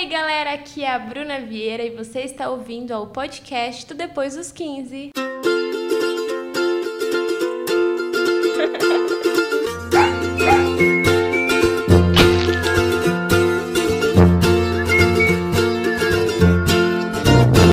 [0.00, 4.34] aí, galera, aqui é a Bruna Vieira e você está ouvindo ao podcast do Depois
[4.34, 5.10] dos 15.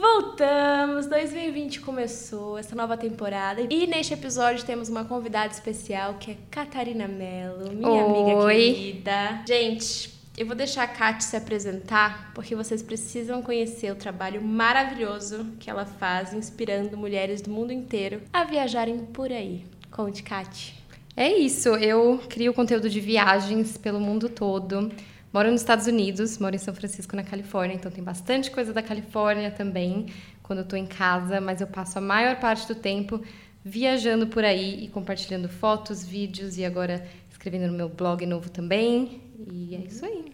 [0.02, 6.38] Voltamos, 2020 começou essa nova temporada e neste episódio temos uma convidada especial que é
[6.52, 8.00] Catarina Mello, minha Oi.
[8.00, 9.44] amiga querida.
[9.48, 15.47] Gente, eu vou deixar a Kate se apresentar porque vocês precisam conhecer o trabalho maravilhoso
[15.59, 19.65] que ela faz inspirando mulheres do mundo inteiro a viajarem por aí.
[19.89, 20.78] Conte, Kate.
[21.15, 24.92] É isso, eu crio conteúdo de viagens pelo mundo todo.
[25.33, 28.83] Moro nos Estados Unidos, moro em São Francisco, na Califórnia, então tem bastante coisa da
[28.83, 30.06] Califórnia também
[30.43, 33.19] quando eu tô em casa, mas eu passo a maior parte do tempo
[33.66, 39.27] viajando por aí e compartilhando fotos, vídeos e agora escrevendo no meu blog novo também.
[39.52, 40.25] E é isso aí.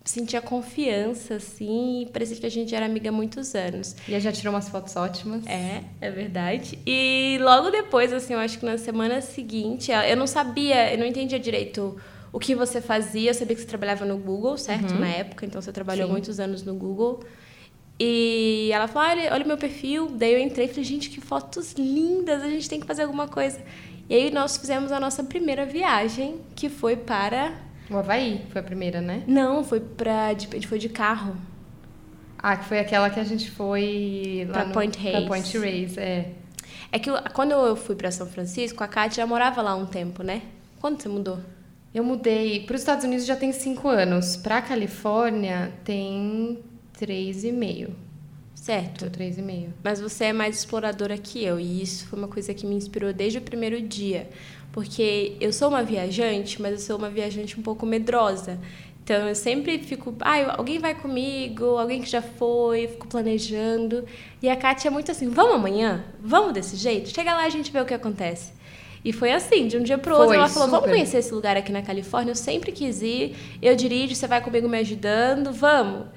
[0.06, 3.95] sentia confiança, assim, e parecia que a gente era amiga há muitos anos.
[4.08, 5.44] E a gente já tirou umas fotos ótimas.
[5.48, 6.77] É, é verdade.
[6.86, 11.05] E logo depois, assim, eu acho que na semana seguinte, eu não sabia, eu não
[11.08, 11.98] entendia direito
[12.32, 13.32] o que você fazia.
[13.32, 14.94] Eu sabia que você trabalhava no Google, certo?
[14.94, 16.11] Na época, então você trabalhou Sim.
[16.11, 17.21] muitos anos no Google.
[17.99, 20.09] E ela falou: olha, olha o meu perfil.
[20.13, 23.27] Daí eu entrei e falei: gente, que fotos lindas, a gente tem que fazer alguma
[23.27, 23.59] coisa.
[24.09, 27.53] E aí nós fizemos a nossa primeira viagem, que foi para.
[27.89, 29.23] O Havaí foi a primeira, né?
[29.27, 30.33] Não, foi pra.
[30.33, 31.35] de- A gente foi de carro.
[32.37, 35.27] Ah, que foi aquela que a gente foi lá Pra no, Point Pra Reyes.
[35.27, 36.31] Point Reyes, é.
[36.91, 40.21] É que quando eu fui pra São Francisco, a Kátia já morava lá um tempo,
[40.21, 40.43] né?
[40.79, 41.39] Quando você mudou?
[41.93, 44.37] Eu mudei para os Estados Unidos já tem cinco anos.
[44.37, 46.59] Pra Califórnia tem
[46.97, 47.95] três e meio.
[48.55, 49.05] Certo.
[49.05, 49.73] Tô três e meio.
[49.83, 53.13] Mas você é mais exploradora que eu, e isso foi uma coisa que me inspirou
[53.13, 54.27] desde o primeiro dia.
[54.73, 58.59] Porque eu sou uma viajante, mas eu sou uma viajante um pouco medrosa.
[59.03, 64.03] Então eu sempre fico, ah, alguém vai comigo, alguém que já foi, eu fico planejando.
[64.41, 66.03] E a Kátia é muito assim, vamos amanhã?
[66.19, 67.09] Vamos desse jeito?
[67.09, 68.52] Chega lá e a gente vê o que acontece.
[69.05, 70.95] E foi assim, de um dia pro outro, Foi, ela falou, vamos super.
[70.95, 74.67] conhecer esse lugar aqui na Califórnia, eu sempre quis ir, eu dirijo, você vai comigo
[74.67, 76.08] me ajudando, vamos.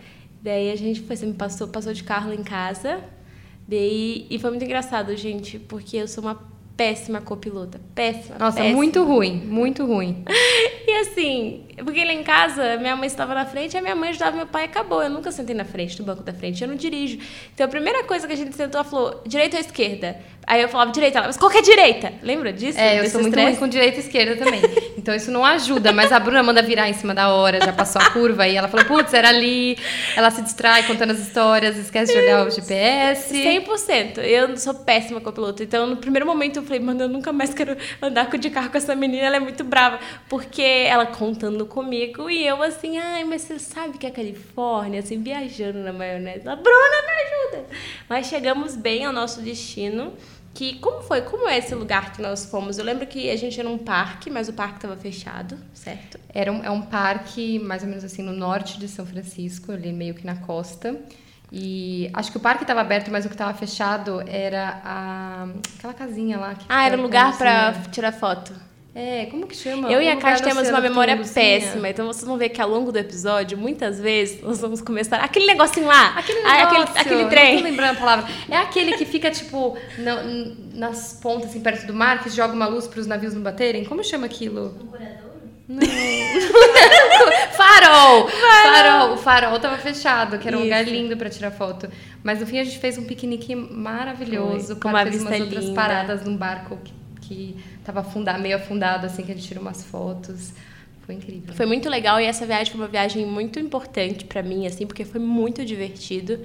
[0.42, 3.00] Daí a gente foi, você me passou, passou de carro lá em casa.
[3.68, 7.78] Daí, e foi muito engraçado, gente, porque eu sou uma péssima copilota.
[7.94, 8.38] Péssima.
[8.38, 8.74] Nossa, péssima.
[8.74, 10.24] muito ruim, muito ruim.
[10.86, 14.36] E assim, porque lá em casa, minha mãe estava na frente, a minha mãe ajudava
[14.36, 15.00] meu pai e acabou.
[15.00, 17.18] Eu nunca sentei na frente, no banco da frente, eu não dirijo.
[17.54, 20.18] Então a primeira coisa que a gente sentou, ela falou, direita ou esquerda?
[20.50, 22.12] Aí eu falava direita, ela, mas qual que é direita?
[22.24, 22.76] Lembra disso?
[22.76, 24.60] É, eu Desse sou muito ruim com direita e esquerda também.
[24.98, 28.02] Então isso não ajuda, mas a Bruna manda virar em cima da hora, já passou
[28.02, 29.78] a curva e ela falou, putz, era ali.
[30.16, 33.32] Ela se distrai contando as histórias, esquece de olhar o GPS.
[33.32, 34.18] 100%.
[34.18, 35.62] Eu sou péssima copiloto.
[35.62, 38.70] Então, no primeiro momento, eu falei, mano, eu nunca mais quero andar com- de carro
[38.70, 39.24] com essa menina.
[39.26, 40.00] Ela é muito brava.
[40.28, 45.22] Porque ela contando comigo e eu assim, ai, mas você sabe que é Califórnia, assim,
[45.22, 46.42] viajando na maionese.
[46.44, 47.66] Ela, Bruna, me ajuda.
[48.08, 50.12] Mas chegamos bem ao nosso destino.
[50.52, 51.22] Que, como foi?
[51.22, 52.76] Como é esse lugar que nós fomos?
[52.76, 56.18] Eu lembro que a gente ia num parque, mas o parque estava fechado, certo?
[56.34, 59.92] Era um, é um parque mais ou menos assim no norte de São Francisco, ali
[59.92, 60.96] meio que na costa.
[61.52, 65.48] E acho que o parque estava aberto, mas o que estava fechado era a,
[65.78, 66.54] aquela casinha lá.
[66.54, 67.72] Que Ah, era um lugar luzinha.
[67.90, 68.52] tirar foto.
[68.92, 69.88] É, como que chama?
[69.90, 71.32] Eu e Um a lugar Kátia temos uma memória luzinha.
[71.34, 75.18] péssima, então vocês vão ver que ao longo do episódio, muitas vezes, nós vamos começar.
[75.18, 76.18] Aquele negocinho lá!
[76.18, 77.58] Aquele ah, negócio, aquele, aquele eu Não trem.
[77.58, 78.28] tô lembrando a palavra.
[78.50, 80.24] É aquele que fica, tipo, na-
[80.74, 83.84] nas pontas, assim, perto do mar, que joga uma luz para os navios não baterem.
[83.84, 84.74] Como chama aquilo?
[85.68, 85.78] Não.
[87.52, 88.28] farol!
[88.28, 89.14] Farol!
[89.14, 90.92] O farol tava fechado, que era um lugar Isso.
[90.92, 91.88] lindo para tirar foto.
[92.24, 94.74] Mas no fim a gente fez um piquenique maravilhoso.
[94.74, 95.76] Foi, com uma fez vista umas outras linda.
[95.80, 96.92] paradas num barco que,
[97.30, 100.52] que tava afundado, meio afundado, assim, que a gente tirou umas fotos.
[101.06, 101.54] Foi incrível.
[101.54, 105.04] Foi muito legal e essa viagem foi uma viagem muito importante para mim, assim, porque
[105.04, 106.40] foi muito divertido.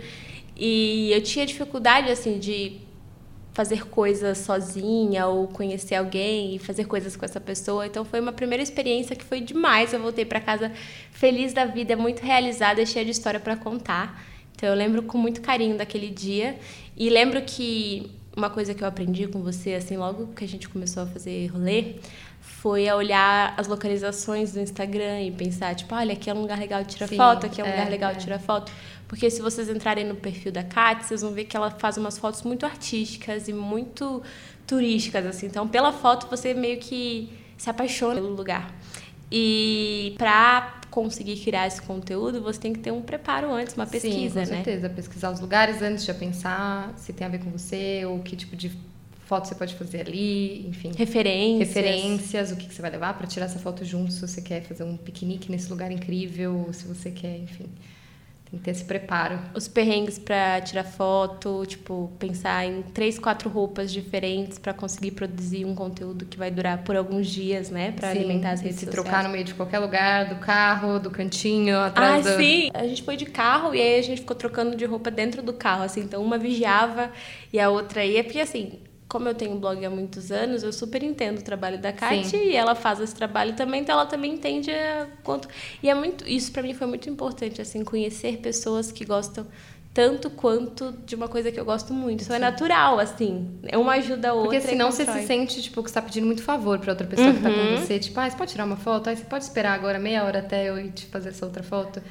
[0.55, 2.81] E eu tinha dificuldade, assim, de
[3.51, 7.88] fazer coisas sozinha ou conhecer alguém e fazer coisas com essa pessoa.
[7.88, 9.91] Então foi uma primeira experiência que foi demais.
[9.91, 10.71] Eu voltei para casa
[11.11, 14.23] feliz da vida, muito realizada, cheia de história para contar.
[14.53, 16.57] Então eu lembro com muito carinho daquele dia
[16.95, 20.67] e lembro que uma coisa que eu aprendi com você assim logo que a gente
[20.67, 21.95] começou a fazer rolê
[22.45, 26.59] foi a olhar as localizações do Instagram e pensar, tipo, olha, aqui é um lugar
[26.59, 28.13] legal de tirar Sim, foto, aqui é um é, lugar legal é.
[28.13, 28.71] de tirar foto.
[29.07, 32.17] Porque se vocês entrarem no perfil da Kat, vocês vão ver que ela faz umas
[32.17, 34.21] fotos muito artísticas e muito
[34.65, 35.47] turísticas, assim.
[35.47, 38.73] Então, pela foto, você meio que se apaixona pelo lugar.
[39.31, 44.15] E para conseguir criar esse conteúdo, você tem que ter um preparo antes, uma pesquisa,
[44.15, 44.45] Sim, com né?
[44.45, 44.89] certeza.
[44.89, 48.56] Pesquisar os lugares antes, de pensar se tem a ver com você, ou que tipo
[48.56, 48.71] de
[49.25, 50.94] foto você pode fazer ali, enfim.
[50.95, 51.68] Referências.
[51.68, 54.62] Referências, o que, que você vai levar para tirar essa foto junto, se você quer
[54.63, 57.65] fazer um piquenique nesse lugar incrível, se você quer, enfim.
[58.50, 59.39] Tem que ter esse preparo.
[59.56, 65.65] Os perrengues para tirar foto, tipo, pensar em três, quatro roupas diferentes para conseguir produzir
[65.65, 67.92] um conteúdo que vai durar por alguns dias, né?
[67.92, 69.03] Para alimentar as redes se sociais.
[69.03, 72.38] trocar no meio de qualquer lugar, do carro, do cantinho, atrás ah, do...
[72.38, 72.69] sim!
[72.74, 75.53] A gente foi de carro e aí a gente ficou trocando de roupa dentro do
[75.53, 76.01] carro, assim.
[76.01, 77.12] Então, uma vigiava
[77.51, 78.24] e a outra ia.
[78.24, 81.93] Porque, assim, como eu tenho blog há muitos anos, eu super entendo o trabalho da
[81.93, 84.71] Kátia e ela faz esse trabalho também, então ela também entende
[85.23, 85.47] quanto.
[85.81, 86.27] E é muito.
[86.27, 89.45] Isso para mim foi muito importante, assim, conhecer pessoas que gostam
[89.93, 92.19] tanto quanto de uma coisa que eu gosto muito.
[92.19, 93.47] Isso é natural, assim.
[93.73, 94.59] Uma ajuda a outra.
[94.59, 97.29] Porque senão você se sente, tipo, que você tá pedindo muito favor pra outra pessoa
[97.29, 97.35] uhum.
[97.35, 97.97] que tá com você.
[97.97, 99.09] Tipo, ah, você pode tirar uma foto?
[99.09, 102.01] Ah, você pode esperar agora meia hora até eu ir te fazer essa outra foto?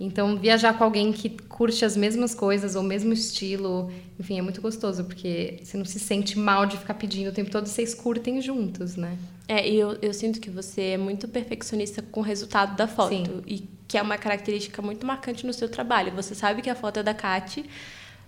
[0.00, 4.42] Então, viajar com alguém que curte as mesmas coisas, ou o mesmo estilo, enfim, é
[4.42, 7.94] muito gostoso, porque você não se sente mal de ficar pedindo o tempo todo, vocês
[7.94, 9.18] curtem juntos, né?
[9.46, 13.10] É, e eu, eu sinto que você é muito perfeccionista com o resultado da foto.
[13.10, 13.42] Sim.
[13.46, 16.12] E que é uma característica muito marcante no seu trabalho.
[16.14, 17.68] Você sabe que a foto é da Kate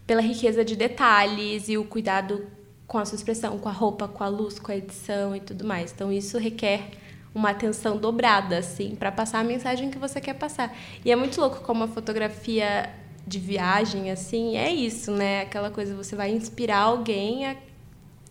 [0.07, 2.45] pela riqueza de detalhes e o cuidado
[2.87, 5.65] com a sua expressão, com a roupa, com a luz, com a edição e tudo
[5.65, 5.93] mais.
[5.93, 6.91] Então, isso requer
[7.35, 10.77] uma atenção dobrada, assim, para passar a mensagem que você quer passar.
[11.05, 12.91] E é muito louco como a fotografia
[13.27, 15.43] de viagem, assim, é isso, né?
[15.43, 17.57] Aquela coisa, você vai inspirar alguém a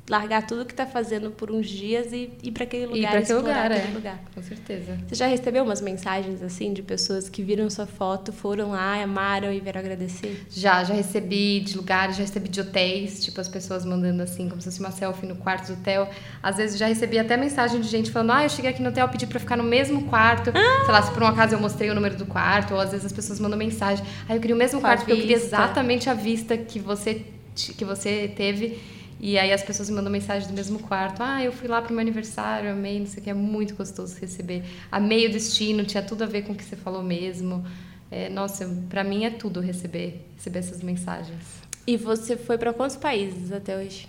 [0.10, 3.00] largar tudo que está fazendo por uns dias e ir para aquele lugar.
[3.00, 3.96] Ir para aquele lugar, aquele é.
[3.96, 4.20] lugar.
[4.34, 4.98] Com certeza.
[5.08, 9.54] Você já recebeu umas mensagens assim de pessoas que viram sua foto, foram lá, amaram
[9.54, 10.46] e vieram agradecer?
[10.50, 14.62] Já, já recebi de lugares, já recebi de hotéis, tipo as pessoas mandando assim, como
[14.62, 16.10] se fosse uma selfie no quarto do hotel.
[16.42, 19.08] Às vezes já recebi até mensagem de gente falando: "Ah, eu cheguei aqui no hotel,
[19.08, 20.52] pedi para ficar no mesmo quarto".
[20.54, 20.84] Ah!
[20.84, 23.06] Sei lá, se por um acaso eu mostrei o número do quarto, ou às vezes
[23.06, 26.10] as pessoas mandam mensagem: "Ah, eu queria o mesmo Com quarto porque eu queria exatamente
[26.10, 27.26] a vista que você
[27.56, 28.80] que você teve".
[29.24, 31.22] E aí as pessoas me mandam mensagem do mesmo quarto.
[31.22, 33.30] Ah, eu fui lá pro meu aniversário, amei, não sei o que.
[33.30, 34.64] É muito gostoso receber.
[34.92, 37.64] Amei o destino, tinha tudo a ver com o que você falou mesmo.
[38.10, 41.62] É, nossa, para mim é tudo receber, receber essas mensagens.
[41.86, 44.08] E você foi para quantos países até hoje?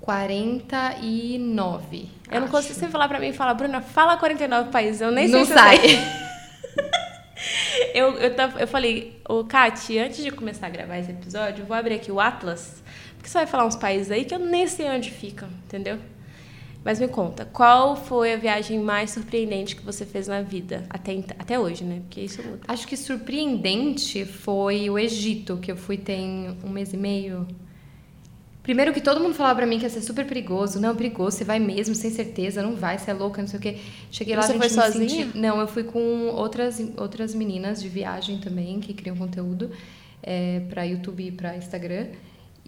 [0.00, 2.08] 49.
[2.32, 5.02] Eu não consigo você falar para mim e falar, Bruna, fala 49 países.
[5.02, 5.76] Eu nem não sei se sai.
[7.92, 11.76] eu, eu, eu falei, ô Kati, antes de começar a gravar esse episódio, eu vou
[11.76, 12.82] abrir aqui o Atlas
[13.28, 15.98] porque você vai falar uns países aí que eu nem sei onde ficam, entendeu?
[16.82, 20.84] Mas me conta, qual foi a viagem mais surpreendente que você fez na vida?
[20.88, 22.00] Até, até hoje, né?
[22.00, 22.60] Porque isso muda.
[22.66, 27.46] Acho que surpreendente foi o Egito, que eu fui tem um mês e meio.
[28.62, 30.80] Primeiro que todo mundo falava pra mim que ia ser super perigoso.
[30.80, 33.62] Não, perigoso, você vai mesmo, sem certeza, não vai, você é louca, não sei o
[33.62, 33.78] quê.
[34.10, 35.26] Cheguei lá, você gente foi sozinha?
[35.26, 35.36] Senti...
[35.36, 39.70] Não, eu fui com outras, outras meninas de viagem também, que criam conteúdo
[40.22, 42.06] é, pra YouTube e pra Instagram.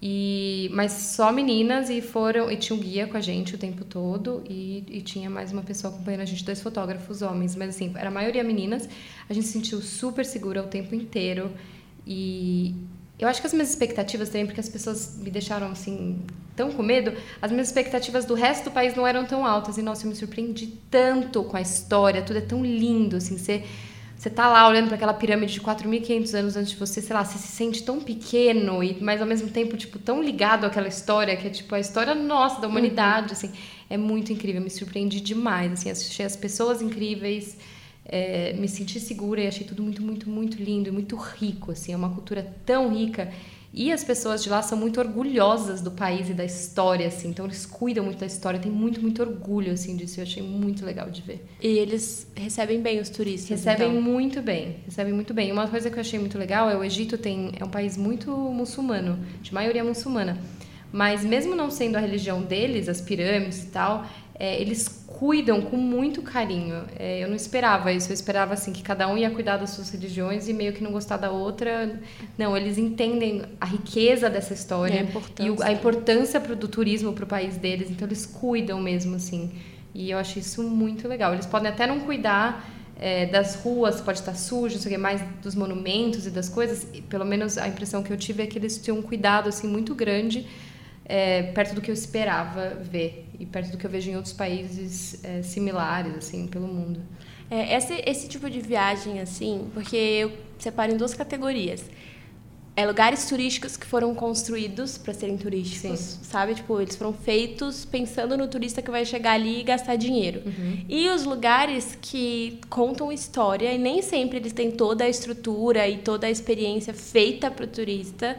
[0.02, 3.84] E, mas só meninas e foram e tinha um guia com a gente o tempo
[3.84, 7.92] todo e, e, tinha mais uma pessoa acompanhando a gente, dois fotógrafos homens, mas assim,
[7.94, 8.88] era a maioria meninas.
[9.28, 11.52] A gente se sentiu super segura o tempo inteiro.
[12.06, 12.74] E
[13.18, 16.18] eu acho que as minhas expectativas também, porque as pessoas me deixaram assim
[16.56, 19.76] tão com medo, as minhas expectativas do resto do país não eram tão altas.
[19.76, 23.64] E nossa, eu me surpreendi tanto com a história, tudo é tão lindo assim, você
[24.20, 27.24] você tá lá olhando para aquela pirâmide de 4.500 anos antes de você, sei lá,
[27.24, 31.34] você se sente tão pequeno e mas ao mesmo tempo tipo tão ligado àquela história
[31.38, 33.32] que é tipo a história nossa da humanidade, uhum.
[33.32, 33.50] assim,
[33.88, 37.56] é muito incrível, me surpreendi demais, assim, achei as pessoas incríveis,
[38.10, 41.92] é, me senti segura e achei tudo muito muito muito lindo e muito rico, assim,
[41.92, 43.32] é uma cultura tão rica
[43.72, 47.28] e as pessoas de lá são muito orgulhosas do país e da história, assim.
[47.28, 50.18] Então eles cuidam muito da história, tem muito, muito orgulho, assim, disso.
[50.18, 51.44] Eu achei muito legal de ver.
[51.62, 54.02] E eles recebem bem os turistas, Recebem então.
[54.02, 55.52] muito bem, recebem muito bem.
[55.52, 58.32] Uma coisa que eu achei muito legal é o Egito tem é um país muito
[58.32, 60.36] muçulmano, de maioria muçulmana.
[60.92, 64.04] Mas mesmo não sendo a religião deles, as pirâmides e tal,
[64.40, 66.86] é, eles cuidam com muito carinho.
[66.98, 69.90] É, eu não esperava isso, eu esperava assim que cada um ia cuidar das suas
[69.90, 72.00] religiões e meio que não gostar da outra.
[72.38, 77.12] Não, eles entendem a riqueza dessa história a importância, e a importância pro, do turismo
[77.12, 79.52] para o país deles, então eles cuidam mesmo assim.
[79.94, 81.34] E eu acho isso muito legal.
[81.34, 82.66] Eles podem até não cuidar
[82.98, 86.48] é, das ruas, pode estar sujo, não sei o que, mais dos monumentos e das
[86.48, 86.86] coisas.
[86.94, 89.68] E, pelo menos a impressão que eu tive é que eles tinham um cuidado assim
[89.68, 90.46] muito grande
[91.04, 94.34] é, perto do que eu esperava ver e perto do que eu vejo em outros
[94.34, 97.00] países é, similares assim pelo mundo.
[97.50, 101.84] É, esse, esse tipo de viagem assim, porque eu separo em duas categorias
[102.76, 106.18] é, lugares turísticos que foram construídos para serem turísticos, Sim.
[106.22, 106.54] sabe?
[106.54, 110.42] Tipo, eles foram feitos pensando no turista que vai chegar ali e gastar dinheiro.
[110.46, 110.84] Uhum.
[110.88, 115.98] E os lugares que contam história, e nem sempre eles têm toda a estrutura e
[115.98, 118.38] toda a experiência feita para o turista,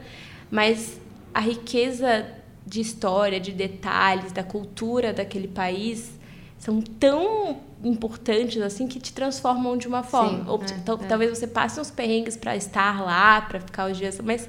[0.49, 0.99] mas
[1.33, 2.25] a riqueza
[2.65, 6.19] de história, de detalhes, da cultura daquele país
[6.61, 10.43] são tão importantes assim que te transformam de uma forma.
[10.43, 11.07] Sim, Ou, é, é.
[11.07, 14.47] Talvez você passe uns perrengues para estar lá, para ficar os dias, mas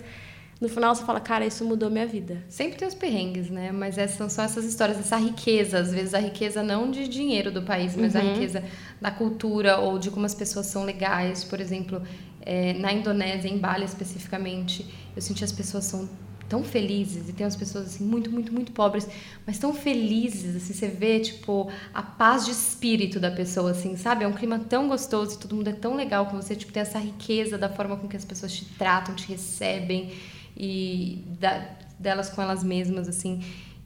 [0.61, 2.45] no final você fala, cara, isso mudou minha vida.
[2.49, 3.73] Sempre tem os perrengues, né?
[3.73, 7.51] Mas essas são só essas histórias, essa riqueza, às vezes a riqueza não de dinheiro
[7.51, 8.21] do país, mas uhum.
[8.21, 8.63] a riqueza
[9.01, 11.43] da cultura ou de como as pessoas são legais.
[11.43, 12.03] Por exemplo,
[12.43, 16.09] é, na Indonésia, em Bali especificamente, eu senti as pessoas são
[16.49, 19.09] tão felizes e tem umas pessoas assim muito, muito, muito pobres,
[19.47, 24.25] mas tão felizes, assim, você vê tipo a paz de espírito da pessoa assim, sabe?
[24.25, 26.99] É um clima tão gostoso, todo mundo é tão legal com você, tipo, tem essa
[26.99, 30.13] riqueza da forma com que as pessoas te tratam, te recebem
[30.57, 31.67] e da,
[31.99, 33.43] delas com elas mesmas assim.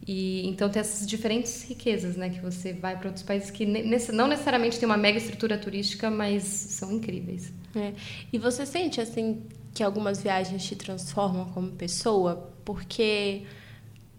[0.07, 4.27] E então tem essas diferentes riquezas, né, que você vai para outros países que não
[4.27, 7.51] necessariamente tem uma mega estrutura turística, mas são incríveis.
[7.75, 7.93] É.
[8.31, 9.43] E você sente assim
[9.77, 12.51] que algumas viagens te transformam como pessoa?
[12.65, 13.43] Porque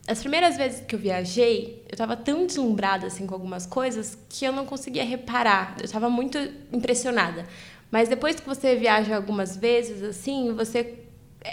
[0.06, 4.44] as primeiras vezes que eu viajei, eu estava tão deslumbrada assim com algumas coisas que
[4.44, 5.74] eu não conseguia reparar.
[5.80, 6.38] Eu estava muito
[6.72, 7.44] impressionada.
[7.90, 11.00] Mas depois que você viaja algumas vezes assim, você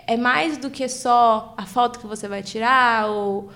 [0.06, 3.50] é mais do que só a foto que você vai tirar ou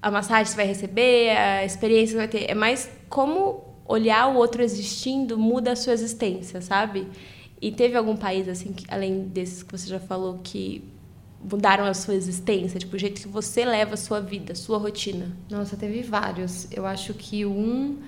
[0.00, 2.50] a massagem que você vai receber, a experiência que vai ter.
[2.50, 7.06] É mais como olhar o outro existindo muda a sua existência, sabe?
[7.62, 10.82] E teve algum país, assim, que, além desses que você já falou, que
[11.48, 12.80] mudaram a sua existência?
[12.80, 15.30] Tipo, o jeito que você leva a sua vida, a sua rotina?
[15.48, 16.66] Nossa, teve vários.
[16.72, 17.98] Eu acho que um,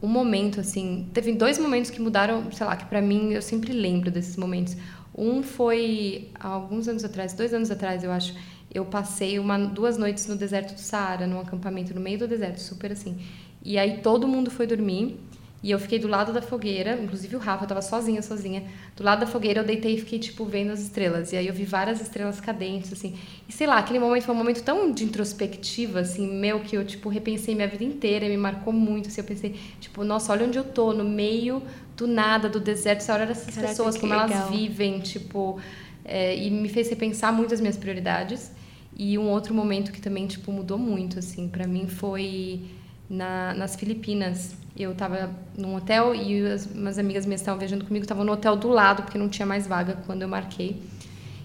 [0.00, 1.08] um momento, assim...
[1.12, 4.76] Teve dois momentos que mudaram, sei lá, que para mim, eu sempre lembro desses momentos.
[5.18, 8.36] Um foi, alguns anos atrás, dois anos atrás, eu acho,
[8.72, 12.60] eu passei uma, duas noites no deserto do Saara, num acampamento no meio do deserto,
[12.60, 13.18] super assim.
[13.64, 15.18] E aí todo mundo foi dormir
[15.62, 18.64] e eu fiquei do lado da fogueira, inclusive o Rafa, eu tava sozinha, sozinha.
[18.96, 21.32] Do lado da fogueira eu deitei e fiquei, tipo, vendo as estrelas.
[21.32, 23.14] E aí eu vi várias estrelas cadentes, assim.
[23.46, 26.84] E sei lá, aquele momento foi um momento tão de introspectiva, assim, meu, que eu,
[26.84, 29.20] tipo, repensei minha vida inteira, me marcou muito, assim.
[29.20, 31.62] Eu pensei, tipo, nossa, olha onde eu tô, no meio
[31.94, 33.00] do nada, do deserto.
[33.00, 34.30] Essa hora essas Caraca, pessoas, como legal.
[34.30, 35.60] elas vivem, tipo...
[36.02, 38.50] É, e me fez repensar muito as minhas prioridades.
[38.96, 42.62] E um outro momento que também, tipo, mudou muito, assim, para mim foi
[43.08, 44.54] na, nas Filipinas.
[44.80, 48.56] Eu estava num hotel e as, umas amigas minhas estavam viajando comigo, estavam no hotel
[48.56, 50.82] do lado, porque não tinha mais vaga quando eu marquei.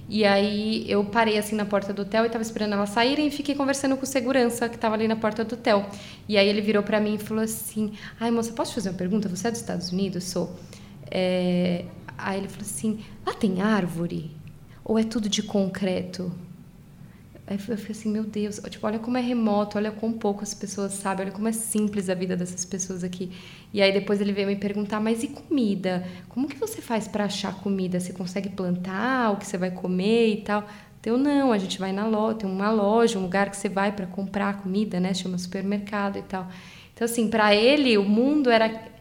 [0.08, 3.32] E aí eu parei assim na porta do hotel e estava esperando elas saírem e
[3.32, 5.90] fiquei conversando com o segurança que estava ali na porta do hotel.
[6.30, 8.98] E aí ele virou para mim e falou assim: "Ai, moça, posso te fazer uma
[8.98, 9.28] pergunta?
[9.28, 10.24] Você é dos Estados Unidos?
[10.26, 10.56] Sou".
[11.10, 11.86] É...
[12.18, 14.32] Aí ele falou assim: "Lá tem árvore
[14.84, 16.32] ou é tudo de concreto?"
[17.48, 20.54] Aí eu fiquei assim, meu Deus, tipo, olha como é remoto, olha quão pouco as
[20.54, 23.32] pessoas sabem, olha como é simples a vida dessas pessoas aqui.
[23.72, 26.04] E aí depois ele veio me perguntar, mas e comida?
[26.28, 28.00] Como que você faz para achar comida?
[28.00, 30.68] Você consegue plantar o que você vai comer e tal?
[31.00, 33.92] Então, não, a gente vai na loja, tem uma loja, um lugar que você vai
[33.92, 35.14] para comprar comida, né?
[35.14, 36.48] Chama supermercado e tal.
[36.96, 38.95] Então, assim, para ele, o mundo era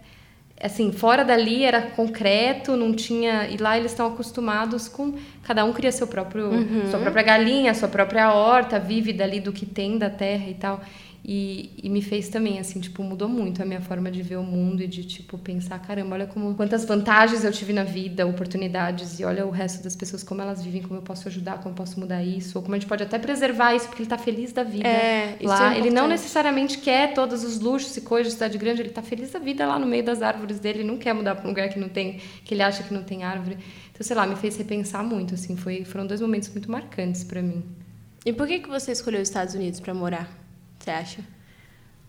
[0.64, 3.46] assim, fora dali era concreto, não tinha.
[3.48, 5.14] E lá eles estão acostumados com.
[5.42, 6.90] Cada um cria seu próprio, uhum.
[6.90, 10.80] sua própria galinha, sua própria horta, vive dali do que tem da terra e tal.
[11.26, 14.42] E, e, me fez também, assim, tipo, mudou muito a minha forma de ver o
[14.42, 19.18] mundo e de, tipo, pensar, caramba, olha como, quantas vantagens eu tive na vida, oportunidades,
[19.18, 21.74] e olha o resto das pessoas, como elas vivem, como eu posso ajudar, como eu
[21.74, 24.52] posso mudar isso, ou como a gente pode até preservar isso, porque ele está feliz
[24.52, 25.74] da vida é, lá.
[25.74, 29.00] É ele não necessariamente quer todos os luxos e coisas de cidade grande, ele está
[29.00, 31.48] feliz da vida lá no meio das árvores dele, ele não quer mudar para um
[31.48, 33.56] lugar que não tem, que ele acha que não tem árvore.
[33.90, 37.40] Então, sei lá, me fez repensar muito, assim, foi, foram dois momentos muito marcantes para
[37.40, 37.64] mim.
[38.26, 40.43] E por que, que você escolheu os Estados Unidos para morar,
[40.84, 41.20] você acha?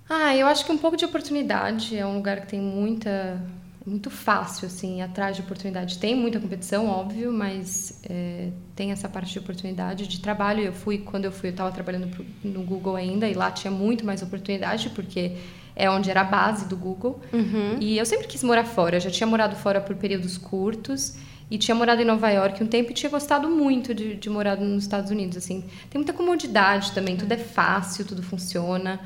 [0.10, 1.98] Ah, eu acho que um pouco de oportunidade.
[1.98, 3.42] É um lugar que tem muita.
[3.86, 5.98] muito fácil, assim, atrás de oportunidade.
[5.98, 10.62] Tem muita competição, óbvio, mas é, tem essa parte de oportunidade de trabalho.
[10.62, 12.10] Eu fui, quando eu fui, eu estava trabalhando
[12.44, 15.38] no Google ainda, e lá tinha muito mais oportunidade, porque
[15.76, 17.20] é onde era a base do Google.
[17.34, 17.78] Uhum.
[17.80, 18.98] E eu sempre quis morar fora.
[18.98, 21.16] Eu já tinha morado fora por períodos curtos
[21.50, 24.58] e tinha morado em Nova York um tempo e tinha gostado muito de, de morar
[24.58, 25.38] nos Estados Unidos.
[25.38, 29.00] Assim, tem muita comodidade também, tudo é fácil, tudo funciona.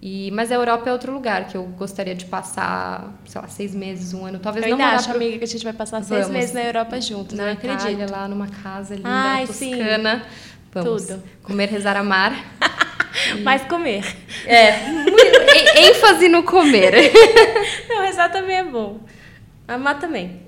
[0.00, 3.74] E, mas a Europa é outro lugar que eu gostaria de passar, sei lá, seis
[3.74, 4.38] meses, um ano.
[4.38, 5.16] Talvez eu não acho, pro...
[5.16, 6.36] amiga, que a gente vai passar seis Vamos.
[6.36, 8.12] meses na Europa juntos, na não Itália, acredito.
[8.12, 9.70] lá numa casa linda, Ai, sim.
[9.70, 10.22] toscana.
[10.72, 11.22] Vamos Tudo.
[11.42, 12.32] comer, rezar, amar.
[13.42, 14.04] Mas comer.
[14.46, 16.94] É, muito- ênfase no comer.
[17.88, 19.00] Não, rezar também é bom.
[19.66, 20.42] Amar também.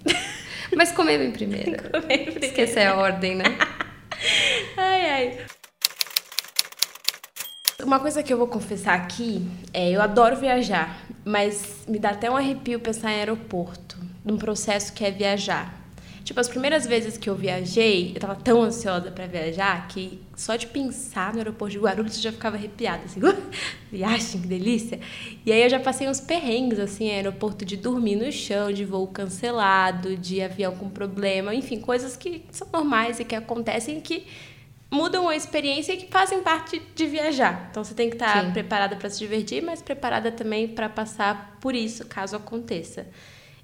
[0.77, 1.83] Mas comer vem primeiro.
[1.91, 2.45] Comer primeiro.
[2.45, 3.45] Esquecer a ordem, né?
[4.77, 5.39] Ai, ai.
[7.83, 12.31] Uma coisa que eu vou confessar aqui é eu adoro viajar, mas me dá até
[12.31, 15.80] um arrepio pensar em aeroporto, num processo que é viajar.
[16.31, 20.55] Tipo, as primeiras vezes que eu viajei, eu tava tão ansiosa pra viajar que só
[20.55, 23.37] de pensar no aeroporto de Guarulhos eu já ficava arrepiada, assim, "Uh,
[23.91, 25.01] viagem, que delícia.
[25.45, 29.09] E aí eu já passei uns perrengues, assim, aeroporto de dormir no chão, de voo
[29.09, 34.25] cancelado, de avião com problema, enfim, coisas que são normais e que acontecem e que
[34.89, 37.67] mudam a experiência e que fazem parte de viajar.
[37.73, 38.53] Então você tem que estar Sim.
[38.53, 43.09] preparada para se divertir, mas preparada também para passar por isso, caso aconteça.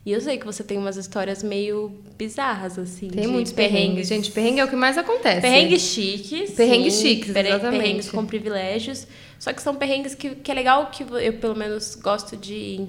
[0.06, 3.08] E eu sei que você tem umas histórias meio bizarras, assim.
[3.08, 4.06] Tem muitos perrengues.
[4.06, 5.40] Gente, perrengue é o que mais acontece.
[5.40, 6.52] Perrengues chiques.
[6.52, 7.82] Perrengues sim, chiques, exatamente.
[7.82, 9.04] Perrengues com privilégios.
[9.36, 12.86] Só que são perrengues que, que é legal que eu, pelo menos, gosto de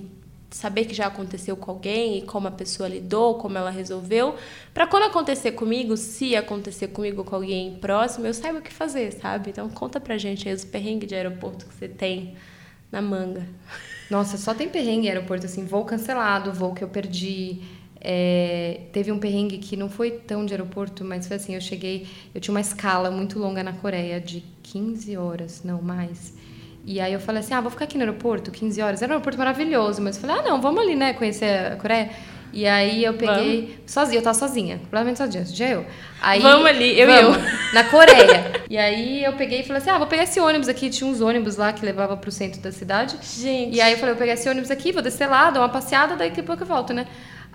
[0.51, 4.35] saber que já aconteceu com alguém e como a pessoa lidou, como ela resolveu.
[4.71, 9.11] Pra quando acontecer comigo, se acontecer comigo com alguém próximo, eu saiba o que fazer,
[9.13, 9.49] sabe?
[9.49, 12.35] Então conta pra gente aí os perrengues de aeroporto que você tem
[12.91, 13.43] na manga.
[14.09, 17.61] Nossa, só tem perrengue em aeroporto, assim, voo cancelado, voo que eu perdi.
[17.99, 22.07] É, teve um perrengue que não foi tão de aeroporto, mas foi assim, eu cheguei,
[22.33, 26.33] eu tinha uma escala muito longa na Coreia, de 15 horas, não mais.
[26.85, 29.01] E aí eu falei assim, ah, vou ficar aqui no aeroporto, 15 horas.
[29.01, 32.09] Era um aeroporto maravilhoso, mas eu falei, ah, não, vamos ali, né, conhecer a Coreia.
[32.53, 35.85] E aí eu peguei, sozinha, eu tava sozinha, completamente sozinha, já eu.
[36.21, 37.37] Aí, Vamos ali, eu e vamos,
[37.73, 38.46] Na Coreia.
[38.69, 41.21] E aí eu peguei e falei assim, ah, vou pegar esse ônibus aqui, tinha uns
[41.21, 43.17] ônibus lá que levava pro centro da cidade.
[43.23, 43.75] Gente.
[43.75, 46.15] E aí eu falei, vou pegar esse ônibus aqui, vou descer lá, dar uma passeada,
[46.17, 47.07] daqui a pouco eu volto, né?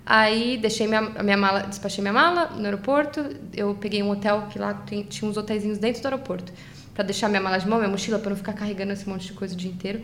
[0.07, 3.25] Aí deixei minha, minha mala, despachei minha mala no aeroporto.
[3.55, 6.53] Eu peguei um hotel que lá tem- tinha uns hotéisinhos dentro do aeroporto.
[6.95, 9.33] Pra deixar minha mala de mão, minha mochila, pra não ficar carregando esse monte de
[9.35, 10.03] coisa o dia inteiro.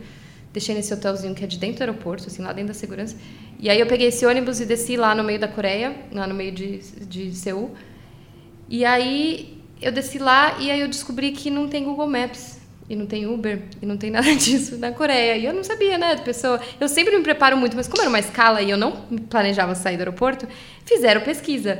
[0.53, 3.15] Deixei nesse hotelzinho que é de dentro do aeroporto, assim, lá dentro da segurança.
[3.59, 6.33] E aí eu peguei esse ônibus e desci lá no meio da Coreia, lá no
[6.33, 7.75] meio de, de Seul.
[8.69, 12.57] E aí eu desci lá e aí eu descobri que não tem Google Maps.
[12.89, 15.37] E não tem Uber, e não tem nada disso na Coreia.
[15.37, 16.59] E eu não sabia, né, pessoa.
[16.79, 18.91] Eu sempre me preparo muito, mas como era uma escala e eu não
[19.29, 20.47] planejava sair do aeroporto,
[20.85, 21.79] fizeram pesquisa.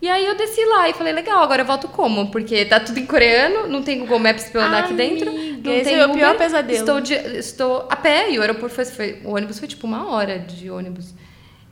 [0.00, 2.30] E aí eu desci lá e falei, legal, agora eu volto como?
[2.30, 5.28] Porque tá tudo em coreano, não tem Google Maps pra eu andar aqui dentro.
[5.28, 6.78] Amiga, Não esse tem é o Uber, pior pesadelo.
[6.78, 10.08] Estou, de- estou a pé e o aeroporto foi, foi- O ônibus foi tipo uma
[10.10, 11.12] hora de ônibus.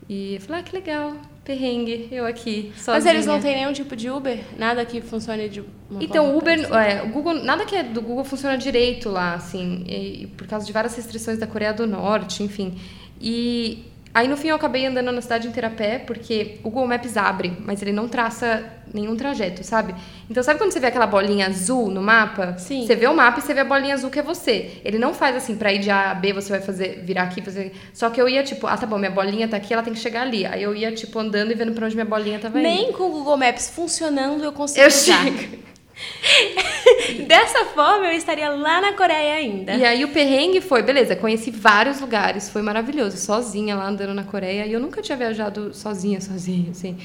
[0.09, 1.13] E eu falei, ah, que legal,
[1.47, 2.95] perrengue, eu aqui, sozinha.
[2.95, 4.41] Mas eles não têm nenhum tipo de Uber?
[4.59, 8.25] Nada que funcione de uma Então, Uber, é, o Google, nada que é do Google
[8.25, 12.77] funciona direito lá, assim, e por causa de várias restrições da Coreia do Norte, enfim.
[13.21, 16.89] E aí no fim eu acabei andando na cidade inteira a pé, porque o Google
[16.89, 18.65] Maps abre, mas ele não traça
[18.97, 19.95] nenhum trajeto, sabe?
[20.29, 22.57] Então, sabe quando você vê aquela bolinha azul no mapa?
[22.59, 22.85] Sim.
[22.85, 24.81] Você vê o mapa e você vê a bolinha azul que é você.
[24.85, 27.41] Ele não faz assim, pra ir de A a B, você vai fazer, virar aqui,
[27.41, 27.73] fazer.
[27.95, 30.01] Só que eu ia, tipo, ah, tá bom, minha bolinha tá aqui, ela tem que
[30.01, 30.45] chegar ali.
[30.45, 32.67] Aí eu ia, tipo, andando e vendo pra onde minha bolinha tava indo.
[32.69, 35.23] Nem com o Google Maps funcionando eu consigo Eu usar.
[35.25, 35.67] chego.
[37.27, 39.75] Dessa forma, eu estaria lá na Coreia ainda.
[39.75, 44.25] E aí o perrengue foi, beleza, conheci vários lugares, foi maravilhoso, sozinha lá andando na
[44.25, 46.99] Coreia, e eu nunca tinha viajado sozinha, sozinha, assim.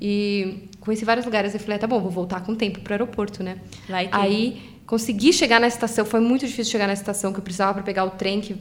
[0.00, 3.42] E conheci vários lugares e falei, ah, tá bom, vou voltar com tempo pro aeroporto,
[3.42, 3.58] né?
[3.88, 7.42] Vai que- Aí consegui chegar na estação, foi muito difícil chegar na estação que eu
[7.42, 8.56] precisava para pegar o trem que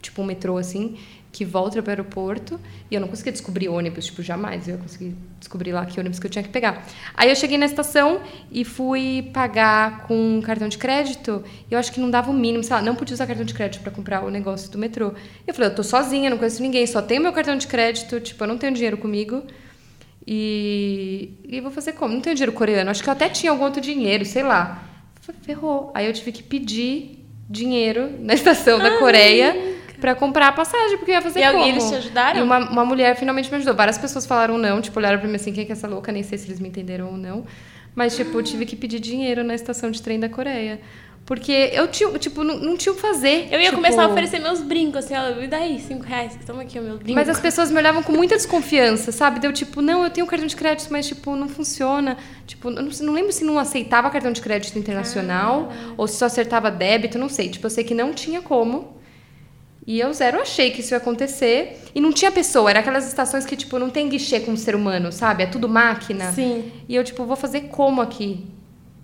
[0.00, 0.96] tipo um metrô assim,
[1.32, 2.58] que volta para o aeroporto,
[2.90, 6.18] e eu não conseguia descobrir ônibus, tipo, jamais eu ia conseguir descobrir lá que ônibus
[6.18, 6.86] que eu tinha que pegar.
[7.14, 11.78] Aí eu cheguei na estação e fui pagar com um cartão de crédito, e eu
[11.78, 13.90] acho que não dava o mínimo, sei lá, não podia usar cartão de crédito para
[13.92, 15.12] comprar o negócio do metrô.
[15.46, 18.42] Eu falei, eu tô sozinha, não conheço ninguém, só tenho meu cartão de crédito, tipo,
[18.44, 19.42] eu não tenho dinheiro comigo.
[20.26, 22.12] E, e vou fazer como?
[22.14, 22.90] Não tenho dinheiro coreano.
[22.90, 24.82] Acho que eu até tinha algum outro dinheiro, sei lá.
[25.42, 25.90] Ferrou.
[25.94, 29.54] Aí eu tive que pedir dinheiro na estação da Coreia
[30.00, 31.64] pra comprar a passagem, porque eu ia fazer E como?
[31.64, 32.40] eles te ajudaram?
[32.40, 33.74] E uma, uma mulher finalmente me ajudou.
[33.74, 36.10] Várias pessoas falaram não, tipo, olharam pra mim assim, quem é que é essa louca?
[36.12, 37.44] Nem sei se eles me entenderam ou não.
[37.94, 40.80] Mas, tipo, eu tive que pedir dinheiro na estação de trem da Coreia.
[41.26, 43.48] Porque eu tinha, tipo, não, não tinha o que fazer.
[43.50, 43.74] Eu ia tipo...
[43.74, 46.82] começar a oferecer meus brincos, assim, ó, me dá aí, cinco reais, toma aqui o
[46.82, 47.14] meu brinco.
[47.14, 49.40] Mas as pessoas me olhavam com muita desconfiança, sabe?
[49.40, 52.16] Deu tipo, não, eu tenho cartão de crédito, mas, tipo, não funciona.
[52.46, 55.94] Tipo, eu não, não lembro se não aceitava cartão de crédito internacional ah.
[55.96, 57.48] ou se só acertava débito, não sei.
[57.48, 58.96] Tipo, eu sei que não tinha como.
[59.84, 61.80] E eu zero achei que isso ia acontecer.
[61.92, 64.76] E não tinha pessoa, era aquelas estações que, tipo, não tem guichê com o ser
[64.76, 65.42] humano, sabe?
[65.42, 66.30] É tudo máquina.
[66.30, 66.70] Sim.
[66.88, 68.46] E eu, tipo, vou fazer como aqui?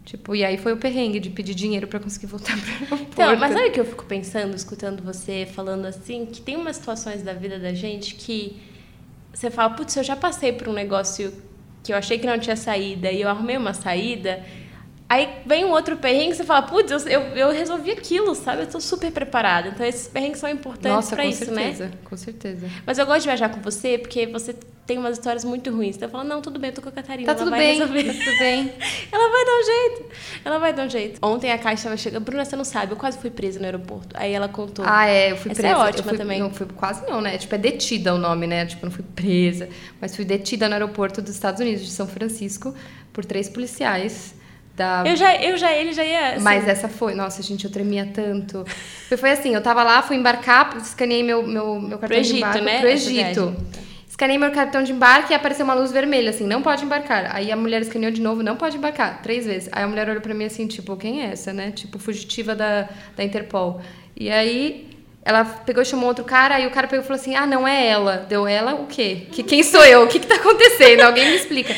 [0.05, 3.05] Tipo, e aí foi o perrengue de pedir dinheiro para conseguir voltar pro aeroporto.
[3.13, 6.77] Então, mas sabe o que eu fico pensando, escutando você falando assim, que tem umas
[6.77, 8.61] situações da vida da gente que
[9.33, 11.33] você fala, putz, eu já passei por um negócio
[11.83, 14.45] que eu achei que não tinha saída e eu arrumei uma saída
[15.13, 18.63] Aí vem um outro perrengue e você fala, putz, eu, eu, eu, resolvi aquilo, sabe?
[18.63, 19.69] Eu tô super preparada.
[19.69, 21.67] Então esses perrengues são importantes para isso, certeza, né?
[21.67, 22.71] Com certeza, com certeza.
[22.87, 25.97] Mas eu gosto de viajar com você porque você tem umas histórias muito ruins.
[25.97, 27.33] Então eu falo, não, tudo bem, eu tô com a Catarina.
[27.33, 28.05] Tá tudo bem, resolver.
[28.05, 28.73] tá tudo bem.
[29.13, 30.05] ela vai dar um jeito.
[30.45, 31.19] Ela vai dar um jeito.
[31.23, 32.25] Ontem a Caixa estava chegando.
[32.25, 34.09] Bruna, você não sabe, eu quase fui presa no aeroporto.
[34.15, 34.85] Aí ela contou.
[34.87, 35.75] Ah, é, eu fui Essa presa.
[35.75, 36.41] é ótima fui, também.
[36.41, 37.39] Não, fui quase não, né?
[37.39, 38.67] Tipo, é detida o nome, né?
[38.67, 39.69] Tipo, não fui presa.
[40.01, 42.75] Mas fui detida no aeroporto dos Estados Unidos, de São Francisco,
[43.13, 44.35] por três policiais
[44.75, 45.05] da...
[45.07, 46.35] Eu já, eu já, ele já ia.
[46.35, 46.43] Assim.
[46.43, 48.65] Mas essa foi, nossa, gente, eu tremia tanto.
[49.09, 52.35] Foi, foi assim, eu tava lá, fui embarcar, escaneei meu, meu, meu cartão pro Egito,
[52.35, 52.81] de embarque né?
[52.81, 53.57] pro Egito.
[54.13, 57.35] Escaneei meu cartão de embarque e apareceu uma luz vermelha, assim, não pode embarcar.
[57.35, 59.71] Aí a mulher escaneou de novo, não pode embarcar, três vezes.
[59.73, 61.71] Aí a mulher olhou pra mim assim, tipo, quem é essa, né?
[61.71, 63.81] Tipo, fugitiva da, da Interpol.
[64.15, 64.91] E aí
[65.25, 67.67] ela pegou e chamou outro cara, aí o cara pegou e falou assim: ah, não
[67.67, 68.19] é ela.
[68.29, 69.29] Deu ela o quê?
[69.33, 70.03] Que, quem sou eu?
[70.03, 71.01] O que, que tá acontecendo?
[71.01, 71.75] Alguém me explica.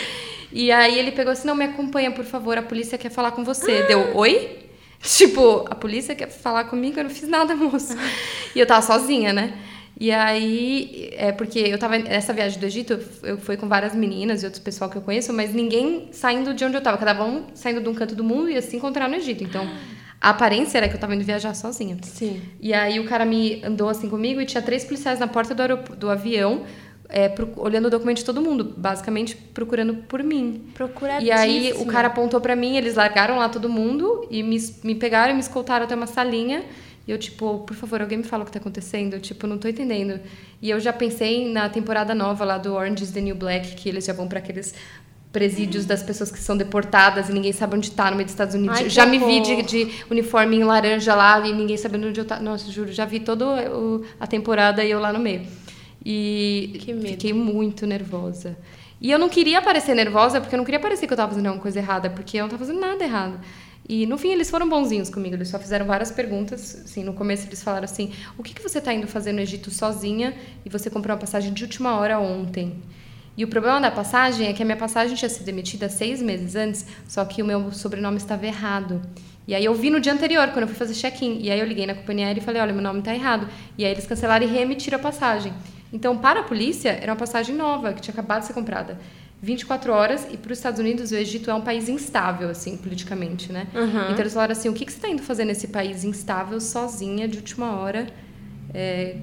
[0.51, 3.45] E aí ele pegou assim: não, me acompanha, por favor, a polícia quer falar com
[3.45, 3.83] você.
[3.85, 3.87] Ah.
[3.87, 4.59] Deu, oi?
[5.01, 7.97] Tipo, a polícia quer falar comigo, eu não fiz nada, moço.
[8.57, 9.55] E eu tava sozinha, né?
[9.99, 14.43] E aí, é porque eu tava nessa viagem do Egito, eu fui com várias meninas
[14.43, 16.99] e outros pessoal que eu conheço, mas ninguém saindo de onde eu tava.
[16.99, 19.45] Cada um saindo de um canto do mundo e se encontrar no Egito.
[19.45, 19.69] Então,
[20.21, 21.97] a aparência era que eu tava indo viajar sozinha.
[22.03, 22.41] Sim.
[22.61, 25.97] E aí o cara me andou assim comigo e tinha três policiais na porta do,
[25.97, 26.65] do avião
[27.09, 30.65] é, pro, olhando o documento de todo mundo, basicamente procurando por mim.
[30.75, 31.37] Procuradíssima.
[31.37, 34.95] E aí o cara apontou para mim, eles largaram lá todo mundo e me, me
[34.95, 36.65] pegaram e me escoltaram até uma salinha.
[37.07, 39.15] E eu, tipo, por favor, alguém me fala o que tá acontecendo.
[39.15, 40.19] Eu, tipo, não tô entendendo.
[40.61, 43.89] E eu já pensei na temporada nova lá do Orange is the New Black, que
[43.89, 44.75] eles já vão para aqueles
[45.35, 48.55] presídios das pessoas que são deportadas e ninguém sabe onde tá no meio dos Estados
[48.55, 48.79] Unidos.
[48.79, 52.25] Ai, já me vi de, de, uniforme em laranja lá e ninguém sabendo onde eu
[52.25, 52.39] tá.
[52.39, 53.45] Nossa, juro, já vi toda
[54.21, 55.43] a temporada e eu lá no meio.
[56.07, 58.57] E fiquei muito nervosa.
[59.01, 61.47] E eu não queria parecer nervosa, porque eu não queria parecer que eu estava fazendo
[61.47, 63.41] alguma coisa errada, porque eu não estava fazendo nada errado.
[63.89, 66.83] E no fim eles foram bonzinhos comigo, eles só fizeram várias perguntas.
[66.85, 69.71] Assim, no começo eles falaram assim: "O que que você está indo fazer no Egito
[69.71, 72.83] sozinha e você comprou uma passagem de última hora ontem?"
[73.37, 76.55] E o problema da passagem é que a minha passagem tinha sido emitida seis meses
[76.55, 79.03] antes, só que o meu sobrenome estava errado.
[79.47, 81.39] E aí eu vi no dia anterior, quando eu fui fazer check-in.
[81.41, 83.49] E aí eu liguei na companhia aérea e falei, olha, meu nome está errado.
[83.77, 85.53] E aí eles cancelaram e reemitiram a passagem.
[85.93, 88.99] Então, para a polícia, era uma passagem nova, que tinha acabado de ser comprada.
[89.45, 93.53] 24 horas, e para os Estados Unidos, o Egito é um país instável, assim, politicamente,
[93.53, 93.67] né?
[93.75, 94.11] Uhum.
[94.11, 97.29] Então, eles falaram assim, o que, que você está indo fazer nesse país instável, sozinha,
[97.29, 98.07] de última hora?
[98.73, 99.17] É,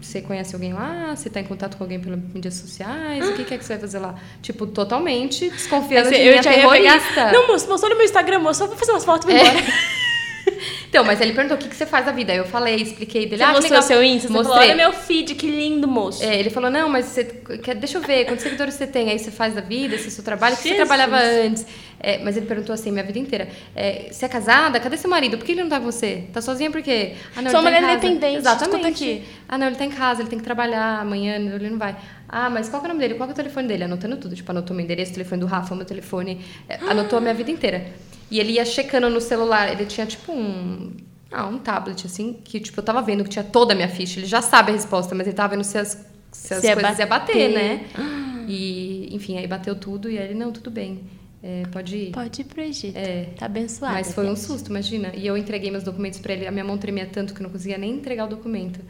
[0.00, 1.14] você conhece alguém lá?
[1.14, 3.28] Você está em contato com alguém pelas mídias sociais?
[3.28, 4.14] O que, que é que você vai fazer lá?
[4.40, 7.14] Tipo, totalmente desconfiando de eu mim, terrorista.
[7.14, 7.32] Pegar...
[7.32, 9.66] Não, moço, mostrou no meu Instagram, moço, só vou fazer umas fotos e vou embora.
[10.88, 12.32] Então, mas ele perguntou o que, que você faz da vida.
[12.32, 13.36] Aí eu falei, expliquei dele.
[13.36, 13.82] Você ah, mostrou legal.
[13.82, 14.28] seu Insta?
[14.30, 14.54] Mostrei.
[14.54, 16.22] Falou, olha meu feed, que lindo, moço.
[16.24, 19.10] É, ele falou, não, mas você quer, deixa eu ver, quantos seguidores você tem?
[19.10, 21.66] Aí você faz da vida, esse é seu trabalho, o que você trabalhava antes?
[22.00, 23.48] É, mas ele perguntou assim, minha vida inteira.
[23.74, 24.78] É, você é casada?
[24.80, 25.36] Cadê seu marido?
[25.36, 26.24] Por que ele não tá com você?
[26.32, 27.14] Tá sozinha por quê?
[27.36, 28.36] Ah, não, Sua mulher tá independente.
[28.36, 28.86] Exatamente.
[28.86, 29.24] aqui.
[29.48, 31.96] Ah, não, ele tá em casa, ele tem que trabalhar amanhã, ele não vai.
[32.28, 33.14] Ah, mas qual é o nome dele?
[33.14, 33.84] Qual é o telefone dele?
[33.84, 34.34] Anotando tudo.
[34.34, 36.44] Tipo, anotou meu endereço, o telefone do Rafa, meu telefone.
[36.68, 37.86] É, anotou a minha vida inteira.
[38.30, 39.72] E ele ia checando no celular.
[39.72, 40.92] Ele tinha, tipo, um
[41.30, 44.18] ah, um tablet, assim, que, tipo, eu tava vendo que tinha toda a minha ficha.
[44.18, 46.98] Ele já sabe a resposta, mas ele tava vendo se as, se as se coisas
[46.98, 47.84] iam bater, né?
[48.50, 51.02] E, enfim, aí bateu tudo e aí ele, não, tudo bem.
[51.42, 52.12] É, pode ir.
[52.12, 52.96] Pode ir pro Egito.
[52.96, 53.24] É.
[53.36, 53.92] Tá abençoado.
[53.92, 55.12] Mas foi um susto, imagina.
[55.14, 57.50] E eu entreguei meus documentos para ele, a minha mão tremia tanto que eu não
[57.50, 58.80] conseguia nem entregar o documento.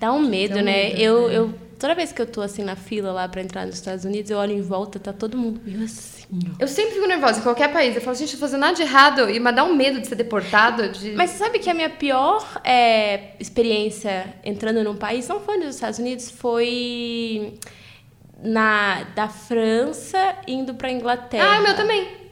[0.00, 0.88] Dá um medo, Dá um né?
[0.88, 1.36] Medo, eu, é.
[1.36, 4.30] eu, toda vez que eu tô assim na fila lá para entrar nos Estados Unidos,
[4.30, 6.24] eu olho em volta, tá todo mundo meio assim.
[6.32, 6.54] Ó.
[6.58, 7.94] Eu sempre fico nervosa em qualquer país.
[7.94, 9.28] Eu falo, gente, eu tô fazendo nada de errado.
[9.30, 10.88] E mas dá um medo de ser deportado.
[10.88, 11.12] De...
[11.12, 15.74] Mas você sabe que a minha pior é, experiência entrando num país não foi nos
[15.74, 17.58] Estados Unidos, foi
[18.42, 21.56] na da França indo pra Inglaterra.
[21.56, 22.23] Ah, meu também.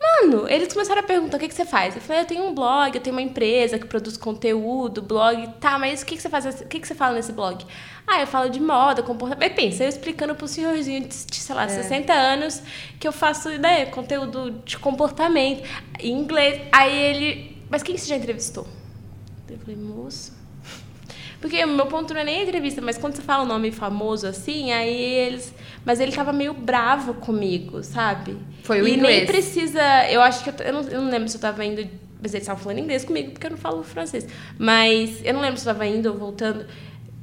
[0.00, 1.94] Mano, eles começaram a perguntar o que, que você faz.
[1.94, 5.46] Eu falei, eu tenho um blog, eu tenho uma empresa que produz conteúdo, blog.
[5.60, 6.62] Tá, mas o que, que você faz?
[6.62, 7.64] O que, que você fala nesse blog?
[8.06, 9.46] Ah, eu falo de moda, comportamento.
[9.46, 11.68] Mas pensa, eu explicando pro senhorzinho de, sei lá, é.
[11.68, 12.62] 60 anos
[12.98, 16.62] que eu faço, né, conteúdo de comportamento em inglês.
[16.72, 18.66] Aí ele mas quem você já entrevistou?
[19.48, 20.32] Eu falei, moço.
[21.40, 23.72] Porque o meu ponto não é nem a entrevista, mas quando você fala um nome
[23.72, 25.54] famoso assim, aí eles.
[25.84, 28.36] Mas ele tava meio bravo comigo, sabe?
[28.62, 29.16] Foi o e inglês.
[29.16, 29.80] nem precisa.
[30.10, 30.50] Eu acho que.
[30.50, 31.88] Eu, eu, não, eu não lembro se eu tava indo.
[32.22, 34.26] Mas eles estavam falando inglês comigo, porque eu não falo francês.
[34.58, 36.66] Mas eu não lembro se eu tava indo ou voltando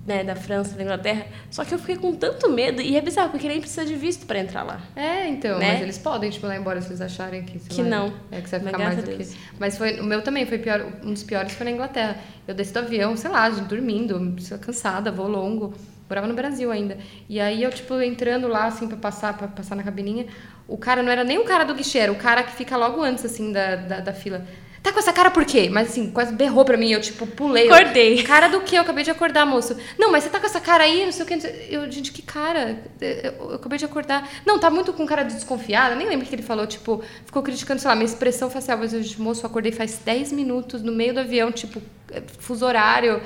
[0.07, 1.25] né, da França, da Inglaterra.
[1.51, 4.25] Só que eu fiquei com tanto medo, e é bizarro, porque nem precisa de visto
[4.25, 4.79] pra entrar lá.
[4.95, 5.73] É, então, Né?
[5.73, 8.13] mas eles podem te mandar embora se eles acharem que, Que lá, não.
[8.31, 9.37] É que você vai Mas ficar mais do que.
[9.59, 12.17] Mas foi, o meu também foi pior, um dos piores foi na Inglaterra.
[12.47, 15.73] Eu desci do avião, sei lá, dormindo, cansada, voo longo.
[16.09, 16.97] Morava no Brasil ainda.
[17.27, 20.25] E aí eu, tipo, entrando lá, assim, pra passar, pra passar na cabininha,
[20.65, 23.01] o cara não era nem o cara do guichê, era o cara que fica logo
[23.03, 24.45] antes, assim, da, da, da fila.
[24.87, 25.67] Tá com essa cara por quê?
[25.69, 27.69] Mas assim, quase berrou pra mim, eu tipo, pulei.
[27.69, 28.23] Eu, Acordei.
[28.23, 28.77] Cara do quê?
[28.77, 29.75] Eu acabei de acordar, moço.
[29.99, 31.33] Não, mas você tá com essa cara aí, não sei o que.
[31.69, 32.81] Eu, gente, que cara?
[33.01, 34.25] Eu, eu acabei de acordar.
[34.45, 35.93] Não, tá muito com cara de desconfiada.
[35.93, 36.65] Nem lembro o que ele falou.
[36.65, 38.77] Tipo, ficou criticando, sei lá, minha expressão facial.
[38.77, 42.23] Mas eu, disse, moço, eu acordei faz 10 minutos no meio do avião, tipo, é,
[42.39, 43.21] fuso horário.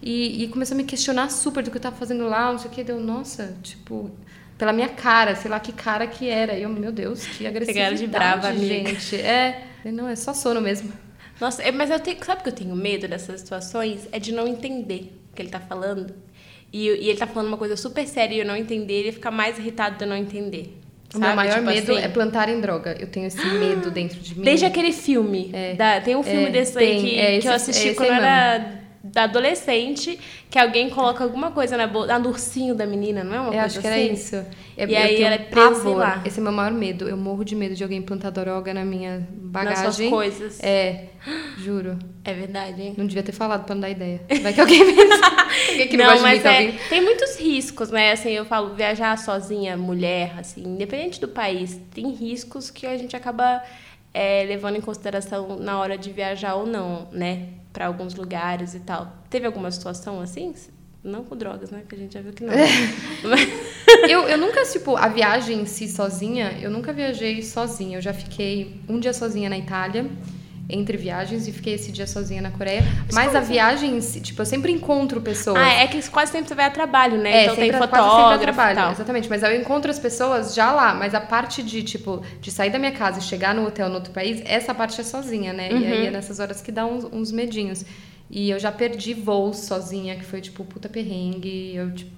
[0.00, 2.70] E, e começou a me questionar super do que eu tava fazendo lá, não sei
[2.70, 2.84] o que.
[2.84, 4.12] Deu, nossa, tipo,
[4.60, 6.52] pela minha cara, sei lá que cara que era.
[6.56, 8.90] E eu, meu Deus, que agressividade, de brava, amiga.
[8.90, 9.16] gente.
[9.16, 10.92] É, não, é só sono mesmo.
[11.40, 14.06] Nossa, é- mas eu tenho, sabe o que eu tenho medo dessas situações?
[14.12, 16.14] É de não entender o que ele tá falando.
[16.72, 19.30] E, e ele tá falando uma coisa super séria e eu não entender, ele fica
[19.30, 20.76] mais irritado de eu não entender.
[21.14, 22.96] O meu maior Tipo medo assim, é plantarem droga.
[23.00, 24.44] Eu tenho esse medo dentro de mim.
[24.44, 25.50] Desde aquele filme.
[25.76, 27.88] da- tem um filme É, desse aí tem, que, é que esse- eu é assisti
[27.88, 28.79] esse quando eu aí era
[29.12, 30.18] da adolescente,
[30.48, 32.14] que alguém coloca alguma coisa na boca.
[32.14, 34.00] Ah, no ursinho da menina, não é uma Eu coisa acho que assim?
[34.00, 34.36] era isso.
[34.76, 36.22] Eu, E eu aí ela é presa, lá.
[36.24, 37.08] Esse é meu maior medo.
[37.08, 40.10] Eu morro de medo de alguém plantar droga na minha Nas suas bagagem.
[40.10, 40.60] coisas.
[40.62, 41.06] É,
[41.58, 41.98] juro.
[42.24, 42.94] É verdade, hein?
[42.96, 44.20] Não devia ter falado pra não dar ideia.
[44.42, 44.80] Vai que alguém
[45.70, 48.12] alguém que não, não, mas é, tem muitos riscos, né?
[48.12, 53.14] Assim, eu falo, viajar sozinha, mulher, assim, independente do país, tem riscos que a gente
[53.16, 53.62] acaba
[54.14, 57.48] é, levando em consideração na hora de viajar ou não, né?
[57.72, 59.12] Pra alguns lugares e tal.
[59.30, 60.54] Teve alguma situação assim?
[61.02, 61.82] Não com drogas, né?
[61.88, 62.52] Que a gente já viu que não.
[63.24, 63.48] Mas-
[64.08, 67.98] Eu, eu nunca, tipo, a viagem em si sozinha, eu nunca viajei sozinha.
[67.98, 70.08] Eu já fiquei um dia sozinha na Itália,
[70.70, 72.82] entre viagens, e fiquei esse dia sozinha na Coreia.
[73.12, 75.58] Mas a viagem tipo, eu sempre encontro pessoas.
[75.58, 77.30] ah, é que quase sempre você vai a trabalho, né?
[77.30, 78.92] É, então tem sempre- quase sempre a fotógrafo e trabalho, tal.
[78.92, 82.70] Exatamente, mas eu encontro as pessoas já lá, mas a parte de, tipo, de sair
[82.70, 85.70] da minha casa e chegar no hotel no outro país, essa parte é sozinha, né?
[85.70, 85.84] E Uhum.
[85.86, 87.84] aí é nessas horas que dá uns, uns medinhos.
[88.30, 91.74] E eu já perdi voos sozinha, que foi, tipo, puta perrengue.
[91.74, 92.10] Eu, tipo,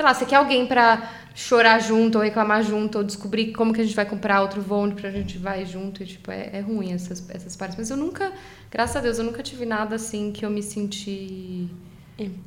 [0.00, 3.82] sei lá, você quer alguém pra chorar junto, ou reclamar junto, ou descobrir como que
[3.82, 6.02] a gente vai comprar outro voo onde pra gente vai junto.
[6.02, 7.76] E, tipo, é, é ruim essas, essas partes.
[7.76, 8.32] Mas eu nunca,
[8.70, 11.68] graças a Deus, eu nunca tive nada assim que eu me senti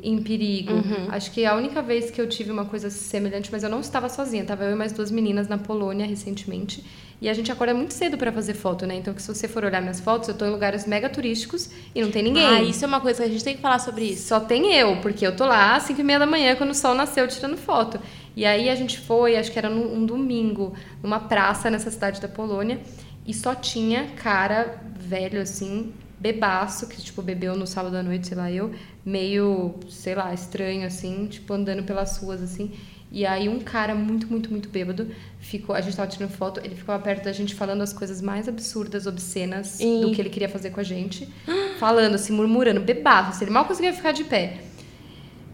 [0.02, 0.74] em perigo.
[0.74, 1.08] Uhum.
[1.10, 4.10] Acho que a única vez que eu tive uma coisa semelhante, mas eu não estava
[4.10, 6.84] sozinha, tava eu e mais duas meninas na Polônia recentemente.
[7.24, 8.96] E a gente acorda muito cedo para fazer foto, né?
[8.96, 12.12] Então, se você for olhar minhas fotos, eu tô em lugares mega turísticos e não
[12.12, 12.46] tem ninguém.
[12.46, 14.28] Ah, isso é uma coisa que a gente tem que falar sobre isso.
[14.28, 16.76] Só tem eu, porque eu tô lá às 5 e meia da manhã, quando o
[16.76, 17.98] sol nasceu, tirando foto.
[18.36, 22.20] E aí a gente foi, acho que era num, um domingo, numa praça nessa cidade
[22.20, 22.82] da Polônia,
[23.26, 28.36] e só tinha cara velho, assim, bebaço, que, tipo, bebeu no sábado à noite, sei
[28.36, 28.74] lá, eu,
[29.06, 32.74] meio, sei lá, estranho, assim, tipo, andando pelas ruas, assim.
[33.14, 35.08] E aí um cara muito, muito, muito bêbado
[35.40, 38.50] ficou, a gente tava tirando foto, ele ficava perto da gente falando as coisas mais
[38.50, 40.02] absurdas, obscenas Ih.
[40.02, 41.32] do que ele queria fazer com a gente,
[41.80, 44.62] falando assim, murmurando, bebaço, assim, ele mal conseguia ficar de pé.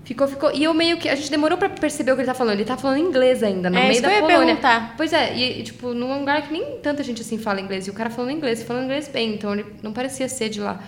[0.06, 0.52] Ficou, ficou.
[0.56, 1.08] E eu meio que.
[1.08, 2.56] A gente demorou pra perceber o que ele tá falando.
[2.56, 4.56] Ele tá falando inglês ainda, no É, meio isso da eu Polônia.
[4.56, 4.96] perguntar.
[4.98, 7.86] Pois é, e, e, tipo, num lugar que nem tanta gente assim fala inglês.
[7.86, 9.36] E o cara falando inglês, falando inglês bem.
[9.36, 10.82] Então ele não parecia ser de lá.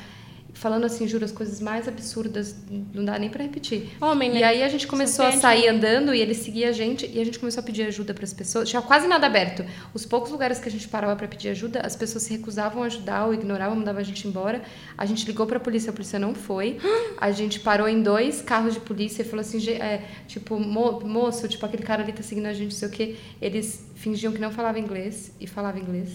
[0.53, 2.55] Falando assim, juro, as coisas mais absurdas,
[2.93, 3.89] não dá nem pra repetir.
[4.01, 4.39] Homem, né?
[4.39, 7.25] E aí a gente começou a sair andando e ele seguia a gente e a
[7.25, 8.69] gente começou a pedir ajuda para as pessoas.
[8.69, 9.65] Tinha quase nada aberto.
[9.93, 12.87] Os poucos lugares que a gente parava para pedir ajuda, as pessoas se recusavam a
[12.87, 14.61] ajudar ou ignoravam, mandavam a gente embora.
[14.97, 16.77] A gente ligou para a polícia, a polícia não foi.
[17.17, 20.99] A gente parou em dois carros de polícia e falou assim, "Ge- é, tipo, "Mo-
[20.99, 23.15] moço, tipo aquele cara ali tá seguindo a gente, não sei o quê.
[23.41, 26.09] Eles fingiam que não falavam inglês e falavam inglês.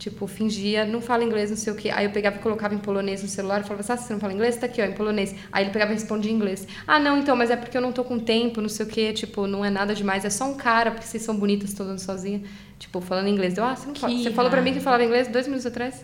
[0.00, 1.90] Tipo, fingia, não fala inglês, não sei o quê.
[1.90, 4.18] Aí eu pegava e colocava em polonês no celular e falava assim, ah, você não
[4.18, 4.56] fala inglês?
[4.56, 5.34] Tá aqui, ó, em polonês.
[5.52, 6.66] Aí ele pegava e respondia em inglês.
[6.86, 9.12] Ah, não, então, mas é porque eu não tô com tempo, não sei o quê.
[9.12, 11.98] Tipo, não é nada demais, é só um cara, porque vocês são bonitas, tô andando
[11.98, 12.40] sozinha.
[12.78, 13.58] Tipo, falando inglês.
[13.58, 14.14] Eu, ah, você não fala.
[14.14, 16.02] Que Você falou pra mim que falava inglês dois minutos atrás?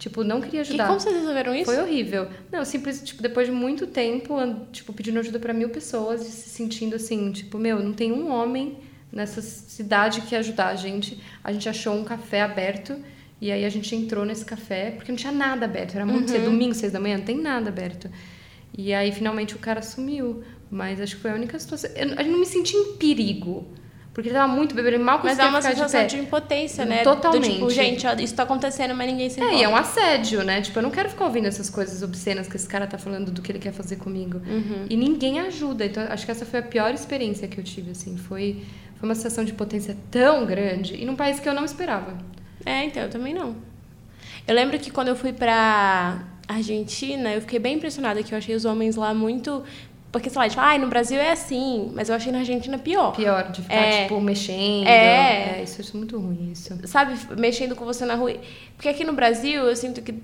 [0.00, 0.88] Tipo, não queria E ajudar.
[0.88, 1.66] como vocês resolveram isso?
[1.66, 2.28] Foi horrível.
[2.50, 4.34] Não, simples, tipo, depois de muito tempo,
[4.72, 8.32] tipo, pedindo ajuda pra mil pessoas e se sentindo assim, tipo, meu, não tem um
[8.32, 8.78] homem
[9.12, 11.20] nessa cidade que ia ajudar a gente.
[11.42, 12.96] A gente achou um café aberto
[13.40, 16.44] e aí a gente entrou nesse café, porque não tinha nada aberto, era muito cedo,
[16.46, 18.10] domingo, seis da manhã, não tem nada aberto.
[18.76, 21.90] E aí finalmente o cara sumiu, mas acho que foi a única situação.
[21.94, 23.66] Eu, eu não me senti em perigo.
[24.12, 26.06] Porque ele tava muito bebendo, ele mal Mas conseguia é uma de sensação pé.
[26.08, 27.04] de, impotência, né?
[27.04, 27.46] Totalmente.
[27.46, 29.60] Do tipo, gente, ó, isso tá acontecendo, mas ninguém se É, importa.
[29.60, 30.60] e é um assédio, né?
[30.60, 33.40] Tipo, eu não quero ficar ouvindo essas coisas obscenas que esse cara tá falando do
[33.40, 34.38] que ele quer fazer comigo.
[34.44, 34.86] Uhum.
[34.90, 35.84] E ninguém ajuda.
[35.86, 38.16] Então, acho que essa foi a pior experiência que eu tive, assim.
[38.16, 38.64] Foi,
[38.96, 42.18] foi uma sensação de potência tão grande e num país que eu não esperava.
[42.68, 43.56] É, então, eu também não.
[44.46, 48.54] Eu lembro que quando eu fui pra Argentina, eu fiquei bem impressionada que eu achei
[48.54, 49.62] os homens lá muito.
[50.10, 53.12] Porque, sei lá, tipo, ai, no Brasil é assim, mas eu achei na Argentina pior.
[53.12, 54.02] Pior, de ficar, É.
[54.02, 54.86] tipo, mexendo.
[54.86, 55.58] É.
[55.58, 56.74] É, isso é muito ruim, isso.
[56.86, 58.34] Sabe, mexendo com você na rua.
[58.74, 60.14] Porque aqui no Brasil, eu sinto que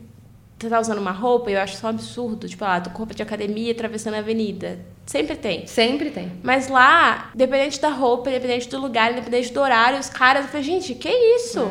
[0.59, 2.49] você tá usando uma roupa e eu acho só um absurdo.
[2.49, 4.79] Tipo, ah, tô com roupa de academia atravessando a avenida.
[5.05, 5.67] Sempre tem.
[5.67, 6.33] Sempre tem.
[6.43, 10.65] Mas lá, independente da roupa, independente do lugar, independente do horário, os caras, eu falei,
[10.65, 11.71] gente, que isso?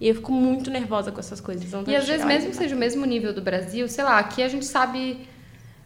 [0.00, 1.64] E eu fico muito nervosa com essas coisas.
[1.86, 4.48] E às vezes, mesmo que seja o mesmo nível do Brasil, sei lá, aqui a
[4.48, 5.26] gente sabe.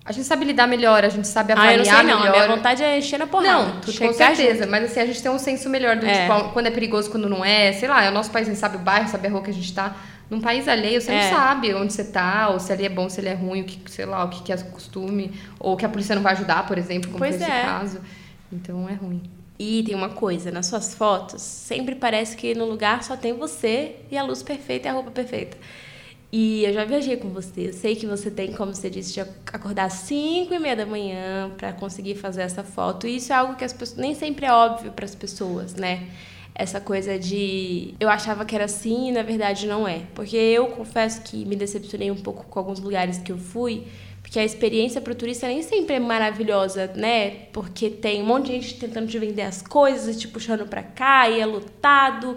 [0.05, 2.19] A gente sabe lidar melhor, a gente sabe Ah, avaliar eu não sei não.
[2.19, 2.47] A melhor.
[2.47, 3.53] minha vontade é encher na porrada.
[3.53, 4.61] Não, tudo com certeza.
[4.61, 4.71] junto.
[4.71, 6.23] Mas assim, a gente tem um senso melhor do É.
[6.27, 7.73] tipo, quando é perigoso, quando não é.
[7.75, 9.51] Sei lá, é o nosso país, a gente sabe o bairro, sabe a rua que
[9.51, 9.95] a gente tá.
[10.31, 11.23] Num país alheio, você É.
[11.31, 13.65] não sabe onde você tá, ou se ali é bom, se ele é ruim, o
[13.65, 16.67] que, sei lá, o que, que é costume, ou que a polícia não vai ajudar,
[16.67, 17.63] por exemplo, como Pois foi esse é.
[17.65, 18.01] caso.
[18.51, 19.23] Então é ruim.
[19.59, 23.97] E tem uma coisa, nas suas fotos, sempre parece que no lugar só tem você
[24.11, 25.57] e a luz perfeita e a roupa perfeita.
[26.31, 29.21] E eu já viajei com você, eu sei que você tem, como você disse, de
[29.21, 33.07] acordar às 5 e meia da manhã para conseguir fazer essa foto.
[33.07, 36.07] E isso é algo que as pessoas nem sempre é óbvio para as pessoas, né?
[36.59, 40.01] Essa coisa de eu achava que era assim e na verdade não é.
[40.15, 43.85] Porque eu confesso que me decepcionei um pouco com alguns lugares que eu fui,
[44.21, 47.31] porque a experiência para o turista nem sempre é maravilhosa, né?
[47.53, 51.31] Porque tem um monte de gente tentando te vender as coisas, te puxando para cá
[51.31, 52.37] e é lotado.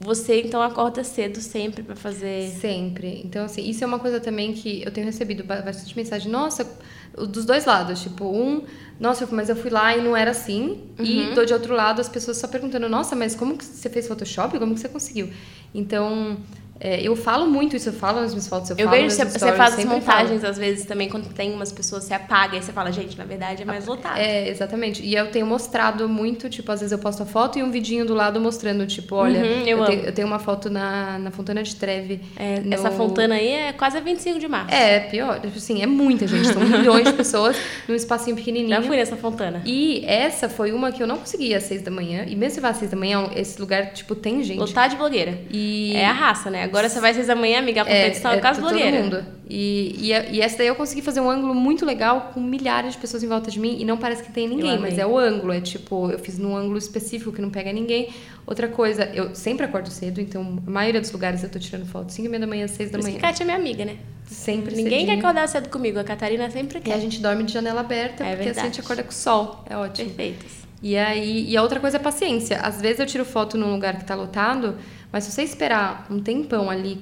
[0.00, 2.48] Você então acorda cedo sempre para fazer.
[2.50, 3.20] Sempre.
[3.24, 6.30] Então, assim, isso é uma coisa também que eu tenho recebido ba- bastante mensagem.
[6.30, 6.68] Nossa,
[7.16, 8.02] dos dois lados.
[8.02, 8.64] Tipo, um,
[9.02, 10.80] nossa, mas eu fui lá e não era assim.
[10.98, 11.34] E Uhum.
[11.34, 14.58] do de outro lado, as pessoas só perguntando, nossa, mas como que você fez Photoshop?
[14.58, 15.28] Como que você conseguiu?
[15.74, 16.36] Então,
[16.84, 19.24] é, eu falo muito isso, eu falo nas minhas fotos, eu, Eu falo vejo você,
[19.24, 20.00] você faz as sempre falo.
[20.00, 23.24] montagens, às vezes, também, quando tem umas pessoas, você apaga e você fala, gente, na
[23.24, 24.18] verdade é mais lotado.
[24.18, 25.02] É, exatamente.
[25.02, 28.04] E eu tenho mostrado muito, tipo, às vezes eu posto a foto e um vidinho
[28.04, 30.06] do lado mostrando, tipo, olha, Uhum, eu tenho, amo.
[30.06, 32.20] eu tenho uma foto na, na Fontana de Treve.
[32.36, 34.74] É, no- Essa fontana aí é quase a 25 de março.
[34.74, 35.40] É, pior.
[35.40, 36.48] Tipo assim, é muita gente.
[36.48, 38.74] São milhões de pessoas num espacinho pequenininho.
[38.74, 39.62] Já fui nessa fontana.
[39.64, 42.24] E essa foi uma que eu não consegui às seis da manhã.
[42.26, 44.58] E mesmo se vai às seis da manhã, esse lugar, tipo, tem gente.
[44.58, 45.38] Lotar de blogueira.
[45.50, 46.62] E É a raça, né?
[46.72, 49.02] Agora você vai às seis da manhã, amiga, a competição é, por causa todo blogueira.
[49.02, 49.24] mundo.
[49.48, 52.98] E, e, e essa daí eu consegui fazer um ângulo muito legal com milhares de
[52.98, 55.52] pessoas em volta de mim e não parece que tem ninguém, mas é o ângulo.
[55.52, 58.08] É tipo, eu fiz num ângulo específico que não pega ninguém.
[58.46, 62.10] Outra coisa, eu sempre acordo cedo, então a maioria dos lugares eu tô tirando foto
[62.10, 63.20] 5 e meia da manhã, 6 da Por isso manhã.
[63.20, 63.96] que Kátia é minha amiga, né?
[64.26, 65.06] Sempre Ninguém cedinho.
[65.14, 65.98] quer acordar cedo comigo.
[65.98, 66.94] A Catarina sempre E quer.
[66.94, 68.66] a gente dorme de janela aberta, É porque assim a verdade.
[68.68, 69.62] gente acorda com o sol.
[69.68, 70.08] É ótimo.
[70.08, 70.61] Perfeitas.
[70.82, 72.58] E aí, e a outra coisa é paciência.
[72.58, 74.76] Às vezes eu tiro foto num lugar que tá lotado,
[75.12, 76.98] mas se você esperar um tempão ali,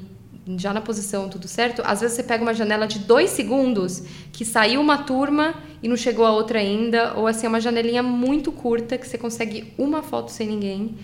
[0.58, 4.44] já na posição, tudo certo, às vezes você pega uma janela de dois segundos que
[4.44, 8.52] saiu uma turma e não chegou a outra ainda, ou assim, é uma janelinha muito
[8.52, 10.96] curta que você consegue uma foto sem ninguém.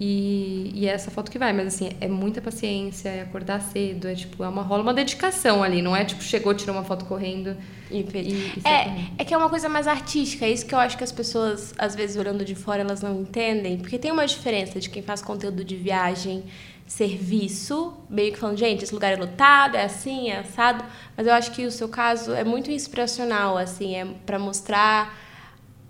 [0.00, 4.06] E, e é essa foto que vai, mas assim, é muita paciência, é acordar cedo,
[4.06, 7.04] é tipo, é uma rola uma dedicação ali, não é tipo, chegou, tirou uma foto
[7.04, 7.56] correndo.
[7.90, 8.64] E- e correndo.
[8.64, 11.10] É, é que é uma coisa mais artística, é isso que eu acho que as
[11.10, 13.76] pessoas, às vezes, olhando de fora, elas não entendem.
[13.78, 16.44] Porque tem uma diferença de quem faz conteúdo de viagem,
[16.86, 20.84] serviço, meio que falando, gente, esse lugar é lotado, é assim, é assado.
[21.16, 25.16] Mas eu acho que o seu caso é muito inspiracional, assim, é para mostrar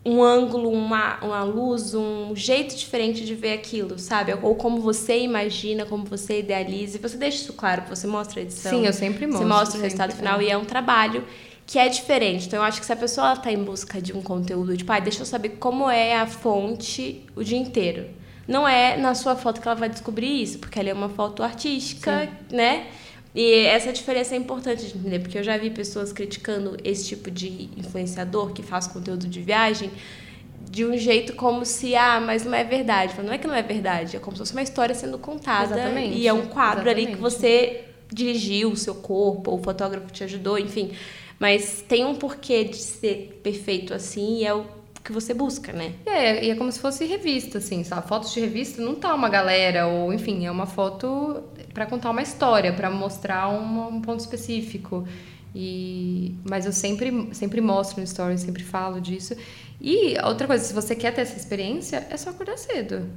[0.08, 4.32] um ângulo, uma, uma luz, um jeito diferente de ver aquilo, sabe?
[4.40, 6.96] Ou como você imagina, como você idealiza.
[6.96, 8.72] E você deixa isso claro, você mostra a edição.
[8.72, 10.44] Sim, eu sempre Você mostro, mostra o resultado final é.
[10.44, 11.24] e é um trabalho
[11.66, 12.46] que é diferente.
[12.46, 14.98] Então, eu acho que se a pessoa está em busca de um conteúdo, tipo, ah,
[14.98, 18.06] deixa eu saber como é a fonte o dia inteiro.
[18.46, 21.42] Não é na sua foto que ela vai descobrir isso, porque ela é uma foto
[21.42, 22.86] artística, né?
[23.40, 27.30] E essa diferença é importante de entender, porque eu já vi pessoas criticando esse tipo
[27.30, 29.92] de influenciador que faz conteúdo de viagem
[30.68, 33.14] de um jeito como se, ah, mas não é verdade.
[33.22, 35.76] Não é que não é verdade, é como se fosse uma história sendo contada.
[35.76, 37.20] Exatamente, E é um quadro ali que exatamente.
[37.20, 40.90] você dirigiu o seu corpo, ou o fotógrafo te ajudou, enfim.
[41.38, 44.66] Mas tem um porquê de ser perfeito assim, e é o
[45.08, 45.94] que você busca, né?
[46.04, 48.06] É, e é como se fosse revista, assim, sabe?
[48.06, 51.42] Fotos de revista não tá uma galera, ou enfim, é uma foto
[51.72, 55.08] pra contar uma história, pra mostrar um, um ponto específico.
[55.54, 59.34] E, mas eu sempre, sempre mostro no story, sempre falo disso.
[59.80, 63.08] E outra coisa, se você quer ter essa experiência, é só acordar cedo.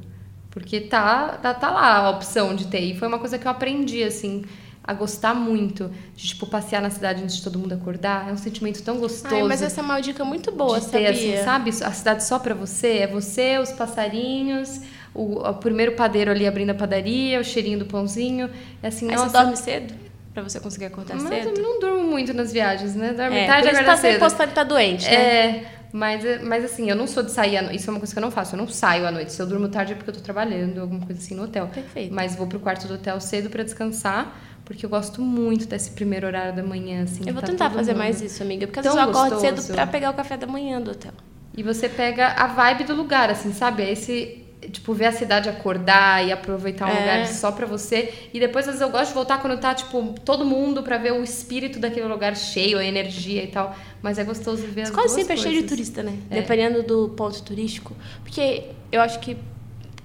[0.50, 2.80] Porque tá, tá, tá lá a opção de ter.
[2.80, 4.46] E foi uma coisa que eu aprendi, assim,
[4.84, 8.30] a gostar muito de, tipo, passear na cidade antes de todo mundo acordar.
[8.30, 9.34] É um sentimento tão gostoso.
[9.34, 11.70] Ai, mas essa é uma dica muito boa, de ter, assim, sabe?
[11.70, 12.98] A cidade só para você.
[12.98, 14.82] É você, os passarinhos,
[15.14, 18.50] o, o, primeiro padeiro ali abrindo a padaria, o cheirinho do pãozinho.
[18.82, 19.30] É assim, Aí nossa...
[19.30, 19.94] você dorme cedo?
[20.34, 21.50] Pra você conseguir acordar mas cedo?
[21.50, 23.14] Mas eu não durmo muito nas viagens, né?
[23.14, 24.20] Dorme é, tarde e tá cedo.
[24.20, 25.14] postando que tá doente, né?
[25.14, 25.66] É...
[25.94, 27.78] Mas, mas assim, eu não sou de sair à noite.
[27.78, 28.56] Isso é uma coisa que eu não faço.
[28.56, 29.34] Eu não saio à noite.
[29.34, 31.68] Se eu durmo tarde é porque eu tô trabalhando, alguma coisa assim no hotel.
[31.68, 32.14] Perfeito.
[32.14, 34.34] Mas vou pro quarto do hotel cedo para descansar,
[34.72, 37.24] porque eu gosto muito desse primeiro horário da manhã, assim.
[37.28, 38.00] Eu vou tá tentar fazer mundo.
[38.00, 38.66] mais isso, amiga.
[38.66, 41.12] Porque vezes eu acordo cedo pra pegar o café da manhã do hotel.
[41.58, 43.84] E você pega a vibe do lugar, assim, sabe?
[43.84, 47.00] É esse tipo, ver a cidade acordar e aproveitar um é.
[47.00, 48.14] lugar só pra você.
[48.34, 51.12] E depois, às vezes, eu gosto de voltar quando tá, tipo, todo mundo pra ver
[51.12, 53.76] o espírito daquele lugar cheio, a energia e tal.
[54.02, 55.46] Mas é gostoso ver as Quase sempre coisas.
[55.46, 56.18] é cheio de turista, né?
[56.30, 56.36] É.
[56.36, 57.94] Dependendo do ponto turístico.
[58.24, 59.36] Porque eu acho que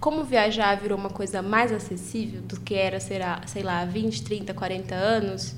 [0.01, 4.55] como viajar virou uma coisa mais acessível do que era, será, sei lá, 20, 30,
[4.55, 5.55] 40 anos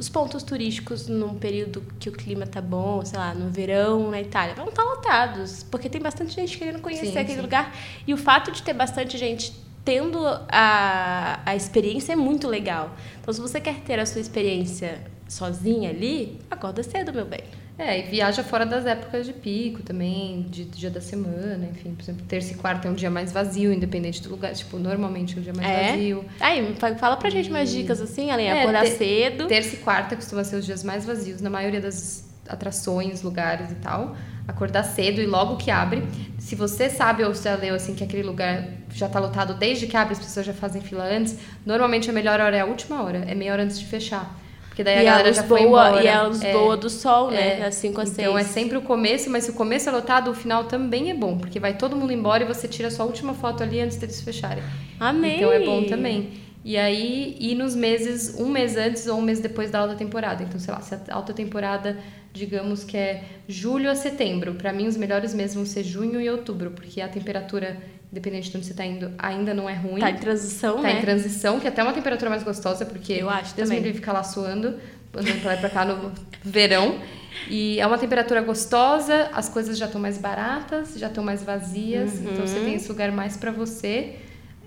[0.00, 4.18] os pontos turísticos num período que o clima tá bom, sei lá, no verão na
[4.18, 7.42] Itália, vão estar tá lotados, porque tem bastante gente querendo conhecer sim, aquele sim.
[7.42, 7.76] lugar.
[8.06, 9.52] E o fato de ter bastante gente
[9.84, 10.18] tendo
[10.48, 12.96] a, a experiência é muito legal.
[13.20, 17.44] Então, se você quer ter a sua experiência sozinha ali, acorda cedo, meu bem.
[17.80, 21.94] É, e viaja fora das épocas de pico também, de, dia da semana, enfim.
[21.94, 24.52] Por exemplo, terça e quarta é um dia mais vazio, independente do lugar.
[24.52, 25.90] Tipo, normalmente é um dia mais é?
[25.92, 26.24] vazio.
[26.38, 27.50] Aí, fala pra gente e...
[27.50, 29.46] mais dicas assim, além de é, acordar ter, cedo.
[29.46, 33.76] Terça e quarta costuma ser os dias mais vazios, na maioria das atrações, lugares e
[33.76, 34.14] tal.
[34.46, 36.02] Acordar cedo e logo que abre.
[36.38, 39.96] Se você sabe ou já leu assim que aquele lugar já tá lotado desde que
[39.96, 43.24] abre, as pessoas já fazem fila antes, normalmente a melhor hora é a última hora,
[43.26, 44.38] é meia hora antes de fechar.
[44.70, 46.02] Porque daí e a galera já foi embora.
[46.02, 47.60] E a luz é, boa do sol, né?
[47.60, 48.18] É, às 5 às 6.
[48.20, 51.14] Então é sempre o começo, mas se o começo é lotado, o final também é
[51.14, 51.36] bom.
[51.36, 54.20] Porque vai todo mundo embora e você tira a sua última foto ali antes deles
[54.20, 54.62] fecharem.
[54.98, 55.36] Amém!
[55.36, 56.40] Então é bom também.
[56.64, 60.42] E aí, e nos meses, um mês antes ou um mês depois da alta temporada.
[60.42, 61.98] Então, sei lá, se a alta temporada,
[62.32, 64.54] digamos que é julho a setembro.
[64.54, 67.76] Para mim, os melhores meses vão ser junho e outubro, porque a temperatura
[68.12, 70.00] independente de onde você está indo, ainda não é ruim.
[70.00, 70.92] Tá em transição, tá né?
[70.92, 73.84] Tá em transição, que é até uma temperatura mais gostosa, porque eu acho Deus também.
[73.84, 74.74] me ficar lá suando,
[75.14, 76.98] andando pra lá e pra cá no verão.
[77.48, 82.14] E é uma temperatura gostosa, as coisas já estão mais baratas, já estão mais vazias,
[82.14, 82.32] uhum.
[82.32, 84.16] então você tem esse lugar mais para você.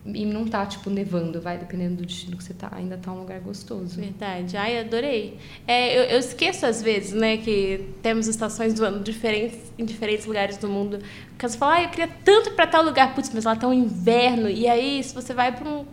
[0.06, 2.70] E não tá, tipo, nevando, vai, dependendo do destino que você tá.
[2.74, 4.02] Ainda tá um lugar gostoso.
[4.02, 4.58] Verdade.
[4.58, 5.38] Ai, adorei.
[5.66, 10.26] É, eu, eu, esqueço, às vezes, né, que temos estações do ano diferentes, em diferentes
[10.26, 11.00] lugares do mundo.
[11.30, 13.16] Porque você fala, ah, eu queria tanto para tal lugar.
[13.16, 14.50] Putz, mas lá tá um inverno.
[14.50, 15.86] E aí, se você vai para um,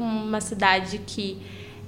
[0.00, 1.40] uma cidade que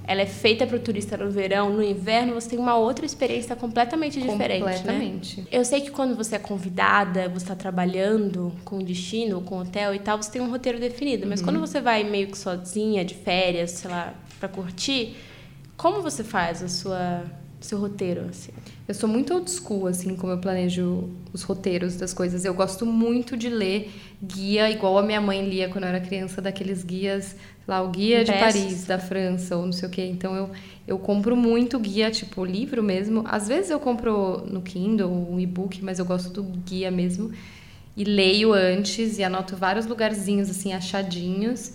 [0.09, 3.55] ela é feita para o turista no verão, no inverno você tem uma outra experiência
[3.55, 4.65] completamente diferente.
[4.65, 4.73] Né?
[4.75, 5.41] Completamente.
[5.43, 5.47] Né?
[5.53, 9.99] Eu sei que quando você é convidada, você está trabalhando com destino, com hotel e
[9.99, 11.27] tal, você tem um roteiro definido.
[11.27, 11.47] Mas uhum.
[11.47, 15.15] quando você vai meio que sozinha, de férias, sei lá, para curtir,
[15.77, 17.25] como você faz a sua
[17.61, 18.53] seu roteiro assim?
[18.87, 22.47] Eu sou muito old school, assim, como eu planejo os roteiros das coisas.
[22.47, 23.93] Eu gosto muito de ler
[24.23, 27.37] guia, igual a minha mãe lia quando eu era criança, daqueles guias
[27.69, 30.07] lá o guia de Paris, da França, ou não sei o quê.
[30.07, 30.51] Então eu,
[30.87, 33.23] eu compro muito guia, tipo livro mesmo.
[33.27, 37.31] Às vezes eu compro no Kindle, um e-book, mas eu gosto do guia mesmo.
[37.95, 41.75] E leio antes e anoto vários lugarzinhos assim achadinhos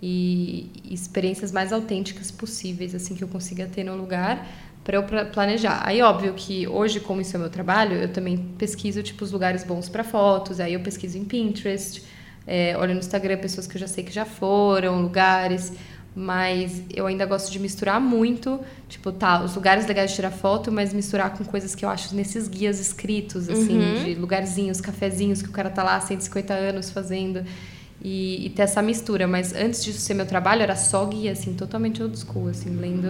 [0.00, 4.48] e, e experiências mais autênticas possíveis assim que eu consiga ter no lugar
[4.82, 5.82] para eu planejar.
[5.84, 9.64] Aí óbvio que hoje como isso é meu trabalho, eu também pesquiso tipo os lugares
[9.64, 12.02] bons para fotos, aí eu pesquiso em Pinterest
[12.46, 15.72] é, olho no Instagram pessoas que eu já sei que já foram, lugares,
[16.14, 20.70] mas eu ainda gosto de misturar muito, tipo, tá, os lugares legais de tirar foto,
[20.70, 24.04] mas misturar com coisas que eu acho nesses guias escritos, assim, uhum.
[24.04, 27.44] de lugarzinhos, cafezinhos que o cara tá lá há 150 anos fazendo.
[28.02, 31.54] E, e, ter essa mistura, mas antes disso ser meu trabalho, era só guia, assim,
[31.54, 33.08] totalmente old school, assim, lendo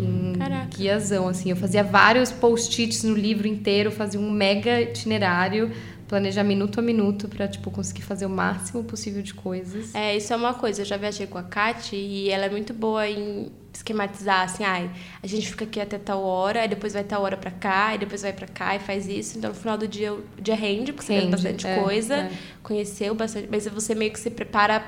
[0.00, 0.74] em Caraca.
[0.74, 1.50] guiazão, assim.
[1.50, 5.70] Eu fazia vários post-its no livro inteiro, fazia um mega itinerário
[6.12, 9.94] planejar minuto a minuto para tipo conseguir fazer o máximo possível de coisas.
[9.94, 10.82] É, isso é uma coisa.
[10.82, 14.90] Eu já viajei com a Kate e ela é muito boa em esquematizar assim, ai,
[15.22, 17.98] a gente fica aqui até tal hora, aí depois vai tal hora para cá, aí
[17.98, 19.38] depois vai para cá e faz isso.
[19.38, 22.14] Então no final do dia o dia rende, porque rende, você vê bastante é, coisa,
[22.16, 22.32] é.
[22.62, 24.84] conheceu bastante, mas você meio que se prepara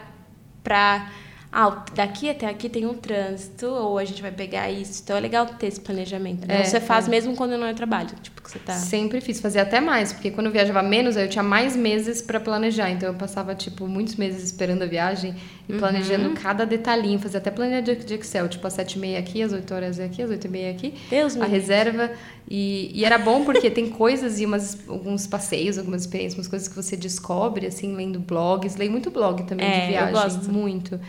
[0.62, 1.10] para
[1.56, 5.02] ah, daqui até aqui tem um trânsito, ou a gente vai pegar isso.
[5.04, 6.48] Então é legal ter esse planejamento.
[6.48, 6.62] Né?
[6.62, 7.10] É, você faz é.
[7.10, 8.72] mesmo quando não é trabalho, tipo que você tá.
[8.72, 12.40] Sempre fiz, fazia até mais, porque quando eu viajava menos, eu tinha mais meses para
[12.40, 12.90] planejar.
[12.90, 15.36] Então eu passava tipo muitos meses esperando a viagem
[15.68, 15.78] e uhum.
[15.78, 19.52] planejando cada detalhinho, fazia até planilha de Excel, tipo às sete e meia aqui, às
[19.52, 20.94] oito horas aqui, às oito e meia aqui.
[21.08, 22.10] Deus a reserva
[22.50, 26.66] e, e, era bom porque tem coisas e umas, alguns passeios, algumas experiências, umas coisas
[26.66, 30.52] que você descobre assim lendo blogs, leio muito blog também é, de viagem, eu gosto.
[30.52, 31.00] muito.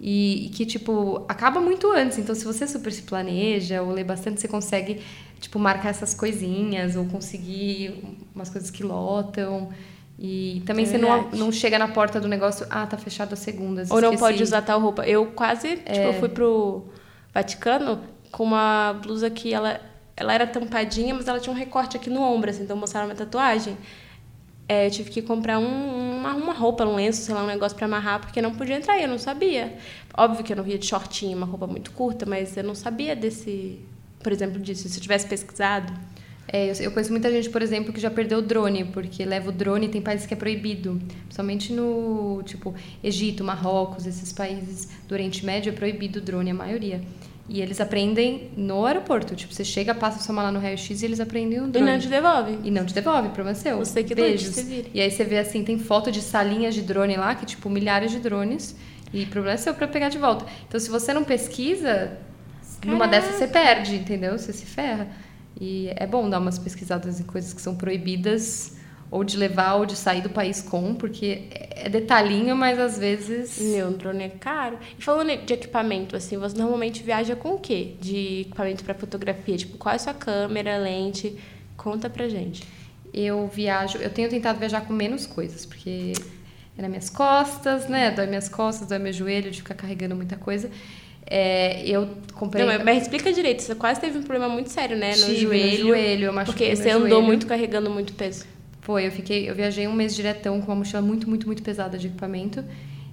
[0.00, 2.16] E, e, que, tipo, acaba muito antes.
[2.18, 5.02] Então, se você super se planeja ou lê bastante, você consegue,
[5.38, 8.02] tipo, marcar essas coisinhas ou conseguir
[8.34, 9.68] umas coisas que lotam.
[10.18, 13.36] E também é você não, não chega na porta do negócio, ah, tá fechado a
[13.36, 13.84] segunda.
[13.90, 15.06] Ou não pode usar tal roupa.
[15.06, 15.92] Eu quase, é.
[15.92, 16.84] tipo, eu fui pro
[17.34, 19.80] Vaticano com uma blusa que ela,
[20.16, 23.14] ela era tampadinha, mas ela tinha um recorte aqui no ombro, assim, então mostraram uma
[23.14, 23.76] tatuagem.
[24.70, 27.76] É, eu tive que comprar um, uma, uma roupa, um lenço, sei lá, um negócio
[27.76, 29.76] para amarrar, porque não podia entrar, eu não sabia.
[30.16, 33.16] Óbvio que eu não via de shortinho, uma roupa muito curta, mas eu não sabia
[33.16, 33.80] desse,
[34.22, 34.88] por exemplo, disso.
[34.88, 35.92] Se eu tivesse pesquisado.
[36.46, 39.52] É, eu, conheço muita gente, por exemplo, que já perdeu o drone, porque leva o
[39.52, 41.02] drone, tem países que é proibido.
[41.24, 46.54] Principalmente no, tipo, Egito, Marrocos, esses países do Oriente Médio é proibido o drone, a
[46.54, 47.00] maioria.
[47.52, 49.34] E eles aprendem no aeroporto.
[49.34, 51.88] Tipo, você chega, passa sua mala no raio-x e eles aprendem o drone.
[51.88, 52.58] E não te devolve.
[52.62, 53.76] E não te devolve, problema seu.
[53.78, 54.54] Você que Beijos.
[54.54, 54.88] Você vira.
[54.94, 58.12] E aí você vê assim, tem foto de salinhas de drone lá, que tipo, milhares
[58.12, 58.76] de drones.
[59.12, 60.46] E problema é seu pra pegar de volta.
[60.68, 62.16] Então, se você não pesquisa,
[62.80, 62.86] Caraca.
[62.86, 64.38] numa dessas você perde, entendeu?
[64.38, 65.08] Você se ferra.
[65.60, 68.76] E é bom dar umas pesquisadas em coisas que são proibidas
[69.10, 73.58] ou de levar ou de sair do país com, porque é detalhinho, mas às vezes.
[73.58, 74.78] Meu, drone é caro.
[74.98, 77.94] E falando de equipamento, assim, você normalmente viaja com o quê?
[78.00, 79.56] De equipamento para fotografia?
[79.56, 81.36] Tipo, qual é a sua câmera, lente?
[81.76, 82.62] Conta pra gente.
[83.12, 86.12] Eu viajo, eu tenho tentado viajar com menos coisas, porque
[86.78, 88.12] é nas minhas costas, né?
[88.12, 90.70] Dói minhas costas, dói meu joelho de ficar carregando muita coisa.
[91.26, 92.64] É, eu comprei.
[92.64, 95.16] Não, mas explica direito, você quase teve um problema muito sério, né?
[95.16, 95.84] No Tive, joelho.
[95.84, 97.22] No joelho, eu Porque você andou joelho.
[97.22, 98.44] muito carregando muito peso.
[98.80, 101.98] Foi, eu fiquei, eu viajei um mês diretão com uma mochila muito, muito, muito pesada
[101.98, 102.64] de equipamento.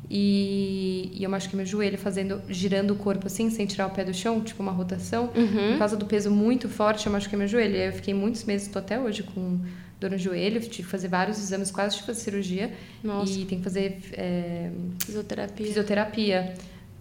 [0.10, 4.06] E, e eu machuquei meu joelho fazendo, girando o corpo assim, sem tirar o pé
[4.06, 5.30] do chão, tipo uma rotação.
[5.36, 5.72] Uhum.
[5.72, 7.76] Por causa do peso muito forte, eu machuquei meu joelho.
[7.76, 9.60] E aí eu fiquei muitos meses, estou até hoje com
[10.00, 12.74] dor no joelho, tive que fazer vários exames, quase tive que fazer cirurgia.
[13.04, 13.32] Nossa.
[13.32, 14.72] E tem que fazer é,
[15.04, 15.66] fisioterapia.
[15.66, 16.54] fisioterapia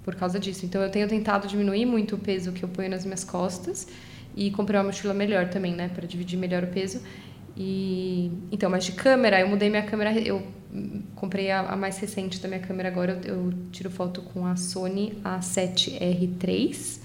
[0.03, 0.65] por causa disso.
[0.67, 3.87] Então eu tenho tentado diminuir muito o peso que eu ponho nas minhas costas
[4.37, 7.01] e comprei uma mochila melhor também, né, para dividir melhor o peso.
[7.57, 10.43] E então, mas de câmera, eu mudei minha câmera, eu
[11.15, 14.57] comprei a, a mais recente da minha câmera agora, eu, eu, tiro foto com a
[14.57, 17.01] Sony A7R3.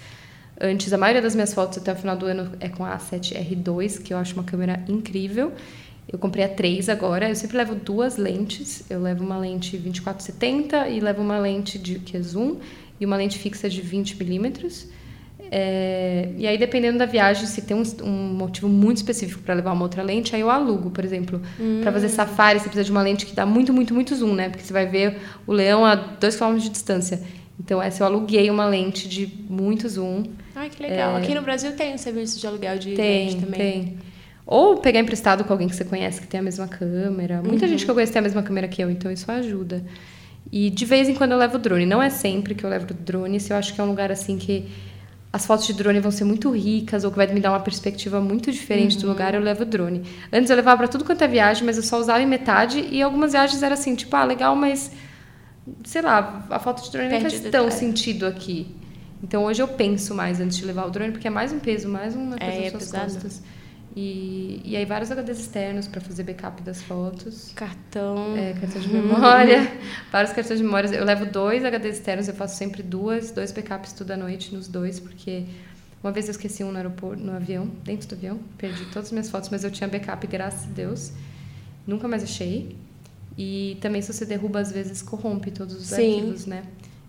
[0.60, 4.02] Antes, a maioria das minhas fotos até o final do ano é com a A7R2,
[4.02, 5.54] que eu acho uma câmera incrível.
[6.08, 8.84] Eu comprei a 3 agora, eu sempre levo duas lentes.
[8.90, 12.58] Eu levo uma lente 24-70 e levo uma lente de que é zoom
[13.00, 14.88] e uma lente fixa de 20 milímetros.
[15.54, 19.74] É, e aí, dependendo da viagem, se tem um, um motivo muito específico para levar
[19.74, 21.42] uma outra lente, aí eu alugo, por exemplo.
[21.60, 21.82] Hum.
[21.82, 24.48] Para fazer safari, você precisa de uma lente que dá muito, muito, muito zoom, né?
[24.48, 27.22] Porque você vai ver o leão a 2 km de distância.
[27.60, 30.24] Então, essa eu aluguei uma lente de muito zoom.
[30.56, 31.18] Ai, que legal.
[31.18, 31.20] É...
[31.22, 33.60] Aqui no Brasil tem um serviço de aluguel de tem, lente também.
[33.60, 33.98] Tem,
[34.46, 37.42] Ou pegar emprestado com alguém que você conhece que tem a mesma câmera.
[37.44, 37.72] Muita uhum.
[37.72, 39.84] gente que eu conheço tem a mesma câmera que eu, então isso ajuda.
[40.50, 41.86] E de vez em quando eu levo drone.
[41.86, 44.38] Não é sempre que eu levo drone, se eu acho que é um lugar assim
[44.38, 44.66] que
[45.34, 48.20] as fotos de drone vão ser muito ricas ou que vai me dar uma perspectiva
[48.20, 49.02] muito diferente uhum.
[49.02, 50.04] do lugar, eu levo drone.
[50.32, 53.02] Antes eu levava para tudo quanto é viagem, mas eu só usava em metade e
[53.02, 54.92] algumas viagens era assim, tipo, ah, legal, mas
[55.84, 58.76] sei lá, a foto de drone não faz tão sentido aqui.
[59.24, 61.88] Então hoje eu penso mais antes de levar o drone, porque é mais um peso,
[61.88, 63.44] mais uma coisa é, nas suas é costas.
[63.96, 67.52] E, e aí vários HDs externos para fazer backup das fotos.
[67.54, 68.38] Cartão.
[68.38, 69.72] É, cartão de memória.
[70.12, 70.88] vários cartões de memória.
[70.90, 75.00] Eu levo dois HDs externos, eu faço sempre duas, dois backups toda noite nos dois,
[75.00, 75.46] porque
[76.02, 79.12] uma vez eu esqueci um no aeroporto, no avião, dentro do avião, perdi todas as
[79.12, 81.12] minhas fotos, mas eu tinha backup, graças a Deus.
[81.86, 82.78] Nunca mais achei.
[83.38, 86.20] E também se você derruba, às vezes corrompe todos os Sim.
[86.20, 86.64] arquivos, né?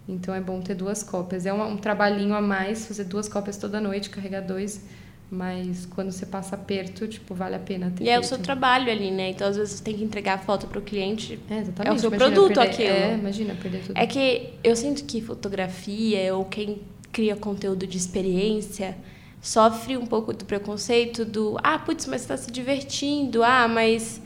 [0.08, 1.46] Então é bom ter duas cópias.
[1.46, 4.84] É um, um trabalhinho a mais fazer duas cópias toda noite, carregar dois
[5.32, 8.04] mas quando você passa perto, tipo, vale a pena ter.
[8.04, 9.30] E é o seu trabalho ali, né?
[9.30, 11.40] Então, às vezes, você tem que entregar a foto para o cliente.
[11.48, 11.90] É, exatamente.
[11.90, 12.88] É o seu imagina produto perder, aquilo.
[12.90, 13.96] É, imagina perder tudo.
[13.96, 18.94] É que eu sinto que fotografia ou quem cria conteúdo de experiência
[19.40, 24.20] sofre um pouco do preconceito do ah, putz, mas você está se divertindo, ah, mas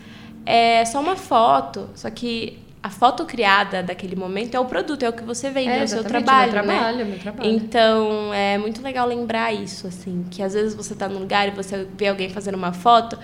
[0.44, 1.88] é só uma foto.
[1.94, 5.70] Só que a foto criada daquele momento é o produto, é o que você vende,
[5.70, 7.04] é, é o seu trabalho, meu trabalho, né?
[7.04, 7.50] Meu trabalho.
[7.50, 11.50] Então, é muito legal lembrar isso, assim, que às vezes você está num lugar e
[11.50, 13.18] você vê alguém fazendo uma foto,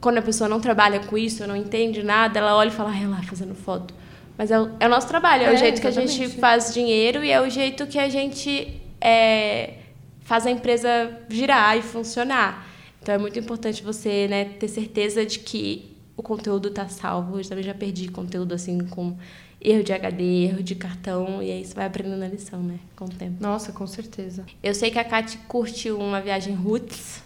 [0.00, 3.08] quando a pessoa não trabalha com isso, não entende nada, ela olha e fala, ah,
[3.08, 3.92] lá, fazendo foto.
[4.38, 6.16] Mas é o, é o nosso trabalho, é, é o jeito exatamente.
[6.16, 9.74] que a gente faz dinheiro e é o jeito que a gente é,
[10.22, 12.66] faz a empresa girar e funcionar.
[13.02, 17.38] Então, é muito importante você né, ter certeza de que o conteúdo tá salvo.
[17.38, 19.16] Eu também já perdi conteúdo assim com
[19.60, 22.78] erro de HD, erro de cartão, e aí você vai aprendendo a lição, né?
[22.94, 23.36] Com o tempo.
[23.40, 24.44] Nossa, com certeza.
[24.62, 27.22] Eu sei que a Kate curte uma viagem roots,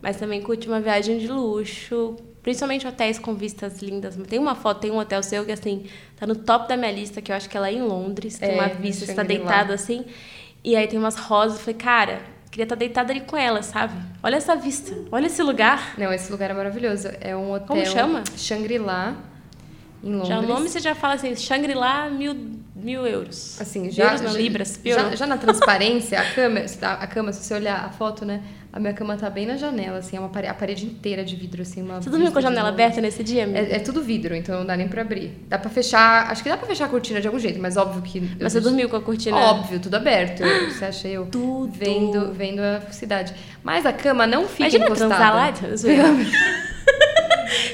[0.00, 4.14] mas também curte uma viagem de luxo, principalmente hotéis com vistas lindas.
[4.28, 5.86] Tem uma foto, tem um hotel seu que assim,
[6.16, 8.50] tá no top da minha lista, que eu acho que ela é em Londres, tem
[8.50, 10.04] É, uma vista, você tá deitado assim,
[10.62, 13.94] e aí tem umas rosas, eu falei, cara, queria estar deitada ali com ela, sabe?
[14.22, 15.94] Olha essa vista, olha esse lugar.
[15.98, 17.08] Não, esse lugar é maravilhoso.
[17.20, 17.66] É um hotel.
[17.66, 18.22] Como chama?
[18.36, 19.14] Shangri-La,
[20.02, 20.28] em Londres.
[20.28, 22.34] Já o nome você já fala assim, Shangri-La, mil,
[22.74, 23.60] mil euros.
[23.60, 27.32] Assim, já, euros não, já- libras, já, já na transparência, a cama, tá- a cama,
[27.32, 28.42] se você olhar a foto, né?
[28.76, 31.34] A minha cama tá bem na janela, assim, é uma parede, a parede inteira de
[31.34, 33.58] vidro, assim, uma Você dormiu com a janela aberta nesse dia, amiga?
[33.58, 35.32] É, é tudo vidro, então não dá nem pra abrir.
[35.48, 38.02] Dá pra fechar, acho que dá pra fechar a cortina de algum jeito, mas óbvio
[38.02, 38.20] que...
[38.38, 39.34] Mas você dormiu com a cortina?
[39.34, 40.42] Óbvio, tudo aberto.
[40.68, 41.72] Você acha eu Tudo.
[41.72, 43.32] vendo, vendo a cidade.
[43.64, 45.14] Mas a cama não fica Imagina encostada.
[45.14, 45.50] transar lá?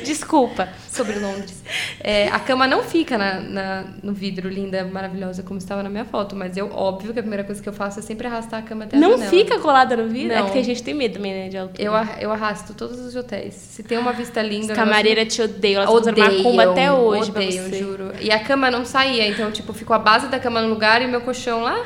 [0.04, 0.68] Desculpa.
[0.92, 1.62] Sobre Londres.
[2.00, 6.04] É, a cama não fica na, na- no vidro linda, maravilhosa, como estava na minha
[6.04, 6.36] foto.
[6.36, 8.84] Mas eu, óbvio que a primeira coisa que eu faço é sempre arrastar a cama
[8.84, 9.30] até a Não janela.
[9.30, 10.32] fica colada no vidro?
[10.32, 10.46] É Não.
[10.46, 11.82] que tem gente que tem medo também, né, de altura.
[11.82, 13.54] Eu, ar- eu arrasto todos os hotéis.
[13.54, 14.72] Se tem uma vista linda...
[14.72, 18.12] As camareiras te odeiam, elas fazendo macumba até hoje odeiam, juro.
[18.20, 21.06] E a cama não saía, então, tipo, ficou a base da cama no lugar e
[21.06, 21.82] meu colchão lá,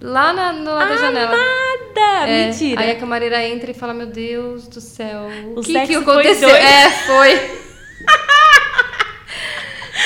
[0.00, 1.30] lá na, no lado da janela.
[1.36, 2.28] Nada!
[2.28, 2.80] É, Mentira.
[2.80, 6.48] Aí a camareira entra e fala, meu Deus do céu, O que, que foi aconteceu?
[6.48, 6.62] doido.
[6.62, 7.61] É, foi.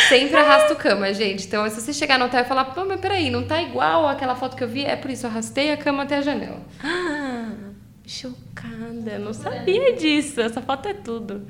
[0.08, 1.46] Sempre arrasto cama, gente.
[1.46, 4.34] Então, se você chegar no hotel e falar, pô, mas peraí, não tá igual aquela
[4.34, 6.60] foto que eu vi, é por isso, eu arrastei a cama até a janela.
[6.82, 7.50] Ah,
[8.06, 9.18] chocada.
[9.18, 10.40] Não sabia disso.
[10.40, 11.46] Essa foto é tudo.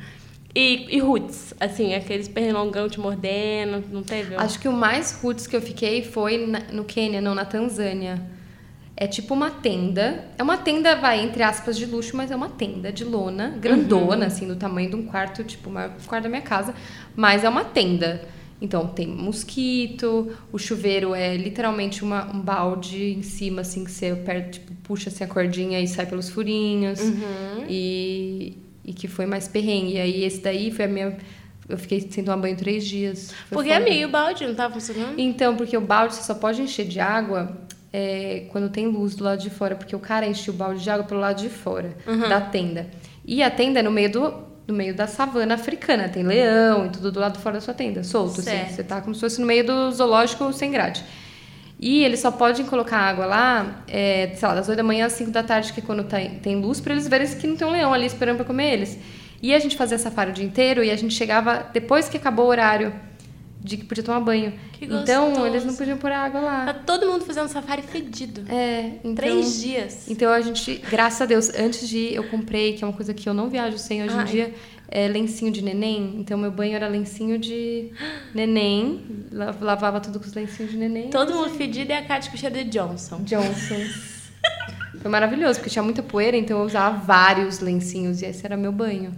[0.54, 4.34] E, e roots, assim, aqueles pernilongão te mordendo, não teve?
[4.36, 8.22] Acho que o mais roots que eu fiquei foi na- no Quênia, não, na Tanzânia.
[8.96, 10.24] É tipo uma tenda.
[10.38, 14.24] É uma tenda, vai, entre aspas, de luxo, mas é uma tenda de lona, grandona,
[14.26, 16.74] assim, do tamanho de um quarto, tipo, o maior quarto da minha casa.
[17.14, 18.22] Mas é uma tenda.
[18.60, 24.06] Então, tem mosquito, o chuveiro é literalmente uma, um balde em cima, assim, que você
[24.06, 27.00] aperta, tipo, puxa assim, a cordinha e sai pelos furinhos.
[27.68, 29.94] E, e que foi mais perrengue.
[29.94, 31.16] E aí, esse daí foi a minha...
[31.68, 33.32] Eu fiquei sem tomar banho três dias.
[33.48, 33.84] Foi Porque, foda.
[33.84, 35.18] amigo, o balde não tava funcionando?
[35.18, 37.58] Então, porque o balde você só pode encher de água
[37.92, 40.88] é, quando tem luz do lado de fora, porque o cara enche o balde de
[40.88, 41.96] água pelo lado de fora
[42.28, 42.88] da tenda.
[43.24, 44.34] E a tenda é no meio do,
[44.66, 48.02] no meio da savana africana, tem leão e tudo do lado fora da sua tenda,
[48.02, 48.50] solto, assim.
[48.74, 51.04] Você tá como se fosse no meio do zoológico sem grade.
[51.78, 55.12] E eles só podem colocar água lá, é, sei lá, das 8 da manhã às
[55.12, 57.66] 5 da tarde, que é quando tá- tem luz, pra eles verem que não tem
[57.68, 58.98] um leão ali esperando pra comer eles.
[59.42, 62.46] E a gente fazia safari o dia inteiro e a gente chegava depois que acabou
[62.46, 62.94] o horário
[63.66, 64.52] de que podia tomar banho.
[64.72, 65.46] Que então, gostoso.
[65.46, 66.74] eles não podiam pôr água Tá lá.
[66.74, 68.44] todo mundo fazendo safari fedido.
[68.50, 69.14] É, então...
[69.14, 70.08] Três dias.
[70.08, 73.12] Então a gente, graças a Deus, antes de ir, eu comprei, que é uma coisa
[73.12, 74.22] que eu não viajo sem hoje Ai.
[74.22, 74.54] em dia,
[74.88, 76.14] é lencinho de neném.
[76.18, 77.90] Então meu banho era lencinho de
[78.34, 79.00] neném.
[79.32, 81.10] La- Lavava tudo com os lencinhos de neném.
[81.10, 83.20] Todo mundo fedido e a Kátia com cheiro de Johnson.
[83.24, 84.16] Johnsons.
[85.02, 88.72] Foi maravilhoso, porque tinha muita poeira, então eu usava vários lencinhos e esse era meu
[88.72, 89.12] banho.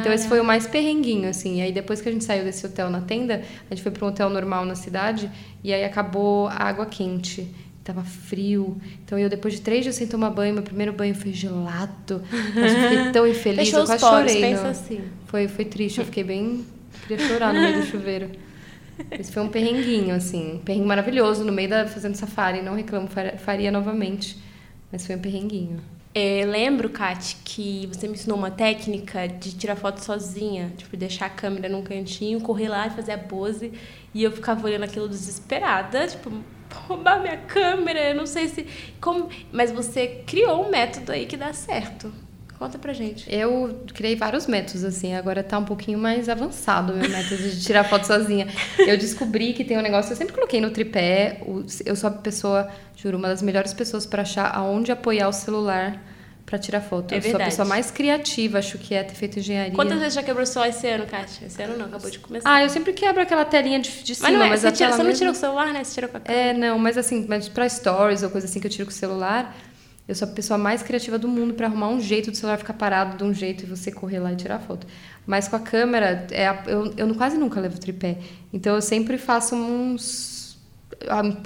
[0.00, 1.58] Então esse foi o mais perrenguinho, assim.
[1.58, 4.04] E aí depois que a gente saiu desse hotel na tenda, a gente foi para
[4.04, 5.30] um hotel normal na cidade
[5.62, 7.48] e aí acabou a água quente.
[7.84, 8.76] Tava frio.
[9.02, 12.22] Então eu, depois de três dias sem tomar banho, meu primeiro banho foi gelado.
[12.54, 14.40] Eu fiquei tão infeliz, Fechou eu quase poros, chorei.
[14.42, 15.00] pensa assim.
[15.26, 16.66] Foi, foi triste, eu fiquei bem.
[17.06, 18.30] Queria chorar no meio do chuveiro.
[19.10, 20.56] Esse foi um perrenguinho, assim.
[20.56, 22.60] Um perrengue maravilhoso no meio da fazendo safari.
[22.60, 23.08] Não reclamo,
[23.38, 24.36] faria novamente.
[24.92, 25.78] Mas foi um perrenguinho.
[26.20, 30.72] É, lembro, Kate, que você me ensinou uma técnica de tirar foto sozinha.
[30.76, 33.72] Tipo, deixar a câmera num cantinho, correr lá e fazer a pose.
[34.12, 36.32] E eu ficava olhando aquilo desesperada, tipo,
[36.88, 38.66] roubar minha câmera, eu não sei se.
[39.00, 39.28] Como...
[39.52, 42.12] Mas você criou um método aí que dá certo.
[42.58, 43.24] Conta pra gente.
[43.32, 47.60] Eu criei vários métodos, assim, agora tá um pouquinho mais avançado o meu método de
[47.62, 48.48] tirar foto sozinha.
[48.78, 51.40] Eu descobri que tem um negócio, eu sempre coloquei no tripé,
[51.86, 56.02] eu sou a pessoa, juro, uma das melhores pessoas para achar aonde apoiar o celular
[56.44, 57.12] para tirar foto.
[57.12, 57.50] É eu sou a verdade.
[57.50, 59.74] pessoa mais criativa, acho que é ter feito engenharia.
[59.74, 61.46] Quantas vezes já quebrou o celular esse ano, Kátia?
[61.46, 62.50] Esse ano não, acabou de começar.
[62.52, 64.90] Ah, eu sempre quebro aquela telinha de, de cima, mas não é, mas você, tira,
[64.90, 65.84] você não mesmo- tira com o celular, né?
[65.84, 66.44] Você tira com a câmera.
[66.48, 68.94] É, não, mas assim, mas pra stories ou coisa assim que eu tiro com o
[68.94, 69.54] celular,
[70.08, 72.72] eu sou a pessoa mais criativa do mundo pra arrumar um jeito do celular ficar
[72.72, 74.86] parado de um jeito e você correr lá e tirar foto.
[75.26, 78.18] Mas com a câmera, é a- eu, eu quase nunca levo tripé.
[78.52, 80.36] Então eu sempre faço uns.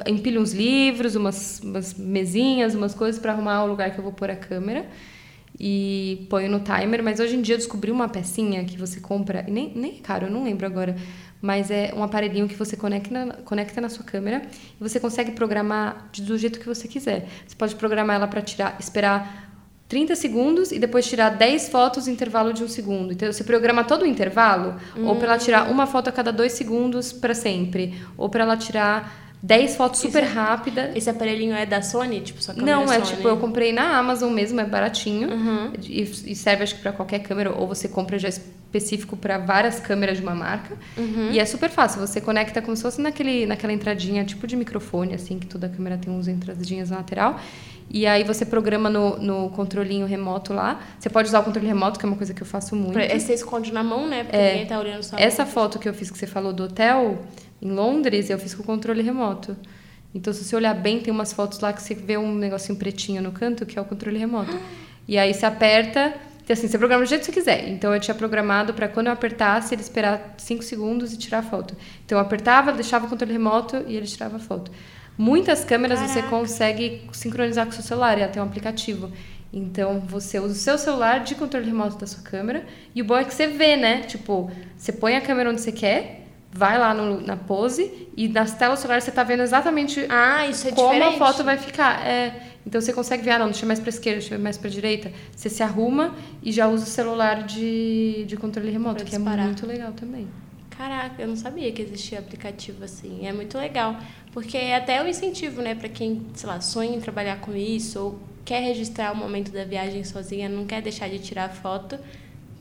[0.06, 4.12] Empilho uns livros, umas, umas mesinhas, umas coisas pra arrumar o lugar que eu vou
[4.12, 4.86] pôr a câmera.
[5.60, 9.44] E ponho no timer, mas hoje em dia eu descobri uma pecinha que você compra,
[9.46, 10.96] nem, nem é caro, eu não lembro agora,
[11.42, 14.42] mas é um aparelhinho que você conecta na, conecta na sua câmera
[14.80, 17.28] e você consegue programar do jeito que você quiser.
[17.44, 19.50] Você pode programar ela para tirar, esperar
[19.88, 23.12] 30 segundos e depois tirar 10 fotos em intervalo de um segundo.
[23.12, 26.52] Então você programa todo o intervalo, ou para ela tirar uma foto a cada dois
[26.52, 30.94] segundos para sempre, ou para ela tirar 10 fotos super Esse- rápidas.
[30.96, 32.20] Esse aparelhinho é da Sony?
[32.20, 33.06] Tipo, sua câmera Não, é Sony?
[33.16, 35.28] tipo, eu comprei na Amazon mesmo, é baratinho.
[35.30, 35.72] Uhum.
[35.82, 39.80] E, e serve acho que pra qualquer câmera, ou você compra já específico pra várias
[39.80, 40.76] câmeras de uma marca.
[40.96, 41.30] Uhum.
[41.32, 45.14] E é super fácil, você conecta como se fosse naquele, naquela entradinha tipo de microfone,
[45.14, 47.38] assim, que toda câmera tem uns entradinhas na lateral.
[47.90, 50.80] E aí você programa no, no controlinho remoto lá.
[50.98, 52.92] Você pode usar o controle remoto, que é uma coisa que eu faço muito.
[52.94, 54.22] Pra- Você esconde na mão, né?
[54.24, 55.52] Porque ninguém tá olhando sua Essa mão.
[55.52, 57.18] foto que eu fiz que você falou do hotel
[57.62, 59.56] em Londres, eu fiz com controle remoto.
[60.12, 63.22] Então, se você olhar bem, tem umas fotos lá que você vê um negocinho pretinho
[63.22, 64.52] no canto, que é o controle remoto.
[65.08, 66.14] E aí você aperta,
[66.48, 67.68] e assim, você programa do jeito que você quiser.
[67.68, 71.42] Então, eu tinha programado para quando eu apertasse, ele esperar 5 segundos e tirar a
[71.42, 71.76] foto.
[72.06, 74.70] Então, eu apertava, deixava o controle remoto e ele tirava a foto.
[75.18, 76.28] Muitas câmeras você Caraca.
[76.28, 79.10] consegue sincronizar com o seu celular, e até um aplicativo.
[79.52, 82.64] Então, você usa o seu celular de controle remoto da sua câmera.
[82.94, 84.02] E o bom é que você vê, né?
[84.02, 86.21] Tipo, você põe a câmera onde você quer,
[86.52, 90.46] vai lá no- na pose, e nas telas do celular você tá vendo exatamente Ah,
[90.46, 91.14] isso é como diferente.
[91.16, 92.06] a foto vai ficar.
[92.06, 95.10] É, então, você consegue ver, ah, não, deixa mais pra esquerda, deixa mais pra direita.
[95.34, 99.18] Você se arruma e já usa o celular de, de controle remoto, Pra que é
[99.18, 99.46] disparar.
[99.46, 100.28] muito legal também.
[100.76, 103.26] Caraca, eu não sabia que existia aplicativo assim.
[103.26, 103.96] É muito legal.
[104.32, 107.98] Porque é até um incentivo, né, pra quem, sei lá, sonha em trabalhar com isso
[108.00, 111.98] ou quer registrar o momento da viagem sozinha, não quer deixar de tirar foto,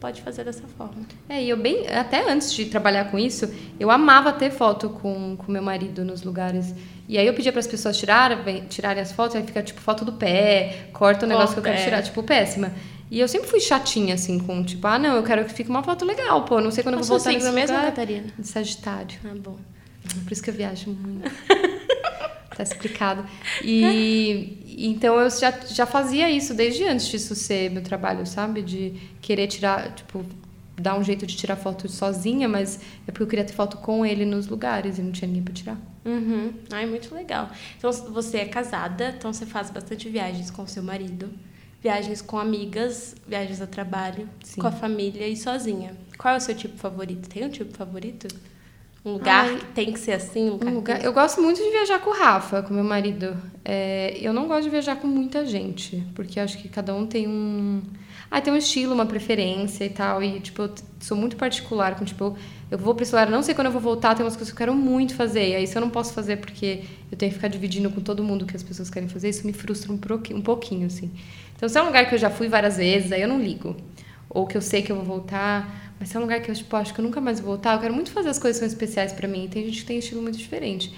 [0.01, 1.05] pode fazer dessa forma.
[1.29, 3.47] É, e eu bem, até antes de trabalhar com isso,
[3.79, 6.73] eu amava ter foto com com meu marido nos lugares.
[7.07, 10.03] E aí eu pedia para as pessoas tirarem, tirarem as fotos, aí fica tipo foto
[10.03, 11.83] do pé, corta o negócio que eu Corta, quero é.
[11.83, 12.73] tirar, tipo péssima.
[13.11, 15.83] E eu sempre fui chatinha assim com, tipo, ah, não, eu quero que fique uma
[15.83, 17.89] foto legal, pô, não sei quando eu vou voltar signo nesse mesmo, lugar.
[17.91, 18.27] Catarina?
[18.39, 19.19] De Sagitário.
[19.25, 19.57] Ah, bom.
[20.23, 21.29] Por isso que eu viajo muito.
[22.63, 23.25] tá explicado.
[23.63, 28.61] E então eu já, já fazia isso desde antes disso ser meu trabalho, sabe?
[28.61, 30.25] De querer tirar, tipo,
[30.77, 34.05] dar um jeito de tirar foto sozinha, mas é porque eu queria ter foto com
[34.05, 35.77] ele nos lugares e não tinha ninguém pra tirar.
[36.05, 36.53] Uhum.
[36.71, 37.49] Ai, muito legal.
[37.77, 41.29] Então, você é casada, então você faz bastante viagens com seu marido.
[41.81, 44.61] Viagens com amigas, viagens a trabalho, Sim.
[44.61, 45.97] com a família e sozinha.
[46.15, 47.27] Qual é o seu tipo favorito?
[47.27, 48.27] Tem um tipo favorito?
[49.03, 49.55] Um lugar Ai.
[49.57, 50.49] que tem que ser assim?
[50.49, 53.35] Um lugar, Um lugar- eu gosto muito de viajar com o Rafa, com meu marido.
[53.65, 57.27] É, eu não gosto de viajar com muita gente, porque acho que cada um tem
[57.27, 57.81] um.
[58.29, 60.21] Ah, tem um estilo, uma preferência e tal.
[60.23, 62.37] E, tipo, eu sou muito particular com, tipo,
[62.69, 64.55] eu vou pra esse lugar, não sei quando eu vou voltar, tem umas coisas que
[64.55, 65.49] eu quero muito fazer.
[65.49, 66.81] E aí, se eu não posso fazer porque
[67.11, 69.45] eu tenho que ficar dividindo com todo mundo o que as pessoas querem fazer, isso
[69.47, 71.11] me frustra um, proqui- um pouquinho, assim.
[71.57, 73.75] Então, se é um lugar que eu já fui várias vezes, aí eu não ligo.
[74.29, 76.55] Ou que eu sei que eu vou voltar, mas se é um lugar que eu,
[76.55, 78.65] tipo, acho que eu nunca mais vou voltar, eu quero muito fazer as coisas que
[78.65, 79.47] são especiais pra mim.
[79.47, 80.91] Tem gente que tem estilo muito diferente.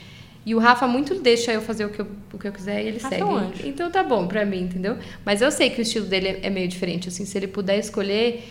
[0.46, 2.88] E o Rafa muito deixa eu fazer o que eu, o que eu quiser e
[2.88, 3.30] ele Rafa é segue.
[3.32, 3.52] um.
[3.66, 4.98] Então tá bom pra mim, entendeu?
[5.26, 7.08] Mas eu sei que o estilo dele é- é meio diferente.
[7.10, 8.44] Assim, se ele puder escolher,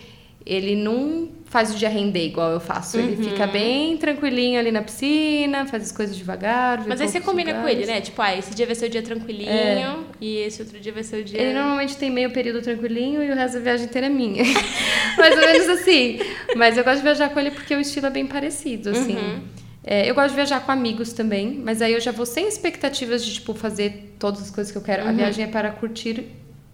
[0.45, 2.97] ele não faz o dia render igual eu faço.
[2.97, 3.29] Ele Uhum.
[3.29, 6.83] fica bem tranquilinho ali na piscina, faz as coisas devagar.
[6.87, 7.77] Mas aí você combina com lugares.
[7.79, 8.01] ele, né?
[8.01, 11.21] Tipo, ah, esse dia vai ser o dia tranquilinho e esse outro dia vai ser
[11.21, 11.39] o dia.
[11.39, 14.43] Ele normalmente tem meio período tranquilinho e o resto da viagem inteira é minha.
[15.17, 16.19] Mais ou menos assim.
[16.55, 19.15] Mas eu gosto de viajar com ele porque o estilo é bem parecido, assim.
[19.15, 19.41] Uhum.
[19.85, 23.23] É, eu gosto de viajar com amigos também, mas aí eu já vou sem expectativas
[23.23, 25.03] de, tipo, fazer todas as coisas que eu quero.
[25.03, 25.15] A Uhum.
[25.17, 26.25] viagem é para curtir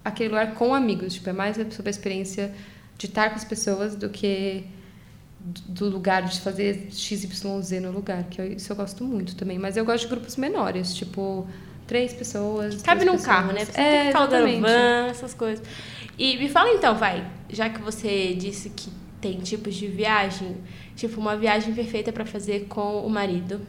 [0.05, 1.15] aquele lugar com amigos.
[1.15, 2.51] Tipo, é mais sobre a experiência
[2.99, 4.63] de estar com as pessoas do que
[5.41, 9.57] do lugar de fazer XYZ no lugar, que eu- isso eu gosto muito também.
[9.57, 11.47] Mas eu gosto de grupos menores, tipo,
[11.87, 12.81] três pessoas.
[12.81, 13.65] Cabe num carro, né?
[13.65, 13.75] pessoas.
[13.75, 14.61] Você tem que exatamente.
[14.61, 15.65] van, essas coisas.
[16.17, 18.89] E me fala então, vai, já que você disse que
[19.21, 20.57] tem tipos de viagem,
[20.95, 23.61] tipo uma viagem perfeita pra fazer com o marido,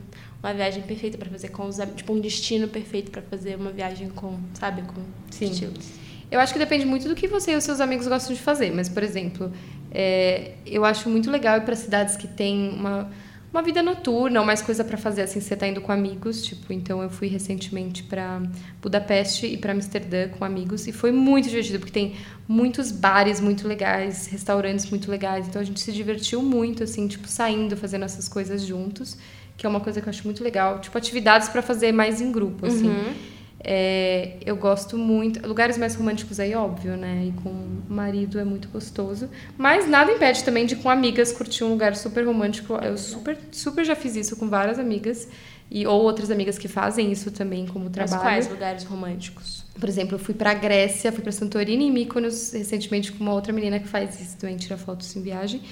[0.42, 3.70] uma viagem perfeita pra fazer com os amigos, tipo um destino perfeito pra fazer uma
[3.70, 5.00] viagem com, sabe, com
[5.30, 5.50] Sim.
[5.52, 5.99] estilos.
[6.30, 8.72] Eu acho que depende muito do que você e os seus amigos gostam de fazer.
[8.72, 9.52] Mas, por exemplo,
[9.90, 13.10] é, eu acho muito legal ir para cidades que têm uma,
[13.52, 16.44] uma vida noturna, ou mais coisa para fazer, assim, você tá indo com amigos.
[16.44, 18.40] Tipo, então eu fui recentemente para
[18.80, 20.86] Budapeste e para Amsterdã com amigos.
[20.86, 22.14] E foi muito divertido, porque tem
[22.46, 25.48] muitos bares muito legais, restaurantes muito legais.
[25.48, 29.18] Então a gente se divertiu muito, assim, tipo, saindo, fazendo essas coisas juntos.
[29.56, 30.78] Que é uma coisa que eu acho muito legal.
[30.78, 32.88] Tipo, atividades para fazer mais em grupo, assim.
[32.88, 33.14] Uhum.
[33.62, 35.46] É, eu gosto muito.
[35.46, 37.26] Lugares mais românticos aí, óbvio, né?
[37.28, 39.28] E com o marido é muito gostoso.
[39.56, 42.74] Mas nada impede também de com amigas curtir um lugar super romântico.
[42.74, 45.28] Eu super, super já fiz isso com várias amigas.
[45.70, 48.22] E, ou outras amigas que fazem isso também como Mas trabalho.
[48.22, 49.64] quais lugares românticos?
[49.78, 53.52] Por exemplo, eu fui pra Grécia, fui pra Santorini e Mykonos recentemente com uma outra
[53.52, 55.62] menina que faz isso também, tira fotos em viagem.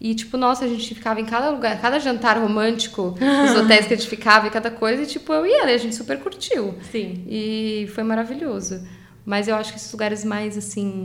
[0.00, 3.94] E, tipo, nossa, a gente ficava em cada lugar, cada jantar romântico, os hotéis que
[3.94, 6.20] a gente ficava e cada coisa, e, tipo, eu e ela, e a gente super
[6.20, 6.74] curtiu.
[6.92, 7.24] Sim.
[7.26, 8.80] E foi maravilhoso.
[9.24, 11.04] Mas eu acho que esses lugares mais, assim,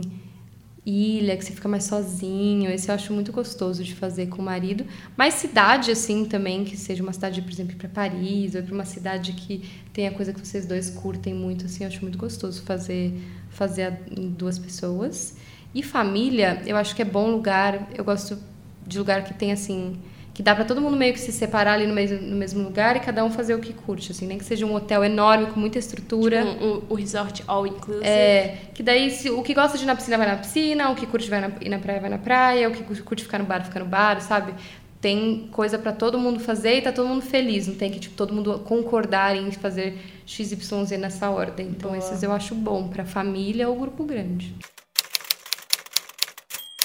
[0.86, 2.70] ilha, que você fica mais sozinho.
[2.70, 4.84] Esse eu acho muito gostoso de fazer com o marido.
[5.16, 8.84] Mas cidade, assim, também, que seja uma cidade, por exemplo, para Paris, ou para uma
[8.84, 13.12] cidade que tenha coisa que vocês dois curtem muito, assim, eu acho muito gostoso fazer,
[13.50, 15.36] fazer duas pessoas.
[15.74, 17.88] E família, eu acho que é bom lugar.
[17.96, 18.38] Eu gosto
[18.86, 19.98] de lugar que tem, assim,
[20.34, 22.96] que dá para todo mundo meio que se separar ali no mesmo, no mesmo lugar
[22.96, 25.60] e cada um fazer o que curte, assim, nem que seja um hotel enorme com
[25.60, 26.44] muita estrutura.
[26.44, 28.04] Tipo, um, um, resort all inclusive.
[28.04, 30.96] É, que daí se, o que gosta de ir na piscina vai na piscina, o
[30.96, 33.44] que curte vai na, ir na praia vai na praia, o que curte ficar no
[33.44, 34.54] bar fica no bar, sabe?
[35.00, 38.16] Tem coisa para todo mundo fazer e tá todo mundo feliz, não tem que tipo
[38.16, 41.68] todo mundo concordar em fazer XYZ nessa ordem.
[41.68, 41.98] Então Boa.
[41.98, 44.52] esses eu acho bom para família ou grupo grande.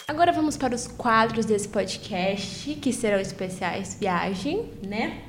[0.10, 5.22] Agora vamos para os quadros desse podcast, que serão especiais viagem, né?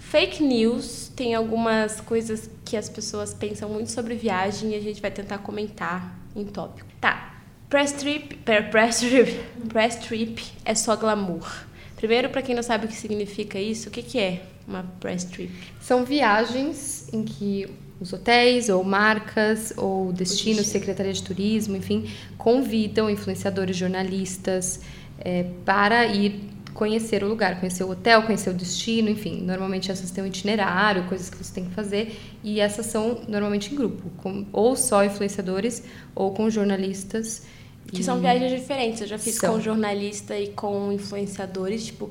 [0.00, 5.00] Fake news, tem algumas coisas que as pessoas pensam muito sobre viagem e a gente
[5.00, 6.88] vai tentar comentar em tópico.
[7.00, 7.36] Tá.
[7.70, 8.34] Press trip,
[8.68, 11.48] press trip, press trip é só glamour.
[11.94, 15.22] Primeiro, para quem não sabe o que significa isso, o que, que é uma press
[15.22, 15.54] trip?
[15.80, 23.08] São viagens em que os hotéis ou marcas ou destinos, secretaria de turismo, enfim, convidam
[23.08, 24.80] influenciadores, jornalistas
[25.18, 29.40] é, para ir conhecer o lugar, conhecer o hotel, conhecer o destino, enfim.
[29.40, 33.72] Normalmente essas têm um itinerário, coisas que você tem que fazer, e essas são normalmente
[33.72, 35.82] em grupo, com, ou só influenciadores
[36.14, 37.44] ou com jornalistas.
[37.86, 38.04] Que e...
[38.04, 39.00] são viagens diferentes.
[39.00, 39.54] Eu já fiz são.
[39.54, 42.10] com jornalista e com influenciadores, tipo,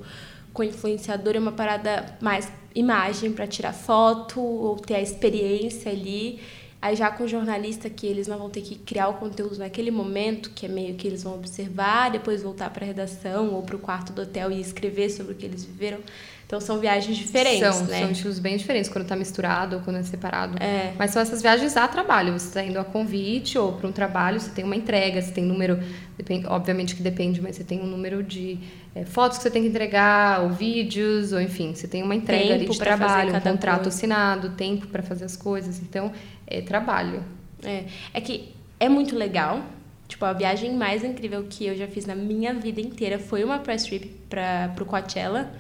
[0.56, 6.39] com influenciador é uma parada mais imagem para tirar foto ou ter a experiência ali.
[6.82, 10.51] Aí já com jornalista que eles não vão ter que criar o conteúdo naquele momento,
[10.51, 13.80] que é meio que eles vão observar, depois voltar para a redação ou para o
[13.80, 15.99] quarto do hotel e escrever sobre o que eles viveram.
[16.46, 18.02] Então são viagens diferentes, são, né?
[18.02, 20.62] São estilos bem diferentes quando está misturado ou quando é separado.
[20.62, 20.93] É.
[20.98, 22.34] Mas são essas viagens a trabalho.
[22.34, 25.43] Você está indo a convite ou para um trabalho, você tem uma entrega, você tem
[25.43, 25.80] número,
[26.16, 28.60] depende, obviamente que depende, mas você tem um número de
[28.93, 32.43] é, fotos que você tem que entregar, ou vídeos, ou enfim, você tem uma entrega
[32.43, 33.89] tempo ali de trabalho, um contrato coisa.
[33.89, 35.80] assinado, tempo para fazer as coisas.
[35.80, 36.12] Então,
[36.46, 37.24] é trabalho.
[37.64, 37.86] É.
[38.14, 39.64] é que é muito legal.
[40.08, 43.58] Tipo, a viagem mais incrível que eu já fiz na minha vida inteira foi uma
[43.58, 45.52] press trip para o Coachella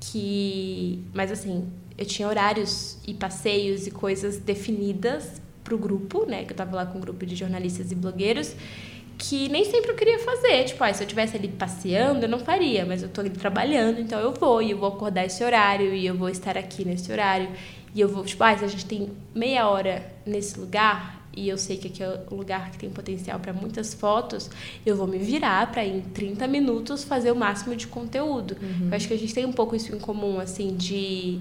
[0.00, 1.02] que.
[1.14, 6.44] Mas assim, eu tinha horários e passeios e coisas definidas pro grupo, né?
[6.44, 8.54] Que eu tava lá com um grupo de jornalistas e blogueiros,
[9.18, 10.64] que nem sempre eu queria fazer.
[10.64, 14.00] Tipo, ah, se eu tivesse ali passeando, eu não faria, mas eu tô ali trabalhando,
[14.00, 17.10] então eu vou, e eu vou acordar esse horário, e eu vou estar aqui nesse
[17.10, 17.48] horário,
[17.94, 21.58] e eu vou, tipo, ah, se a gente tem meia hora nesse lugar, e eu
[21.58, 24.50] sei que aqui é um lugar que tem potencial para muitas fotos,
[24.84, 28.56] eu vou me virar para em 30 minutos fazer o máximo de conteúdo.
[28.60, 28.88] Uhum.
[28.88, 31.40] Eu acho que a gente tem um pouco isso em comum, assim, de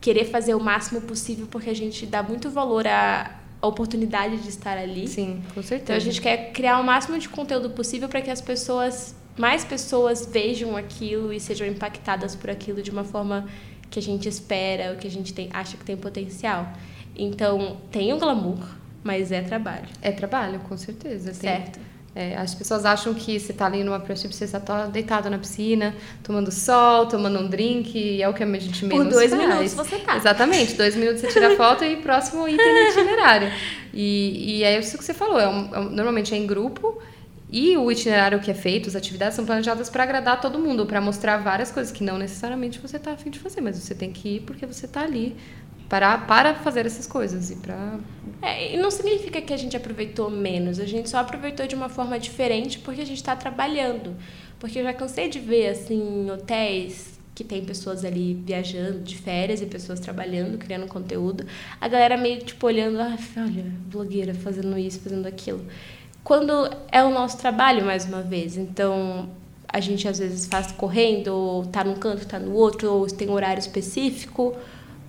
[0.00, 4.78] querer fazer o máximo possível porque a gente dá muito valor à oportunidade de estar
[4.78, 5.08] ali.
[5.08, 5.82] Sim, com certeza.
[5.82, 9.64] Então a gente quer criar o máximo de conteúdo possível para que as pessoas, mais
[9.64, 13.48] pessoas vejam aquilo e sejam impactadas por aquilo de uma forma
[13.90, 16.72] que a gente espera, o que a gente tem, acha que tem potencial.
[17.14, 18.58] Então, tem um glamour,
[19.02, 19.88] mas é trabalho.
[20.00, 21.32] É trabalho, com certeza.
[21.34, 21.78] Certo.
[21.78, 25.38] Tem, é, as pessoas acham que você está ali numa prancha, você está deitado na
[25.38, 29.30] piscina, tomando sol, tomando um drink, e é o que a gente menos Por dois
[29.30, 29.42] faz.
[29.42, 30.16] minutos você tá.
[30.16, 33.50] Exatamente, dois minutos você tira a foto e próximo item do itinerário.
[33.94, 37.00] E, e é isso que você falou, é um, é um, normalmente é em grupo,
[37.50, 41.00] e o itinerário que é feito, as atividades são planejadas para agradar todo mundo, para
[41.00, 44.36] mostrar várias coisas que não necessariamente você está afim de fazer, mas você tem que
[44.36, 45.34] ir porque você está ali
[45.92, 47.98] para, para fazer essas coisas e para
[48.40, 51.90] é, e não significa que a gente aproveitou menos, a gente só aproveitou de uma
[51.90, 54.16] forma diferente porque a gente está trabalhando.
[54.58, 59.60] Porque eu já cansei de ver assim hotéis que tem pessoas ali viajando de férias
[59.60, 61.44] e pessoas trabalhando, criando conteúdo.
[61.78, 65.62] A galera meio tipo olhando, ah, olha, blogueira fazendo isso, fazendo aquilo.
[66.24, 68.56] Quando é o nosso trabalho mais uma vez.
[68.56, 69.28] Então,
[69.68, 73.28] a gente às vezes faz correndo, ou tá num canto, tá no outro, ou tem
[73.28, 74.56] um horário específico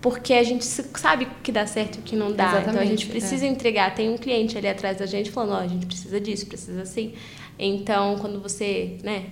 [0.03, 2.47] porque a gente sabe que dá certo e que não dá.
[2.47, 3.47] Exatamente, então a gente precisa é.
[3.47, 3.95] entregar.
[3.95, 6.81] Tem um cliente ali atrás da gente falando, ó, oh, a gente precisa disso, precisa
[6.81, 7.13] assim.
[7.57, 9.27] Então, quando você, né,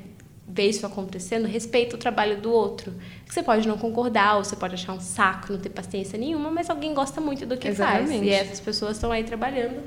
[0.48, 2.94] vê isso acontecendo, respeita o trabalho do outro.
[3.28, 6.70] Você pode não concordar, ou você pode achar um saco, não ter paciência nenhuma, mas
[6.70, 8.08] alguém gosta muito do que Exatamente.
[8.08, 8.24] faz.
[8.24, 9.84] E essas pessoas estão aí trabalhando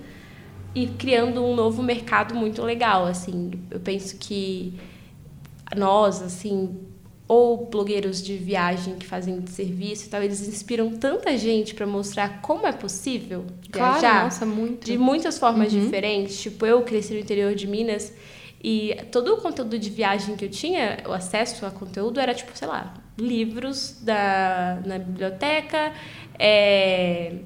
[0.75, 3.53] e criando um novo mercado muito legal, assim.
[3.71, 4.79] Eu penso que
[5.75, 6.79] nós, assim,
[7.27, 12.43] ou blogueiros de viagem que fazem serviço e tal, eles inspiram tanta gente para mostrar
[12.43, 14.85] como é possível claro, viajar nossa, muito.
[14.85, 15.81] de muitas formas uhum.
[15.81, 16.41] diferentes.
[16.41, 18.13] Tipo, eu cresci no interior de Minas
[18.63, 22.57] e todo o conteúdo de viagem que eu tinha, o acesso a conteúdo era tipo,
[22.57, 25.93] sei lá, livros da, na biblioteca,
[26.39, 27.37] é,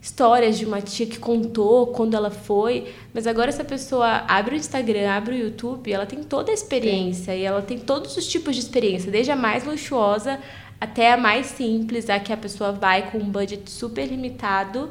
[0.00, 4.58] histórias de uma tia que contou quando ela foi, mas agora essa pessoa abre o
[4.58, 7.40] Instagram, abre o YouTube, ela tem toda a experiência Sim.
[7.40, 10.40] e ela tem todos os tipos de experiência, desde a mais luxuosa
[10.80, 14.90] até a mais simples, a que a pessoa vai com um budget super limitado,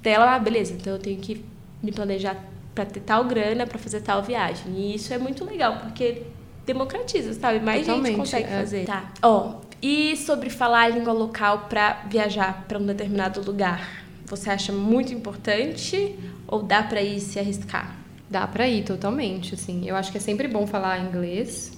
[0.00, 1.44] dela, ah, beleza, então eu tenho que
[1.82, 2.36] me planejar
[2.72, 4.72] para ter tal grana para fazer tal viagem.
[4.76, 6.22] E isso é muito legal, porque
[6.64, 7.58] democratiza, sabe?
[7.58, 8.58] Mais Totalmente, gente consegue é.
[8.58, 8.84] fazer.
[8.84, 9.12] Tá.
[9.22, 14.03] Ó, e sobre falar a língua local para viajar para um determinado lugar?
[14.26, 17.96] Você acha muito importante ou dá para ir se arriscar?
[18.28, 19.86] Dá para ir totalmente, assim.
[19.86, 21.72] Eu acho que é sempre bom falar inglês,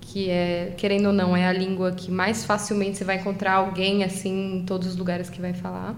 [0.00, 4.04] que é, querendo ou não, é a língua que mais facilmente você vai encontrar alguém
[4.04, 5.94] assim em todos os lugares que vai falar.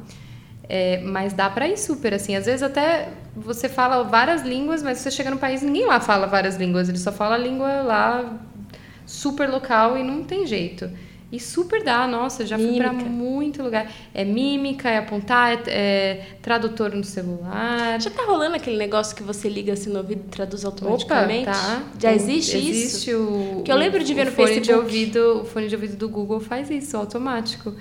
[0.69, 2.37] É, mas dá para ir super, assim.
[2.37, 6.27] Às vezes até você fala várias línguas, mas você chega no país ninguém lá fala
[6.27, 6.89] várias línguas.
[6.89, 8.39] Ele só fala a língua lá
[9.05, 10.89] super local e não tem jeito.
[11.33, 12.89] E super dá, nossa, já mímica.
[12.89, 13.93] fui para muito lugar.
[14.13, 18.01] É mímica, é apontar, é, é, tradutor no celular.
[18.01, 21.49] Já tá rolando aquele negócio que você liga assim no ouvido e traduz automaticamente?
[21.49, 21.83] Opa, tá.
[22.01, 22.81] Já existe, existe isso?
[22.81, 23.63] Existe o.
[23.65, 24.67] Que eu lembro de ver no fone Facebook.
[24.67, 27.75] De ouvido, o fone de ouvido do Google faz isso, automático.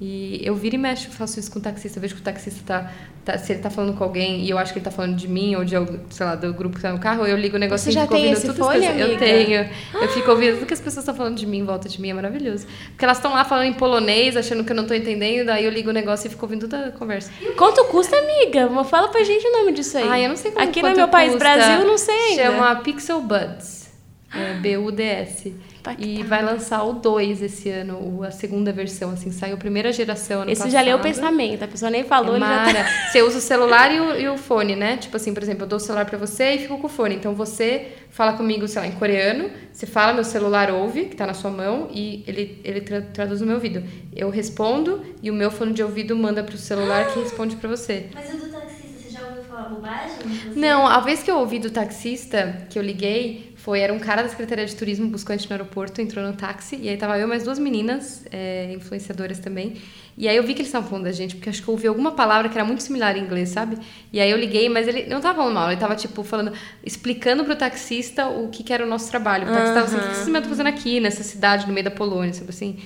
[0.00, 1.98] E eu viro e mexo, faço isso com o taxista.
[1.98, 2.90] Eu vejo que o taxista tá,
[3.22, 5.28] tá, Se ele tá falando com alguém e eu acho que ele tá falando de
[5.28, 5.74] mim ou de,
[6.08, 8.30] sei lá, do grupo que tá no carro, eu ligo o negócio Você já tem
[8.30, 9.06] esse fone, amiga?
[9.06, 9.68] Eu tenho.
[9.92, 12.10] Eu fico ouvindo tudo que as pessoas estão falando de mim em volta de mim,
[12.10, 12.66] é maravilhoso.
[12.88, 15.70] Porque elas estão lá falando em polonês, achando que eu não tô entendendo, daí eu
[15.70, 17.30] ligo o negócio e fico ouvindo toda a conversa.
[17.58, 18.70] Quanto custa, amiga?
[18.84, 20.08] Fala pra gente o nome disso aí.
[20.08, 22.42] Ah, eu não sei como Aqui no meu país, Brasil, não sei ainda.
[22.44, 23.90] Chama Pixel Buds.
[24.34, 25.54] É, B-U-D-S.
[25.98, 30.42] E vai lançar o 2 esse ano, a segunda versão, assim, saiu a primeira geração
[30.42, 30.72] ano Esse passado.
[30.72, 32.72] já leu o pensamento, a pessoa nem falou, é ele Mara.
[32.72, 32.90] já tá...
[33.10, 34.96] Você usa o celular e o, e o, fone, né?
[34.96, 37.14] Tipo assim, por exemplo, eu dou o celular pra você e fico com o fone.
[37.14, 41.26] Então você fala comigo, sei lá, em coreano, você fala, meu celular ouve, que tá
[41.26, 43.82] na sua mão, e ele, ele tra traduz no meu ouvido.
[44.14, 48.06] Eu respondo e o meu fone de ouvido manda pro celular que responde pra você.
[48.14, 50.16] Mas o do taxista, você já ouviu falar bobagem?
[50.56, 54.22] Não, a vez que eu ouvi do taxista, que eu liguei, foi, era um cara
[54.22, 57.18] da Secretaria de Turismo, buscou a gente no aeroporto, entrou no táxi, e aí tava
[57.18, 59.76] eu mais duas meninas, é, influenciadoras também.
[60.20, 61.86] E aí eu vi que eles estavam falando da gente, porque acho que eu ouvi
[61.86, 63.78] alguma palavra que era muito similar em inglês, sabe?
[64.12, 66.52] E aí eu liguei, mas ele não tava falando mal, ele tava, tipo, falando,
[66.84, 69.44] explicando pro taxista o que, que era o nosso trabalho.
[69.44, 71.90] O taxista tava assim, o que vocês estão fazendo aqui, nessa cidade, no meio da
[71.90, 72.78] Polônia, sabe assim?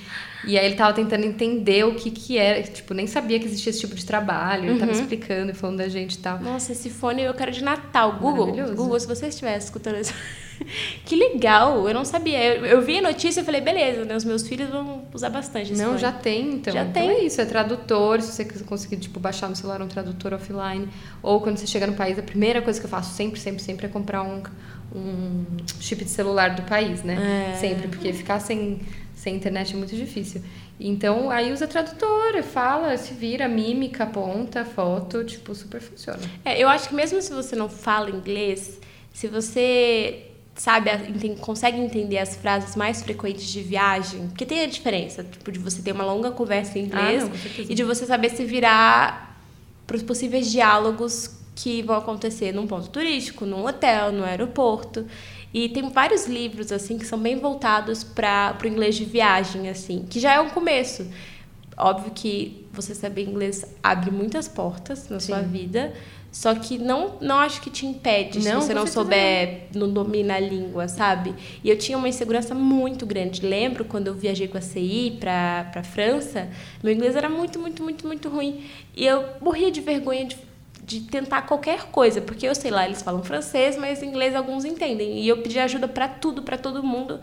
[0.47, 3.71] E aí ele tava tentando entender o que que era, tipo, nem sabia que existia
[3.71, 4.79] esse tipo de trabalho, ele uhum.
[4.79, 6.39] tava explicando e falando da gente e tal.
[6.39, 8.13] Nossa, esse fone eu quero de Natal.
[8.13, 10.13] Google, Google, se você estiver escutando isso.
[11.03, 12.55] que legal, eu não sabia.
[12.55, 14.15] Eu, eu vi a notícia e falei, beleza, né?
[14.15, 16.01] Os meus filhos vão usar bastante esse Não, fone.
[16.01, 16.73] já tem, então.
[16.73, 17.09] Já então tem.
[17.09, 20.87] é isso, é tradutor, se você conseguir, tipo, baixar no celular um tradutor offline.
[21.21, 23.85] Ou quando você chega no país, a primeira coisa que eu faço sempre, sempre, sempre
[23.87, 24.43] é comprar um,
[24.95, 25.45] um
[25.79, 27.53] chip de celular do país, né?
[27.53, 27.57] É.
[27.57, 28.81] Sempre, porque ficar sem,
[29.15, 30.41] sem internet é muito difícil.
[30.79, 36.19] Então, aí usa tradutor, fala, se vira, mímica, aponta, foto, tipo, super funciona.
[36.43, 38.79] É, eu acho que mesmo se você não fala inglês,
[39.13, 40.89] se você sabe,
[41.41, 45.81] consegue entender as frases mais frequentes de viagem, porque tem a diferença, tipo, de você
[45.81, 49.37] ter uma longa conversa em inglês ah, não, e de você saber se virar
[49.85, 55.05] para os possíveis diálogos que vão acontecer num ponto turístico, num hotel, no aeroporto.
[55.53, 60.05] E tem vários livros assim que são bem voltados para o inglês de viagem, assim,
[60.09, 61.07] que já é um começo.
[61.77, 65.27] Óbvio que você saber inglês abre muitas portas na Sim.
[65.27, 65.93] sua vida,
[66.35, 70.35] só que não, não acho que te impede não, se você não souber, não domina
[70.35, 71.33] a língua, sabe?
[71.63, 73.39] E eu tinha uma insegurança muito grande.
[73.39, 76.49] Lembro quando eu viajei com a CI para a França,
[76.83, 78.65] meu inglês era muito, muito, muito, muito ruim.
[78.93, 80.37] E eu morria de vergonha de,
[80.83, 85.19] de tentar qualquer coisa, porque eu sei lá, eles falam francês, mas inglês alguns entendem.
[85.19, 87.21] E eu pedi ajuda para tudo, para todo mundo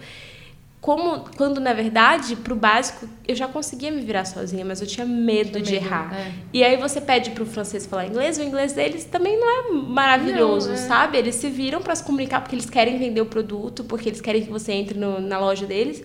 [0.82, 4.86] como quando na verdade para o básico eu já conseguia me virar sozinha mas eu
[4.86, 6.12] tinha medo de errar.
[6.12, 6.32] é.
[6.52, 9.72] e aí você pede para o francês falar inglês o inglês deles também não é
[9.72, 10.78] maravilhoso não, é.
[10.78, 11.16] sabe?
[11.16, 14.44] Eles se viram para se comunicar porque eles querem vender o produto porque eles querem
[14.44, 16.04] que você entre no, na loja deles.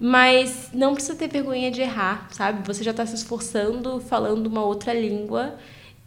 [0.00, 2.66] Mas não precisa ter vergonha de errar sabe?
[2.66, 5.56] Você já está se esforçando falando uma outra língua.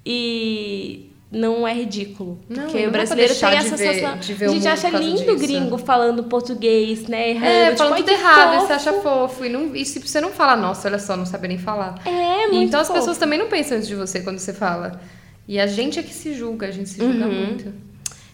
[0.03, 2.39] E não é ridículo.
[2.49, 4.47] Não, porque não o brasileiro tem essa sensação.
[4.49, 7.29] a gente acha lindo gringo falando português, né?
[7.29, 8.67] Errando, é, tipo, falando tudo errado, fofo.
[8.67, 9.45] você acha fofo.
[9.45, 12.01] E, não, e se você não fala, nossa, olha só, não sabe nem falar.
[12.05, 12.91] É, muito Então fofo.
[12.91, 14.99] as pessoas também não pensam antes de você quando você fala.
[15.47, 17.45] E a gente é que se julga, a gente se julga uhum.
[17.45, 17.73] muito.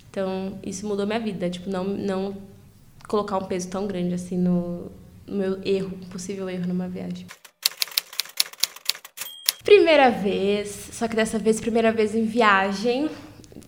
[0.10, 1.48] Então, isso mudou minha vida.
[1.50, 2.36] Tipo, não, não
[3.08, 4.92] colocar um peso tão grande assim no,
[5.28, 7.28] no meu erro, possível erro numa viagem.
[9.68, 13.10] Primeira vez, só que dessa vez, primeira vez em viagem.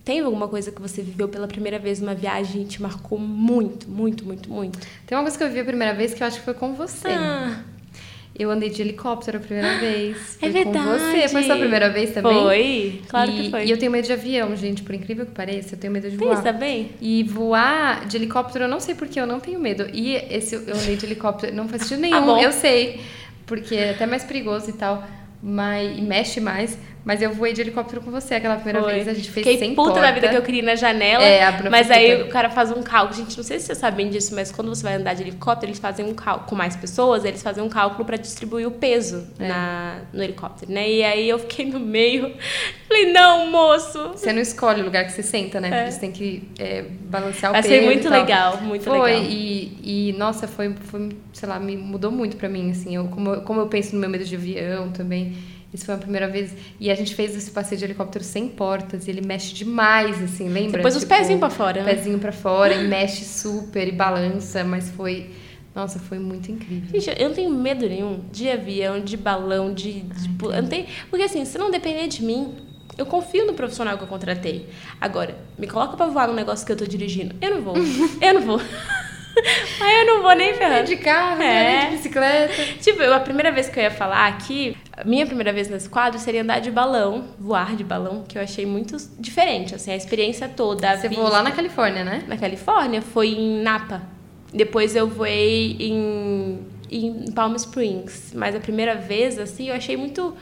[0.02, 3.86] Tem alguma coisa que você viveu pela primeira vez numa viagem e te marcou muito,
[3.86, 4.78] muito, muito, muito?
[5.06, 6.72] Tem uma coisa que eu vi a primeira vez que eu acho que foi com
[6.72, 7.08] você.
[7.08, 7.62] Ah.
[8.34, 10.38] Eu andei de helicóptero a primeira vez.
[10.40, 10.86] É Foi com verdade.
[10.86, 11.28] você.
[11.28, 12.32] Foi sua primeira vez também?
[12.32, 13.66] Foi, claro e, que foi.
[13.66, 14.82] E eu tenho medo de avião, gente.
[14.82, 16.36] Por incrível que pareça, eu tenho medo de voar.
[16.36, 16.92] Pensa bem.
[16.98, 19.86] E voar de helicóptero, eu não sei porque eu não tenho medo.
[19.92, 22.38] E esse eu andei de helicóptero, não faz sentido nenhum, Ah, bom.
[22.38, 23.02] eu sei.
[23.44, 25.06] Porque é até mais perigoso e tal.
[25.42, 26.78] Mas, mexe mais.
[27.04, 28.94] Mas eu voei de helicóptero com você aquela primeira Foi.
[28.94, 29.08] vez.
[29.08, 30.06] A gente fez Fiquei sem puta porta.
[30.06, 31.22] da vida que eu queria ir na janela.
[31.22, 33.16] É, a mas aí o cara faz um cálculo.
[33.16, 35.80] Gente, não sei se vocês sabem disso, mas quando você vai andar de helicóptero, eles
[35.80, 39.48] fazem um cálculo com mais pessoas, eles fazem um cálculo pra distribuir o peso É.
[39.48, 40.90] na, no helicóptero, né?
[40.90, 42.34] E aí eu fiquei no meio.
[42.86, 44.08] Falei, não, moço.
[44.08, 45.86] Você não escolhe o lugar que você senta, né?
[45.86, 45.90] É.
[45.90, 49.24] Você tem que é, balancear o Mas peso foi muito legal, muito foi, legal.
[49.30, 52.94] E, e, nossa, foi, foi, sei lá, me mudou muito pra mim, assim.
[52.94, 55.34] Eu, como, como eu penso no meu medo de avião também.
[55.72, 56.52] Isso foi a primeira vez.
[56.80, 59.06] E a gente fez esse passeio de helicóptero sem portas.
[59.06, 60.78] E ele mexe demais, assim, lembra?
[60.78, 61.94] Depois os Tipo, pezinhos pra fora, né?
[61.94, 64.64] Pezinho pra fora e mexe super e balança.
[64.64, 65.30] Mas foi...
[65.74, 67.00] Nossa, foi muito incrível.
[67.00, 70.00] Gente, eu não tenho medo nenhum de avião, de balão, de.
[70.00, 72.56] de eu não tenho, porque assim, se não depender de mim,
[72.98, 74.68] eu confio no profissional que eu contratei.
[75.00, 77.36] Agora, me coloca pra voar no negócio que eu tô dirigindo.
[77.40, 77.74] Eu não vou.
[78.20, 78.60] eu não vou.
[79.80, 80.86] Aí eu não vou nem ferrando.
[80.86, 81.36] De carro, É.
[81.38, 81.84] né?
[81.90, 82.54] de bicicleta.
[82.80, 86.18] Tipo, eu, a primeira vez que eu ia falar aqui, minha primeira vez nesse quadro
[86.18, 90.48] seria andar de balão, voar de balão, que eu achei muito diferente, assim, a experiência
[90.48, 90.90] toda.
[90.90, 92.22] a Você voou lá na Califórnia, né?
[92.26, 94.02] na Califórnia, foi em Napa.
[94.52, 96.58] Depois eu voei em,
[96.90, 98.32] em Palm Springs.
[98.34, 100.36] Mas a primeira vez, assim, eu achei muito.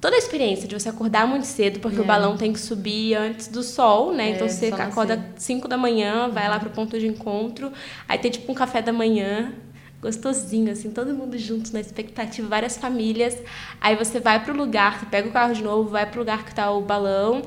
[0.00, 2.00] Toda a experiência de você acordar muito cedo, porque É.
[2.00, 4.30] o balão tem que subir antes do sol, né?
[4.30, 7.70] É, então você acorda 5 da manhã, vai lá pro ponto de encontro,
[8.08, 9.52] aí tem tipo um café da manhã,
[10.00, 13.36] gostosinho, assim, todo mundo junto na expectativa, várias famílias.
[13.78, 16.54] Aí você vai pro lugar, você pega o carro de novo, vai pro lugar que
[16.54, 17.42] tá o balão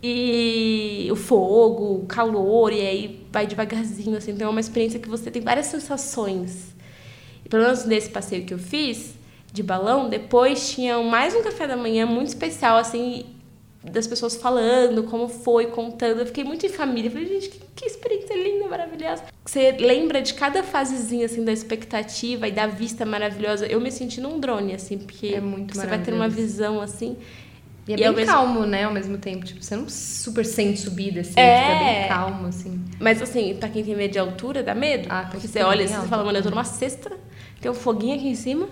[0.00, 5.08] e o fogo, o calor, e aí vai devagarzinho, assim, então é uma experiência que
[5.08, 6.68] você tem várias sensações.
[7.44, 9.17] E pelo menos nesse passeio que eu fiz
[9.52, 13.26] de balão, depois tinha mais um café da manhã muito especial, assim,
[13.82, 16.20] das pessoas falando como foi, contando.
[16.20, 17.08] Eu fiquei muito em família.
[17.08, 19.22] Eu falei, gente, que, que experiência linda, maravilhosa.
[19.44, 23.66] Você lembra de cada fasezinha, assim, da expectativa e da vista maravilhosa.
[23.66, 27.16] Eu me senti num drone, assim, porque É muito você vai ter uma visão, assim.
[27.86, 28.84] E é E bem mesmo- calmo, né?
[28.84, 29.46] Ao mesmo tempo.
[29.46, 31.32] Tipo, você não super sente subida, assim.
[31.40, 31.42] É.
[31.42, 32.84] É bem calmo, assim.
[33.00, 35.06] Mas assim, pra quem tem medo de altura, dá medo.
[35.08, 37.10] Ah, porque você olha bem assim, você fala, mano, eu tô numa cesta,
[37.62, 38.68] tem um foguinho aqui em cima,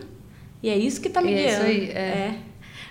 [0.66, 1.70] e é isso que tá me E é isso guiando.
[1.70, 2.34] aí, é.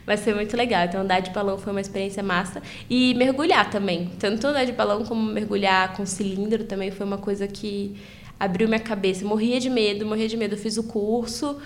[0.05, 0.85] Vai ser muito legal.
[0.85, 2.61] Então, andar de balão foi uma experiência massa.
[2.89, 4.11] E mergulhar também.
[4.17, 7.97] Tanto andar de balão como mergulhar com cilindro também foi uma coisa que
[8.39, 9.25] abriu minha cabeça.
[9.25, 10.55] Morria de medo, morria de medo.
[10.55, 11.59] Eu fiz o curso.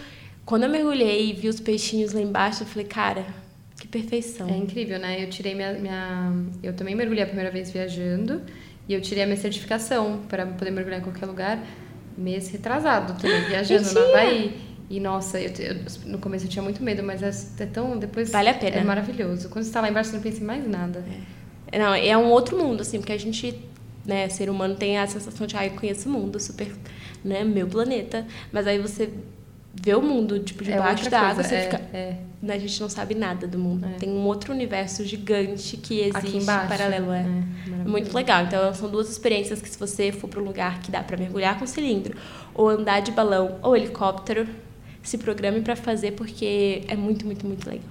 [0.46, 3.24] Quando eu mergulhei e vi os peixinhos lá embaixo, eu falei, cara,
[3.80, 4.50] que perfeição.
[4.50, 5.24] É incrível, né?
[5.24, 6.34] Eu tirei minha, minha...
[6.64, 8.42] Eu também mergulhei a primeira vez viajando.
[8.88, 11.64] E eu tirei a minha certificação para poder mergulhar em qualquer lugar.
[12.18, 14.08] Mês retrasado também, viajando no Mentira!
[14.08, 14.69] Havaí.
[14.90, 15.76] E, nossa, eu, eu-
[16.06, 17.98] no começo eu tinha muito medo, mas é, é tão...
[17.98, 18.78] Depois Vale a pena.
[18.78, 19.48] É maravilhoso.
[19.50, 21.04] Quando você tá lá embaixo, você não pensa em mais nada.
[21.72, 23.56] Não, é um outro mundo, assim, porque a gente,
[24.04, 26.72] né, ser humano tem a sensação de, ah, eu conheço o mundo, super,
[27.24, 28.26] né, meu planeta.
[28.52, 29.12] Mas aí você
[29.72, 31.82] vê o mundo, tipo, É debaixo outra da água, você é, fica...
[31.94, 32.16] é.
[32.42, 33.86] né, a gente não sabe nada do mundo.
[33.86, 34.00] É.
[34.00, 36.68] Tem um outro universo gigante que existe Aqui embaixo.
[36.68, 37.26] paralelo, é.
[37.86, 38.46] Muito legal.
[38.46, 41.60] Então, são duas experiências que se você for para um lugar que dá para mergulhar
[41.60, 42.18] com cilindro,
[42.56, 44.48] ou andar de balão, ou helicóptero,
[45.04, 47.90] se programe para fazer, porque é muito, muito, muito legal.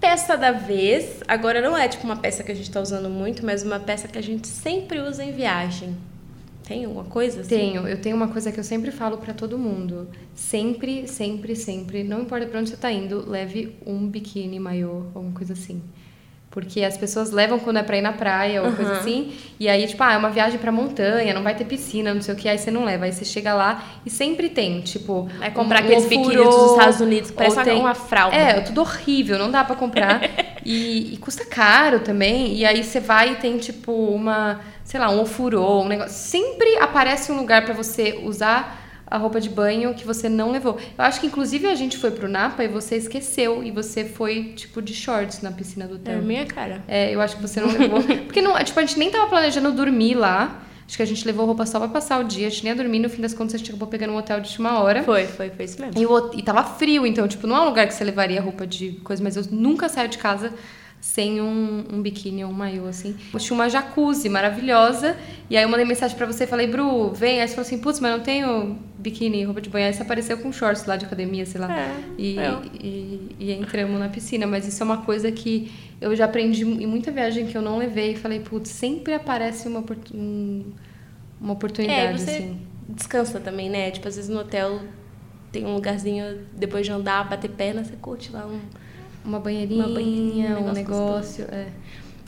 [0.00, 3.44] Peça da vez, agora não é tipo uma peça que a gente tá usando muito,
[3.44, 5.96] mas uma peça que a gente sempre usa em viagem.
[6.66, 7.48] Tem alguma coisa assim?
[7.48, 10.08] Tenho, eu tenho uma coisa que eu sempre falo pra todo mundo.
[10.34, 15.32] Sempre, sempre, sempre, não importa pra onde você tá indo, leve um biquíni, maiô, alguma
[15.32, 15.80] coisa assim.
[16.56, 19.00] Porque as pessoas levam quando é pra ir na praia ou coisa Aham.
[19.00, 22.22] assim, e aí, tipo, ah, é uma viagem pra montanha, não vai ter piscina, não
[22.22, 23.04] sei o que, aí você não leva.
[23.04, 25.28] Aí você chega lá e sempre tem, tipo.
[25.38, 28.34] Vai comprar um- aqueles biquínis ofurô, dos Estados Unidos, que parece tem- uma fralda.
[28.34, 30.22] É, tudo horrível, não dá pra comprar.
[30.64, 32.54] e, e custa caro também.
[32.56, 36.14] E aí você vai e tem, tipo, uma, sei lá, um ofurô, um negócio.
[36.16, 40.76] Sempre aparece um lugar pra você usar a roupa de banho que você não levou.
[40.98, 43.62] Eu acho que, inclusive, a gente foi pro Napa e você esqueceu.
[43.62, 46.22] E você foi, tipo, de shorts na piscina do É hotel.
[46.22, 46.82] minha cara.
[46.88, 48.02] É, eu acho que você não levou.
[48.26, 50.62] Porque, não, tipo, a gente nem tava planejando dormir lá.
[50.88, 52.46] Acho que a gente levou roupa só pra passar o dia.
[52.46, 52.98] A gente nem ia dormir.
[53.00, 55.02] No fim das contas, a gente acabou pegando um hotel de última hora.
[55.02, 56.00] Foi, foi, foi isso mesmo.
[56.00, 58.66] E, o e tava frio, então, tipo, não é um lugar que você levaria roupa
[58.66, 60.52] de coisa, mas eu nunca saio de casa
[61.06, 63.16] sem um, um biquíni ou um maiô, assim.
[63.32, 65.16] Eu tinha uma jacuzzi maravilhosa,
[65.48, 67.40] e aí eu mandei mensagem pra você e falei, Bru, vem.
[67.40, 69.86] Aí você falou assim, putz, mas não tenho biquíni, roupa de banho.
[69.86, 71.72] Aí você apareceu com shorts lá de academia, sei lá.
[71.72, 72.60] É, e, eu.
[72.74, 74.46] e, e entramos na piscina.
[74.48, 75.70] Mas isso é uma coisa que
[76.00, 78.12] eu já aprendi em muita viagem que eu não levei.
[78.12, 80.64] E falei, putz, sempre aparece uma, um-
[81.40, 82.60] uma oportunidade, É, você assim.
[82.88, 83.92] descansa também, né?
[83.92, 84.80] Tipo, às vezes no hotel
[85.52, 88.58] tem um lugarzinho, depois de andar, bater perna, você curte lá um,
[89.26, 91.44] uma banheirinha, uma banheirinha um negócio.
[91.50, 91.66] É.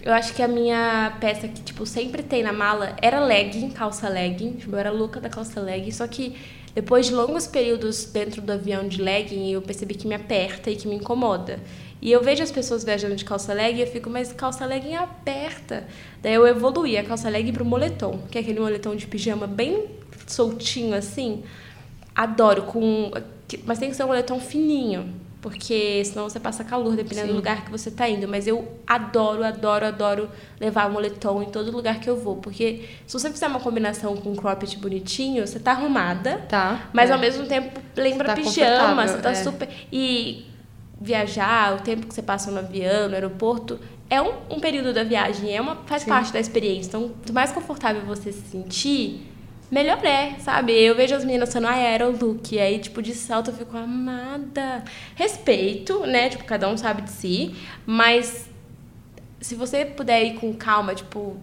[0.02, 4.08] Eu acho que a minha peça que, tipo, sempre tem na mala era legging, calça
[4.08, 4.52] legging.
[4.52, 5.90] Tipo, eu era louca da calça legging.
[5.90, 6.36] Só que
[6.74, 10.76] depois de longos períodos dentro do avião de legging, eu percebi que me aperta e
[10.76, 11.58] que me incomoda.
[12.00, 14.94] E eu vejo as pessoas viajando de calça legging e eu fico, mas calça legging
[14.94, 15.86] aperta.
[16.22, 19.86] Daí eu evoluí a calça legging pro moletom, que é aquele moletom de pijama bem
[20.28, 21.42] soltinho assim.
[22.14, 23.10] Adoro, com.
[23.64, 27.32] Mas tem que ser um moletom fininho porque senão você passa calor dependendo Sim.
[27.32, 28.26] do lugar que você tá indo.
[28.26, 30.28] Mas eu adoro, adoro, adoro
[30.60, 34.32] levar moletom em todo lugar que eu vou, porque se você fizer uma combinação com
[34.32, 36.88] um cropped bonitinho, você tá arrumada, tá?
[36.92, 37.12] Mas é.
[37.12, 39.34] ao mesmo tempo lembra tá pijama, você tá é.
[39.34, 40.46] super e
[41.00, 43.78] viajar, o tempo que você passa no avião, no aeroporto,
[44.10, 46.08] é um, um período da viagem, é uma faz Sim.
[46.08, 46.88] parte da experiência.
[46.88, 49.26] Então, quanto mais confortável você se sentir,
[49.70, 50.72] melhor é, sabe?
[50.72, 52.58] Eu vejo as meninas sendo, ah, era o look.
[52.58, 54.84] Aí, tipo, de salto eu fico amada.
[55.14, 56.28] Respeito, né?
[56.28, 57.54] Tipo, cada um sabe de si.
[57.86, 58.48] Mas
[59.40, 61.36] se você puder ir com calma, tipo,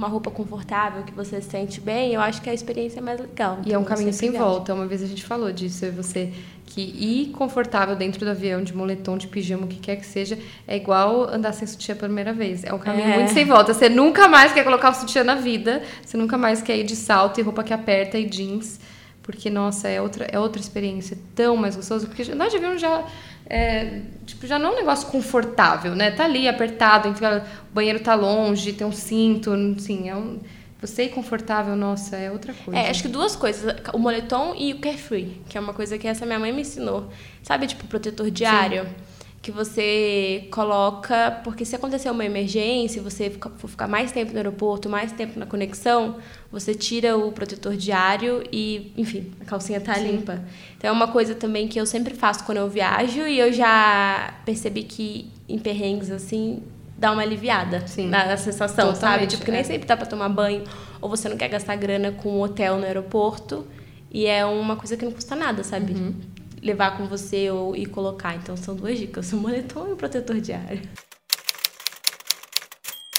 [0.00, 3.20] uma roupa confortável, que você se sente bem, eu acho que a experiência é mais
[3.20, 3.58] legal.
[3.66, 4.46] E é um caminho sem viaja.
[4.46, 4.72] volta.
[4.72, 6.32] Uma vez a gente falou disso, e você,
[6.64, 10.38] que ir confortável dentro do avião, de moletom, de pijama, o que quer que seja,
[10.66, 12.64] é igual andar sem sutiã pela primeira vez.
[12.64, 13.16] É um caminho é.
[13.16, 13.74] muito sem volta.
[13.74, 16.96] Você nunca mais quer colocar o sutiã na vida, você nunca mais quer ir de
[16.96, 18.80] salto e roupa que aperta e jeans.
[19.22, 22.06] Porque, nossa, é outra, é outra experiência tão mais gostosa.
[22.06, 23.04] Porque nós de avião já
[23.50, 26.12] é, tipo, já não é um negócio confortável, né?
[26.12, 30.38] Tá ali apertado, o banheiro tá longe, tem um cinto, assim, é um.
[30.80, 32.80] Você confortável, nossa, é outra coisa.
[32.80, 33.74] É, acho que duas coisas.
[33.92, 37.10] O moletom e o carefree, que é uma coisa que essa minha mãe me ensinou.
[37.42, 38.84] Sabe, tipo, protetor diário?
[38.84, 39.09] Sim
[39.42, 44.88] que você coloca, porque se acontecer uma emergência, você for ficar mais tempo no aeroporto,
[44.88, 46.16] mais tempo na conexão,
[46.52, 50.12] você tira o protetor diário e, enfim, a calcinha tá Sim.
[50.12, 50.44] limpa.
[50.76, 54.34] Então é uma coisa também que eu sempre faço quando eu viajo e eu já
[54.44, 56.62] percebi que em perrengues assim
[56.98, 58.08] dá uma aliviada Sim.
[58.08, 59.26] na, sensação, Totalmente, sabe?
[59.26, 59.64] Tipo, que nem é.
[59.64, 60.64] sempre dá para tomar banho
[61.00, 63.66] ou você não quer gastar grana com um hotel no aeroporto.
[64.12, 65.94] E é uma coisa que não custa nada, sabe?
[65.94, 68.34] Uhum levar com você ou e colocar.
[68.36, 70.82] Então são duas dicas, o moletom e o protetor diário.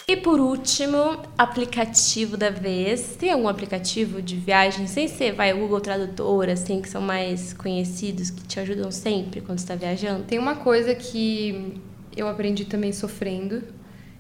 [0.07, 3.15] E por último, aplicativo da vez.
[3.18, 8.30] Tem algum aplicativo de viagem, sem ser vai, Google Tradutor, assim, que são mais conhecidos,
[8.30, 10.26] que te ajudam sempre quando está viajando?
[10.26, 11.81] Tem uma coisa que
[12.13, 13.63] eu aprendi também sofrendo,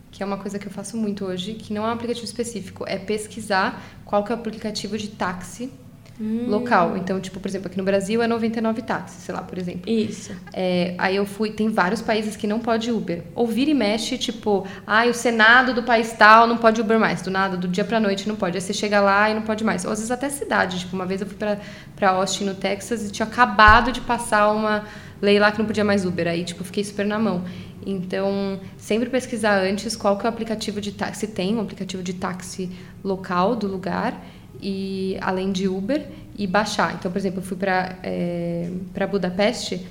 [0.09, 2.85] que é uma coisa que eu faço muito hoje, que não é um aplicativo específico,
[2.87, 5.73] é pesquisar qual que é o aplicativo de táxi
[6.19, 6.45] hum.
[6.47, 6.97] local.
[6.97, 9.89] Então, tipo, por exemplo, aqui no Brasil é 99 táxis, sei lá, por exemplo.
[9.89, 10.35] Isso.
[10.53, 13.23] É, aí eu fui, tem vários países que não pode Uber.
[13.35, 17.21] Ouvir e mexe, tipo, ai, ah, o Senado do país tal não pode Uber mais,
[17.21, 18.57] do nada, do dia pra noite não pode.
[18.57, 19.85] Aí você chega lá e não pode mais.
[19.85, 21.57] Ou às vezes até cidade, tipo, uma vez eu fui pra,
[21.95, 24.83] pra Austin, no Texas, e tinha acabado de passar uma
[25.21, 26.27] lei lá que não podia mais Uber.
[26.27, 27.43] Aí, tipo, fiquei super na mão.
[27.85, 31.27] Então, sempre pesquisar antes qual que é o aplicativo de táxi.
[31.27, 32.69] Tem um aplicativo de táxi
[33.03, 34.15] local do lugar
[34.61, 36.05] e além de Uber
[36.37, 36.95] e baixar.
[36.97, 39.85] Então, por exemplo, eu fui para é, para Budapeste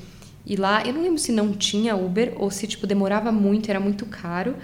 [0.46, 3.80] e lá eu não lembro se não tinha Uber ou se tipo demorava muito, era
[3.80, 4.54] muito caro.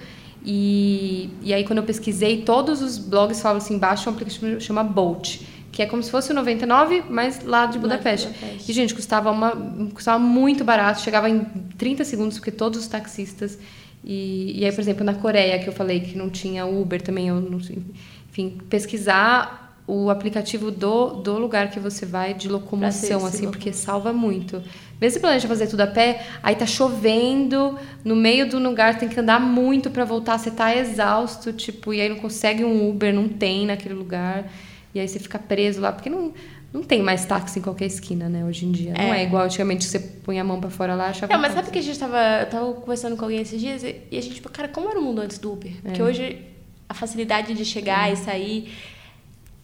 [0.43, 4.59] E, e aí quando eu pesquisei, todos os blogs falavam assim, baixa um aplicativo que
[4.61, 8.27] chama Bolt, que é como se fosse o 99, mas lá de Budapeste.
[8.27, 8.71] Budapeste.
[8.71, 9.51] E gente, custava uma
[9.93, 11.43] custava muito barato, chegava em
[11.77, 13.59] 30 segundos porque todos os taxistas
[14.03, 17.27] e, e aí, por exemplo, na Coreia que eu falei que não tinha Uber também,
[17.27, 23.49] eu não, enfim, pesquisar o aplicativo do, do lugar que você vai de locomoção, assim,
[23.49, 24.61] porque salva muito.
[24.99, 29.07] Mesmo se planeja fazer tudo a pé, aí tá chovendo, no meio do lugar tem
[29.07, 33.13] que andar muito para voltar, você tá exausto, tipo, e aí não consegue um Uber,
[33.13, 34.51] não tem naquele lugar,
[34.93, 36.33] e aí você fica preso lá, porque não,
[36.73, 38.91] não tem mais táxi em qualquer esquina, né, hoje em dia.
[38.93, 39.07] É.
[39.07, 41.31] Não é igual antigamente que você punha a mão para fora lá, achava.
[41.31, 44.01] Não, mas sabe que a gente tava, eu tava conversando com alguém esses dias e,
[44.11, 45.71] a gente, tipo, cara, como era o mundo antes do Uber?
[45.81, 46.03] Porque é.
[46.03, 46.41] hoje
[46.89, 48.13] a facilidade de chegar é.
[48.13, 48.73] e sair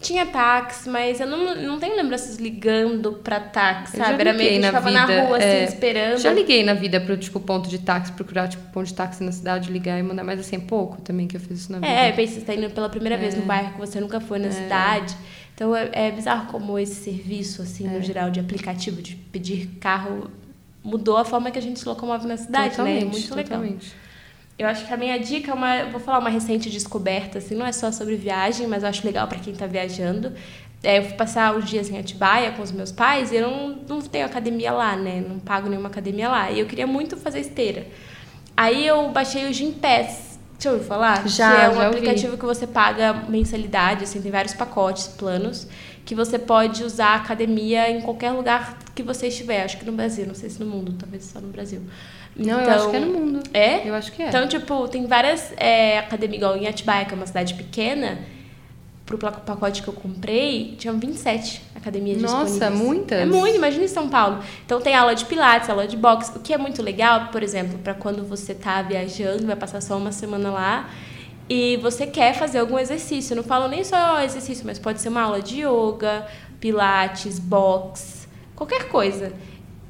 [0.02, 4.20] tinha táxi, mas eu não, não tenho lembranças ligando pra táxi, sabe?
[4.20, 6.18] Era meio que na ficava vida, na rua, assim, é, esperando.
[6.18, 9.32] Já liguei na vida pro, tipo, ponto de táxi, procurar, tipo, ponto de táxi na
[9.32, 11.90] cidade, ligar e mandar, mas assim, pouco também que eu fiz isso na vida.
[11.90, 13.18] É, pensa, você tá indo pela primeira é.
[13.18, 14.52] vez no bairro que você nunca foi na é.
[14.52, 15.16] cidade.
[15.56, 18.02] Então, é, é, bizarro como esse serviço, assim, no é.
[18.02, 20.30] geral, de aplicativo, de pedir carro,
[20.84, 23.08] mudou a forma que a gente se locomove na cidade, totalmente, né?
[23.08, 23.64] É muito legal.
[24.58, 27.66] Eu acho que a minha dica é uma, vou falar uma recente descoberta, assim, não
[27.66, 30.32] é só sobre viagem, mas eu acho legal para quem está viajando.
[30.84, 33.70] É, eu fui passar os dias em Atibaia com os meus pais e eu não,
[33.88, 35.24] não tenho academia lá, né?
[35.28, 36.52] Não pago nenhuma academia lá.
[36.52, 37.88] E eu queria muito fazer esteira.
[38.56, 41.28] Aí eu baixei o Gympass, Já ouviu falar?
[41.28, 41.86] Já, Que é um ouvi.
[41.98, 45.68] aplicativo que você paga mensalidade, assim, tem vários pacotes, planos,
[46.06, 49.64] que você pode usar a academia em qualquer lugar que você estiver.
[49.64, 51.82] Acho que no Brasil, não sei se no mundo, talvez só no Brasil.
[52.36, 53.44] Não, eu acho que é no mundo.
[53.54, 53.88] É?
[53.88, 54.28] Eu acho que é.
[54.28, 58.20] Então, tipo, tem várias é, academias, igual em Atibaia, que é uma cidade pequena,
[59.06, 62.82] pro pacote que eu comprei, tinham 27 academias Nossa, disponíveis.
[62.82, 63.20] muitas?
[63.20, 64.40] É muito, imagina em São Paulo.
[64.66, 67.78] Então tem aula de pilates, aula de boxe, o que é muito legal, por exemplo,
[67.80, 70.90] para quando você tá viajando, vai passar só uma semana lá,
[71.50, 73.34] e você quer fazer algum exercício.
[73.34, 76.26] Eu não falo nem só exercício, mas pode ser uma aula de yoga,
[76.60, 79.34] pilates, boxe, qualquer coisa.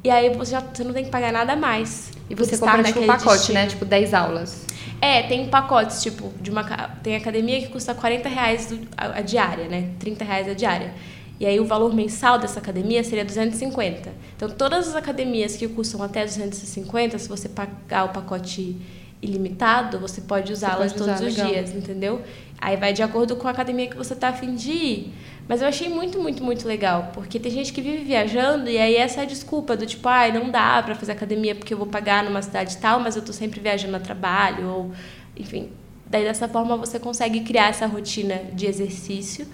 [0.03, 2.11] E aí você, já, você não tem que pagar nada mais.
[2.29, 3.61] E você compra tipo um pacote, né?
[3.63, 3.79] destino.
[3.79, 4.65] Tipo 10 aulas.
[5.01, 6.63] É, tem pacotes, tipo, de uma.
[7.03, 9.89] Tem academia que custa 40 reais do- a, a diária, né?
[9.99, 10.93] 30 reais a diária.
[11.39, 14.11] E aí o valor mensal dessa academia seria 250.
[14.35, 18.77] Então todas as academias que custam até 250, se você pagar o pacote
[19.21, 21.51] ilimitado, você pode usá-las pode usar, todos os legal.
[21.51, 22.21] dias, entendeu?
[22.59, 25.13] Aí vai de acordo com a academia que você tá afim de ir.
[25.47, 28.95] Mas eu achei muito, muito, muito legal, porque tem gente que vive viajando e aí
[28.95, 31.87] essa é a desculpa do tipo, ai, não dá pra fazer academia porque eu vou
[31.87, 34.91] pagar numa cidade tal, mas eu tô sempre viajando a trabalho, ou
[35.37, 35.69] enfim.
[36.09, 39.45] Daí dessa forma você consegue criar essa rotina de exercício,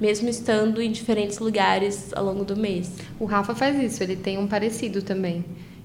[0.00, 2.92] mesmo estando em diferentes lugares ao longo do mês.
[3.20, 5.44] O Rafa faz isso, ele tem um parecido também.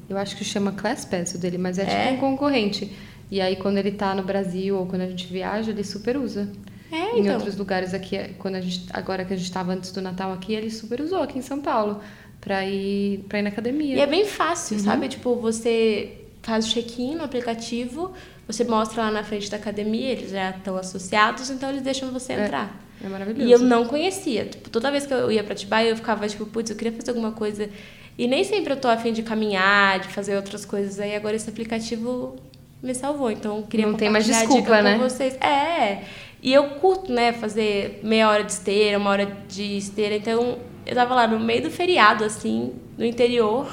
[0.09, 1.85] Eu acho que chama Class Pass o dele, mas é, É?
[1.85, 2.91] tipo um concorrente.
[3.29, 6.51] E aí, quando ele tá no Brasil ou quando a gente viaja, ele super usa.
[6.91, 7.35] É, Em então.
[7.35, 10.53] outros lugares aqui, quando a gente, agora que a gente tava antes do Natal aqui,
[10.53, 12.01] ele super usou aqui em São Paulo
[12.41, 13.95] pra ir, pra ir na academia.
[13.95, 14.83] E é bem fácil, Uhum.
[14.83, 15.07] sabe?
[15.07, 18.11] Tipo, você faz o check-in no aplicativo,
[18.47, 22.33] você mostra lá na frente da academia, eles já estão associados, então eles deixam você
[22.33, 22.43] É.
[22.45, 22.75] entrar.
[23.03, 23.47] É maravilhoso.
[23.47, 24.45] E eu não conhecia.
[24.45, 27.11] Tipo, toda vez que eu ia pra Atibaia, eu ficava tipo, putz, eu queria fazer
[27.11, 27.69] alguma coisa.
[28.17, 30.99] E nem sempre eu tô afim de caminhar, de fazer outras coisas.
[30.99, 32.35] Aí agora esse aplicativo
[32.83, 33.31] me salvou.
[33.31, 34.97] Então eu queria Não tem mais desculpa, né?
[34.97, 35.33] com vocês.
[35.41, 36.03] É.
[36.41, 40.15] E eu curto, né, fazer meia hora de esteira, uma hora de esteira.
[40.15, 43.71] Então eu tava lá no meio do feriado, assim, no interior,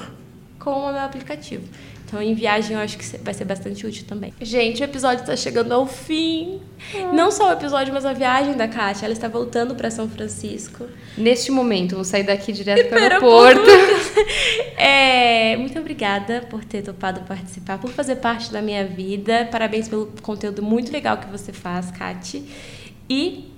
[0.59, 1.67] com o meu aplicativo.
[2.09, 4.33] Então, em viagem, eu acho que vai ser bastante útil também.
[4.41, 6.59] Gente, o episódio tá chegando ao fim.
[7.13, 9.05] Não só o episódio, mas a viagem da Kátia.
[9.05, 10.87] Ela está voltando para São Francisco.
[11.15, 13.69] Neste momento, vou sair daqui direto para o aeroporto.
[14.75, 19.47] É, muito obrigada por ter topado participar, por fazer parte da minha vida.
[19.51, 22.43] Parabéns pelo conteúdo muito legal que você faz, Kati.
[23.09, 23.48] E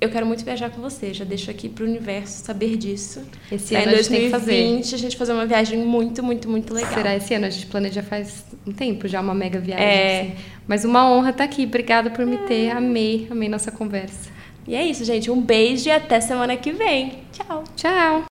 [0.00, 1.12] eu quero muito viajar com você.
[1.12, 3.22] Já deixo aqui pro universo saber disso.
[3.52, 4.94] Esse Pra ano em a gente tem que 2020 fazer.
[4.94, 6.92] a gente fazer uma viagem muito, muito, muito legal.
[6.94, 7.46] Será esse ano?
[7.46, 9.84] A gente planeja faz um tempo já uma mega viagem.
[9.84, 10.20] É.
[10.20, 10.34] assim.
[10.66, 11.64] Mas uma honra estar aqui.
[11.64, 12.70] Obrigada por me ter.
[12.70, 14.30] Amei, amei nossa conversa.
[14.66, 15.30] E é isso, gente.
[15.30, 17.18] Um beijo e até semana que vem.
[17.32, 17.64] Tchau.
[17.76, 18.24] Tchau!